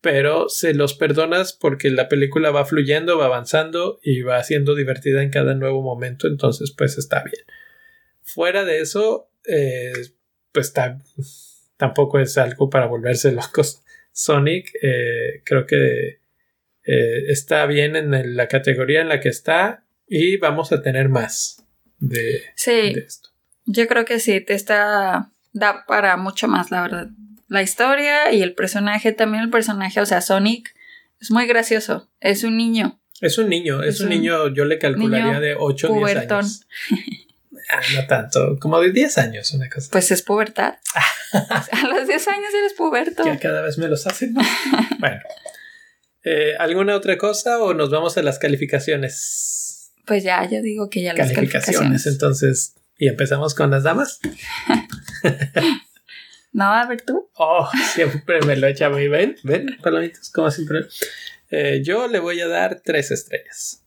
pero 0.02 0.50
se 0.50 0.74
los 0.74 0.96
perdonas 0.96 1.54
porque 1.54 1.92
la 1.92 2.10
película 2.10 2.50
va 2.50 2.66
fluyendo, 2.66 3.18
va 3.20 3.26
avanzando 3.26 4.00
y 4.02 4.22
va 4.22 4.44
siendo 4.44 4.74
divertida 4.74 5.22
en 5.22 5.30
cada 5.30 5.54
nuevo 5.54 5.84
momento, 5.84 6.28
entonces 6.28 6.74
pues 6.76 6.98
está 6.98 7.24
bien. 7.24 7.44
Fuera 8.24 8.66
de 8.66 8.80
eso, 8.80 9.30
eh, 9.48 9.94
pues 10.52 10.74
tampoco 11.78 12.20
es 12.20 12.38
algo 12.38 12.70
para 12.70 12.88
volverse 12.88 13.32
locos. 13.34 13.84
Sonic 14.12 14.72
eh, 14.82 15.42
creo 15.44 15.66
que 15.66 16.20
eh, 16.84 17.24
está 17.28 17.66
bien 17.66 17.96
en 17.96 18.36
la 18.36 18.48
categoría 18.48 19.02
en 19.02 19.10
la 19.10 19.20
que 19.20 19.30
está 19.30 19.84
y 20.08 20.38
vamos 20.38 20.72
a 20.72 20.82
tener 20.82 21.10
más 21.10 21.64
de, 22.00 22.42
esto. 22.56 23.30
Yo 23.66 23.88
creo 23.88 24.06
que 24.06 24.20
sí, 24.20 24.42
te 24.42 24.54
está 24.54 25.32
da 25.54 25.86
para 25.86 26.18
mucho 26.18 26.48
más, 26.48 26.72
la 26.72 26.82
verdad. 26.82 27.08
La 27.48 27.62
historia 27.62 28.32
y 28.34 28.42
el 28.42 28.54
personaje, 28.54 29.12
también 29.12 29.44
el 29.44 29.50
personaje, 29.50 30.00
o 30.00 30.06
sea, 30.06 30.22
Sonic 30.22 30.74
es 31.20 31.32
muy 31.32 31.46
gracioso, 31.48 32.10
es 32.20 32.44
un 32.44 32.58
niño. 32.58 33.00
Es 33.20 33.38
un 33.38 33.50
niño, 33.50 33.82
es, 33.82 34.00
un, 34.00 34.10
niño, 34.10 34.54
yo 34.54 34.66
le 34.66 34.78
calcularía 34.78 35.40
de 35.40 35.56
8 35.56 35.92
o 35.92 36.06
10 36.06 36.18
años. 36.18 36.68
Ah, 37.70 37.82
no 37.96 38.08
tanto, 38.08 38.58
como 38.60 38.80
de 38.80 38.92
10 38.92 39.18
años, 39.18 39.52
una 39.52 39.70
cosa. 39.70 39.90
Pues 39.92 40.10
es 40.12 40.22
pubertad. 40.22 40.76
a 41.34 41.88
los 41.88 42.08
10 42.08 42.28
años 42.30 42.54
eres 42.58 42.74
puberto. 42.74 43.24
Que 43.24 43.38
cada 43.40 43.62
vez 43.62 43.78
me 43.78 43.88
los 43.88 44.08
hacen 44.08 44.34
bueno. 45.00 45.20
Eh, 46.24 46.56
¿Alguna 46.60 46.96
otra 46.96 47.18
cosa 47.18 47.60
o 47.62 47.74
nos 47.74 47.90
vamos 47.90 48.18
a 48.18 48.22
las 48.22 48.40
calificaciones? 48.40 49.92
Pues 50.06 50.24
ya, 50.24 50.50
yo 50.50 50.62
digo 50.62 50.90
que 50.90 51.02
ya 51.02 51.14
las 51.14 51.32
calificaciones. 51.34 52.06
Entonces, 52.06 52.76
¿y 52.98 53.10
empezamos 53.10 53.54
con 53.54 53.70
las 53.70 53.84
damas? 53.84 54.20
no, 56.54 56.66
a 56.66 56.86
ver 56.88 57.02
tú. 57.02 57.30
Oh, 57.36 57.70
siempre 57.94 58.42
me 58.42 58.56
lo 58.56 58.68
echa 58.68 58.90
muy 58.90 59.10
bien. 59.10 59.36
Ven, 59.44 59.78
palomitas, 59.82 60.30
como 60.30 60.52
siempre. 60.52 60.86
Eh, 61.50 61.82
yo 61.84 62.08
le 62.08 62.20
voy 62.20 62.40
a 62.40 62.48
dar 62.48 62.82
tres 62.84 63.12
estrellas. 63.12 63.84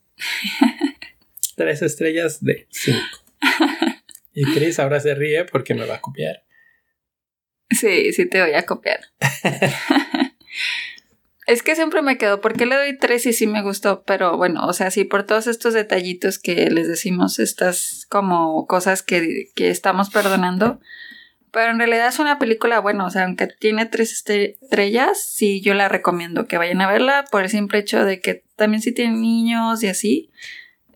tres 1.57 1.81
estrellas 1.81 2.43
de 2.43 2.67
cinco. 2.71 3.21
Y 4.33 4.45
Chris 4.55 4.79
ahora 4.79 5.01
se 5.01 5.15
ríe 5.15 5.45
porque 5.45 5.75
me 5.75 5.87
va 5.87 5.97
a 5.97 6.01
copiar. 6.01 6.45
Sí, 7.71 8.13
sí 8.13 8.27
te 8.27 8.41
voy 8.41 8.55
a 8.55 8.65
copiar. 8.65 9.01
es 11.47 11.63
que 11.63 11.75
siempre 11.75 12.03
me 12.03 12.19
quedo, 12.19 12.41
porque 12.41 12.67
le 12.67 12.77
doy 12.77 12.99
tres 12.99 13.27
y 13.27 13.33
sí 13.33 13.47
me 13.47 13.63
gustó, 13.63 14.03
pero 14.05 14.37
bueno, 14.37 14.67
o 14.67 14.73
sea, 14.73 14.91
sí, 14.91 15.05
por 15.05 15.25
todos 15.25 15.47
estos 15.47 15.75
detallitos 15.75 16.39
que 16.39 16.71
les 16.71 16.89
decimos, 16.89 17.39
estas 17.39 18.07
como 18.09 18.67
cosas 18.67 19.03
que, 19.03 19.51
que 19.55 19.71
estamos 19.71 20.11
perdonando, 20.11 20.81
pero 21.53 21.73
en 21.73 21.79
realidad 21.79 22.09
es 22.09 22.19
una 22.19 22.39
película, 22.39 22.81
bueno, 22.81 23.07
o 23.07 23.11
sea, 23.11 23.25
aunque 23.25 23.49
tiene 23.49 23.87
tres 23.87 24.13
estrellas, 24.13 25.21
sí, 25.23 25.61
yo 25.61 25.75
la 25.75 25.89
recomiendo 25.89 26.47
que 26.47 26.59
vayan 26.59 26.81
a 26.81 26.91
verla 26.91 27.25
por 27.31 27.43
el 27.43 27.49
simple 27.51 27.81
hecho 27.81 28.05
de 28.05 28.21
que 28.21 28.45
también 28.57 28.83
si 28.83 28.93
tienen 28.93 29.21
niños 29.21 29.83
y 29.83 29.89
así, 29.89 30.31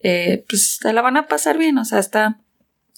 eh, 0.05 0.45
pues 0.47 0.77
se 0.77 0.93
la 0.93 1.01
van 1.01 1.17
a 1.17 1.29
pasar 1.29 1.57
bien, 1.57 1.79
o 1.79 1.85
sea, 1.87 1.99
está, 1.99 2.39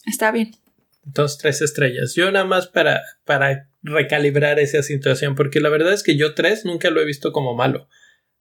está 0.07 0.33
bien. 0.33 0.57
Dos, 1.05 1.39
tres 1.39 1.63
estrellas. 1.63 2.17
Yo 2.17 2.33
nada 2.33 2.45
más 2.45 2.67
para, 2.67 3.01
para 3.25 3.71
recalibrar 3.81 4.59
esa 4.59 4.83
situación, 4.83 5.37
porque 5.37 5.61
la 5.61 5.69
verdad 5.69 5.93
es 5.93 6.03
que 6.03 6.17
yo 6.17 6.35
tres 6.35 6.65
nunca 6.65 6.91
lo 6.91 7.01
he 7.01 7.05
visto 7.05 7.31
como 7.31 7.55
malo. 7.55 7.89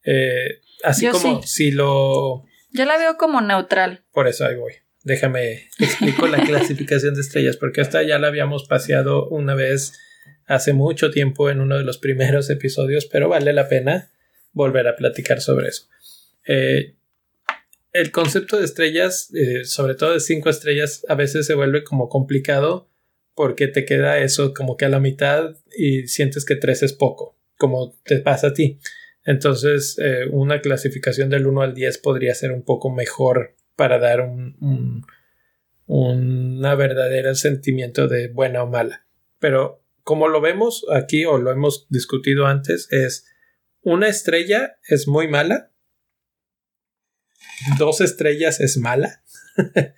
Eh, 0.03 0.61
así 0.83 1.07
como 1.07 1.43
si 1.43 1.69
lo... 1.69 2.43
Yo 2.71 2.85
la 2.85 2.97
veo 2.97 3.17
como 3.17 3.39
neutral. 3.39 4.03
Por 4.11 4.27
eso 4.27 4.47
ahí 4.47 4.55
voy. 4.55 4.73
Déjame 5.03 5.69
explico 5.77 6.25
la 6.25 6.39
clasificación 6.43 7.13
de 7.13 7.21
estrellas, 7.21 7.57
porque 7.57 7.81
esta 7.81 8.01
ya 8.01 8.17
la 8.17 8.29
habíamos 8.29 8.67
paseado 8.67 9.29
una 9.29 9.53
vez 9.53 9.93
hace 10.47 10.73
mucho 10.73 11.11
tiempo 11.11 11.51
en 11.51 11.61
uno 11.61 11.77
de 11.77 11.83
los 11.83 11.99
primeros 11.99 12.49
episodios, 12.49 13.05
pero 13.05 13.29
vale 13.29 13.53
la 13.53 13.69
pena 13.69 14.11
volver 14.53 14.87
a 14.87 14.95
platicar 14.95 15.39
sobre 15.39 15.67
eso. 15.67 15.87
Eh, 16.47 16.95
el 17.95 18.11
concepto 18.11 18.57
de 18.57 18.65
estrellas, 18.65 19.33
eh, 19.33 19.63
sobre 19.63 19.95
todo 19.95 20.13
de 20.13 20.19
cinco 20.19 20.49
estrellas, 20.49 21.05
a 21.07 21.15
veces 21.15 21.45
se 21.45 21.55
vuelve 21.55 21.83
como 21.83 22.09
complicado 22.09 22.89
porque 23.33 23.67
te 23.67 23.85
queda 23.85 24.19
eso 24.19 24.53
como 24.53 24.75
que 24.75 24.85
a 24.85 24.89
la 24.89 24.99
mitad 24.99 25.55
y 25.77 26.07
sientes 26.07 26.45
que 26.45 26.55
tres 26.55 26.83
es 26.83 26.93
poco, 26.93 27.37
como 27.57 27.97
te 28.03 28.19
pasa 28.19 28.47
a 28.47 28.53
ti. 28.53 28.79
Entonces, 29.23 29.97
eh, 29.99 30.25
una 30.29 30.61
clasificación 30.61 31.29
del 31.29 31.47
1 31.47 31.61
al 31.61 31.73
10 31.73 31.97
podría 31.99 32.35
ser 32.35 32.51
un 32.51 32.63
poco 32.63 32.91
mejor 32.91 33.55
para 33.75 33.97
dar 33.97 34.21
un, 34.21 34.55
un 34.59 35.05
una 35.87 36.75
verdadera 36.75 37.35
sentimiento 37.35 38.07
de 38.07 38.27
buena 38.27 38.63
o 38.63 38.67
mala. 38.67 39.05
Pero 39.39 39.83
como 40.03 40.27
lo 40.27 40.41
vemos 40.41 40.85
aquí 40.91 41.25
o 41.25 41.37
lo 41.37 41.51
hemos 41.51 41.87
discutido 41.89 42.47
antes, 42.47 42.87
es 42.91 43.27
una 43.81 44.07
estrella 44.07 44.77
es 44.87 45.07
muy 45.07 45.27
mala 45.27 45.71
dos 47.77 48.01
estrellas 48.01 48.59
es 48.59 48.77
mala 48.77 49.23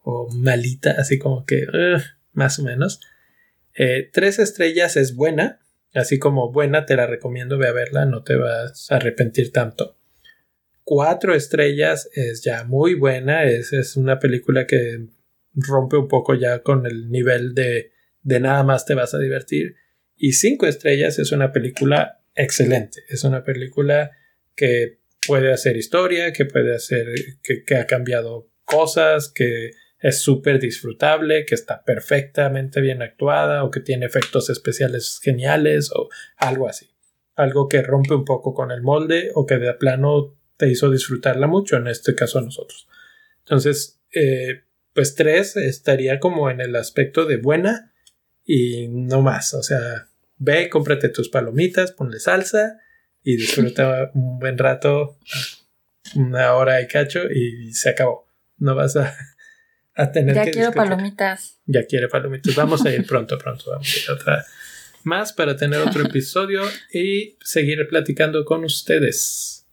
o 0.00 0.28
malita, 0.32 0.92
así 0.92 1.18
como 1.18 1.44
que 1.44 1.66
más 2.32 2.58
o 2.58 2.64
menos. 2.64 3.00
Eh, 3.74 4.10
tres 4.12 4.38
estrellas 4.38 4.96
es 4.96 5.14
buena, 5.14 5.60
así 5.94 6.18
como 6.18 6.52
buena 6.52 6.86
te 6.86 6.96
la 6.96 7.06
recomiendo, 7.06 7.58
ve 7.58 7.68
a 7.68 7.72
verla, 7.72 8.04
no 8.04 8.22
te 8.22 8.36
vas 8.36 8.90
a 8.90 8.96
arrepentir 8.96 9.52
tanto. 9.52 9.98
Cuatro 10.84 11.34
estrellas 11.34 12.08
es 12.14 12.42
ya 12.42 12.64
muy 12.64 12.94
buena, 12.94 13.44
es, 13.44 13.72
es 13.72 13.96
una 13.96 14.18
película 14.18 14.66
que 14.66 15.06
rompe 15.54 15.96
un 15.96 16.08
poco 16.08 16.34
ya 16.34 16.62
con 16.62 16.86
el 16.86 17.10
nivel 17.10 17.54
de, 17.54 17.92
de 18.22 18.40
nada 18.40 18.62
más 18.64 18.84
te 18.84 18.94
vas 18.94 19.14
a 19.14 19.18
divertir. 19.18 19.76
Y 20.16 20.32
cinco 20.32 20.66
estrellas 20.66 21.18
es 21.18 21.32
una 21.32 21.52
película 21.52 22.22
excelente, 22.34 23.02
es 23.08 23.24
una 23.24 23.44
película 23.44 24.12
que 24.54 25.01
puede 25.26 25.52
hacer 25.52 25.76
historia, 25.76 26.32
que 26.32 26.44
puede 26.44 26.74
hacer, 26.74 27.08
que, 27.42 27.76
ha 27.76 27.86
cambiado 27.86 28.48
cosas, 28.64 29.30
que 29.32 29.70
es 30.00 30.20
súper 30.20 30.58
disfrutable, 30.58 31.44
que 31.46 31.54
está 31.54 31.84
perfectamente 31.84 32.80
bien 32.80 33.02
actuada 33.02 33.64
o 33.64 33.70
que 33.70 33.80
tiene 33.80 34.06
efectos 34.06 34.50
especiales 34.50 35.20
geniales 35.22 35.90
o 35.94 36.08
algo 36.36 36.68
así. 36.68 36.90
Algo 37.34 37.68
que 37.68 37.82
rompe 37.82 38.14
un 38.14 38.24
poco 38.24 38.52
con 38.52 38.72
el 38.72 38.82
molde 38.82 39.30
o 39.34 39.46
que 39.46 39.58
de 39.58 39.72
plano 39.74 40.36
te 40.56 40.68
hizo 40.68 40.90
disfrutarla 40.90 41.46
mucho, 41.46 41.76
en 41.76 41.86
este 41.86 42.14
caso 42.14 42.38
a 42.38 42.42
nosotros. 42.42 42.88
Entonces, 43.40 44.00
eh, 44.12 44.62
pues 44.92 45.14
tres 45.14 45.56
estaría 45.56 46.18
como 46.18 46.50
en 46.50 46.60
el 46.60 46.76
aspecto 46.76 47.24
de 47.24 47.36
buena 47.36 47.92
y 48.44 48.88
no 48.88 49.22
más. 49.22 49.54
O 49.54 49.62
sea, 49.62 50.08
ve, 50.36 50.68
cómprate 50.68 51.08
tus 51.08 51.28
palomitas, 51.28 51.92
ponle 51.92 52.18
salsa 52.18 52.78
y 53.22 53.36
disfruta 53.36 54.10
un 54.14 54.38
buen 54.38 54.58
rato, 54.58 55.18
una 56.14 56.54
hora 56.54 56.80
y 56.80 56.88
cacho 56.88 57.30
y 57.30 57.72
se 57.72 57.90
acabó. 57.90 58.26
No 58.58 58.74
vas 58.74 58.96
a, 58.96 59.14
a 59.94 60.12
tener 60.12 60.34
ya 60.34 60.50
quiero 60.50 60.72
palomitas. 60.72 61.58
Ya 61.66 61.84
quiere 61.86 62.08
palomitas. 62.08 62.54
Vamos 62.54 62.84
a 62.84 62.90
ir 62.90 63.06
pronto, 63.06 63.38
pronto. 63.38 63.70
Vamos 63.70 63.94
a 63.94 63.98
ir 63.98 64.10
otra 64.10 64.44
más 65.04 65.32
para 65.32 65.56
tener 65.56 65.80
otro 65.80 66.02
episodio 66.06 66.62
y 66.92 67.36
seguir 67.42 67.86
platicando 67.88 68.44
con 68.44 68.64
ustedes. 68.64 69.66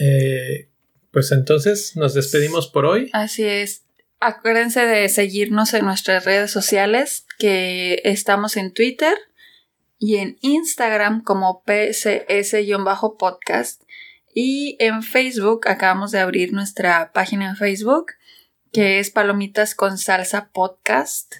Eh, 0.00 0.68
pues 1.10 1.32
entonces 1.32 1.96
nos 1.96 2.14
despedimos 2.14 2.68
por 2.68 2.86
hoy. 2.86 3.10
Así 3.12 3.44
es. 3.44 3.84
Acuérdense 4.20 4.80
de 4.80 5.08
seguirnos 5.08 5.74
en 5.74 5.84
nuestras 5.84 6.24
redes 6.24 6.50
sociales, 6.50 7.24
que 7.38 8.00
estamos 8.04 8.56
en 8.56 8.72
Twitter 8.72 9.16
y 9.98 10.16
en 10.16 10.36
Instagram 10.40 11.22
como 11.22 11.62
PCS-podcast. 11.64 13.82
Y 14.34 14.76
en 14.78 15.02
Facebook 15.02 15.68
acabamos 15.68 16.10
de 16.12 16.20
abrir 16.20 16.52
nuestra 16.52 17.12
página 17.12 17.48
en 17.48 17.56
Facebook 17.56 18.12
que 18.72 18.98
es 18.98 19.10
Palomitas 19.10 19.74
con 19.74 19.98
Salsa 19.98 20.50
Podcast. 20.52 21.36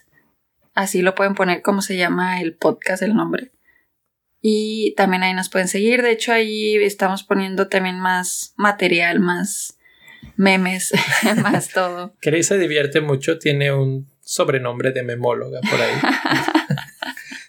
Así 0.74 1.02
lo 1.02 1.14
pueden 1.14 1.34
poner 1.34 1.62
como 1.62 1.82
se 1.82 1.96
llama 1.96 2.40
el 2.40 2.54
podcast, 2.54 3.02
el 3.02 3.14
nombre. 3.14 3.52
Y 4.40 4.94
también 4.96 5.22
ahí 5.22 5.34
nos 5.34 5.48
pueden 5.48 5.68
seguir. 5.68 6.02
De 6.02 6.12
hecho, 6.12 6.32
ahí 6.32 6.76
estamos 6.76 7.24
poniendo 7.24 7.68
también 7.68 7.98
más 7.98 8.54
material, 8.56 9.20
más 9.20 9.78
memes, 10.36 10.92
más 11.42 11.70
todo. 11.70 12.14
Cris 12.20 12.46
se 12.46 12.58
divierte 12.58 13.00
mucho, 13.00 13.38
tiene 13.38 13.72
un 13.72 14.08
sobrenombre 14.20 14.92
de 14.92 15.02
memóloga 15.02 15.60
por 15.62 15.80
ahí. 15.80 15.94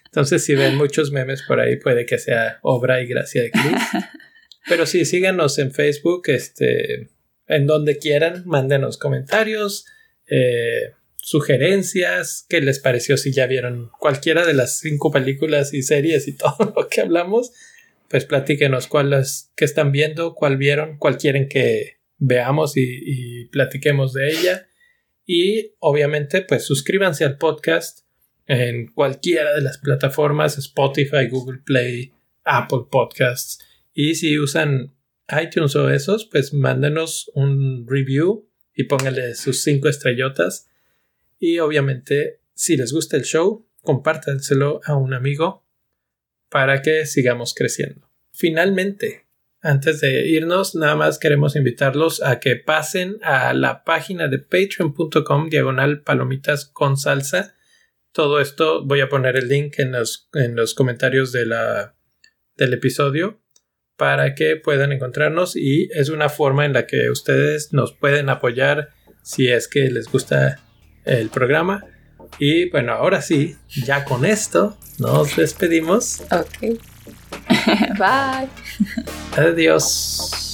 Entonces, 0.09 0.43
si 0.43 0.55
ven 0.55 0.75
muchos 0.75 1.11
memes 1.11 1.43
por 1.43 1.59
ahí, 1.59 1.75
puede 1.75 2.07
que 2.07 2.17
sea 2.17 2.57
obra 2.63 3.01
y 3.01 3.05
gracia 3.07 3.43
de 3.43 3.51
Cris. 3.51 3.63
Pero 4.67 4.87
sí, 4.87 5.05
síganos 5.05 5.59
en 5.59 5.71
Facebook, 5.71 6.23
este, 6.27 7.09
en 7.47 7.67
donde 7.67 7.99
quieran, 7.99 8.43
mándenos 8.47 8.97
comentarios, 8.97 9.85
eh, 10.27 10.93
sugerencias, 11.17 12.45
qué 12.49 12.59
les 12.61 12.79
pareció 12.79 13.17
si 13.17 13.31
ya 13.31 13.45
vieron 13.45 13.91
cualquiera 13.99 14.47
de 14.47 14.55
las 14.55 14.79
cinco 14.79 15.11
películas 15.11 15.73
y 15.75 15.83
series 15.83 16.27
y 16.27 16.35
todo 16.37 16.73
lo 16.75 16.87
que 16.87 17.01
hablamos, 17.01 17.51
pues 18.07 18.25
platíquenos 18.25 18.87
cuáles 18.87 19.51
que 19.55 19.65
están 19.65 19.91
viendo, 19.91 20.33
cuál 20.33 20.57
vieron, 20.57 20.97
cuál 20.97 21.17
quieren 21.17 21.47
que 21.47 21.99
veamos 22.17 22.77
y, 22.77 22.83
y 22.83 23.45
platiquemos 23.45 24.13
de 24.13 24.31
ella. 24.31 24.67
Y 25.27 25.75
obviamente, 25.77 26.41
pues 26.41 26.65
suscríbanse 26.65 27.25
al 27.25 27.37
podcast 27.37 28.08
en 28.49 28.87
cualquiera 28.87 29.53
de 29.53 29.61
las 29.61 29.77
plataformas, 29.77 30.57
Spotify, 30.57 31.27
Google 31.29 31.59
Play, 31.63 32.11
Apple 32.43 32.87
Podcasts. 32.89 33.59
Y 33.93 34.15
si 34.15 34.39
usan 34.39 34.95
iTunes 35.41 35.75
o 35.75 35.89
esos, 35.89 36.25
pues 36.25 36.51
mándenos 36.51 37.29
un 37.35 37.85
review 37.87 38.49
y 38.73 38.85
pónganle 38.85 39.35
sus 39.35 39.61
cinco 39.61 39.87
estrellotas. 39.87 40.67
Y 41.37 41.59
obviamente, 41.59 42.41
si 42.55 42.75
les 42.75 42.91
gusta 42.91 43.17
el 43.17 43.23
show, 43.23 43.67
compártanselo 43.83 44.81
a 44.83 44.95
un 44.95 45.13
amigo 45.13 45.63
para 46.49 46.81
que 46.81 47.05
sigamos 47.05 47.53
creciendo. 47.53 48.09
Finalmente, 48.31 49.27
antes 49.61 50.01
de 50.01 50.27
irnos, 50.27 50.73
nada 50.73 50.95
más 50.95 51.19
queremos 51.19 51.55
invitarlos 51.55 52.23
a 52.23 52.39
que 52.39 52.55
pasen 52.55 53.17
a 53.21 53.53
la 53.53 53.83
página 53.83 54.27
de 54.27 54.39
patreon.com 54.39 55.49
diagonal 55.49 56.01
palomitas 56.01 56.65
con 56.65 56.97
salsa. 56.97 57.55
Todo 58.19 58.41
esto 58.41 58.83
voy 58.83 58.99
a 58.99 59.07
poner 59.07 59.37
el 59.37 59.47
link 59.47 59.75
en 59.79 59.93
los, 59.93 60.27
en 60.33 60.53
los 60.53 60.73
comentarios 60.73 61.31
de 61.31 61.45
la, 61.45 61.95
del 62.57 62.73
episodio 62.73 63.39
para 63.95 64.35
que 64.35 64.57
puedan 64.57 64.91
encontrarnos 64.91 65.55
y 65.55 65.87
es 65.93 66.09
una 66.09 66.27
forma 66.27 66.65
en 66.65 66.73
la 66.73 66.85
que 66.85 67.09
ustedes 67.09 67.71
nos 67.71 67.93
pueden 67.93 68.27
apoyar 68.27 68.89
si 69.23 69.47
es 69.47 69.69
que 69.69 69.89
les 69.89 70.11
gusta 70.11 70.59
el 71.05 71.29
programa. 71.29 71.85
Y 72.39 72.69
bueno, 72.71 72.91
ahora 72.91 73.21
sí, 73.21 73.55
ya 73.69 74.03
con 74.03 74.25
esto 74.25 74.77
nos 74.97 75.37
despedimos. 75.37 76.19
Ok. 76.23 76.77
Bye. 77.97 78.49
Adiós. 79.37 80.48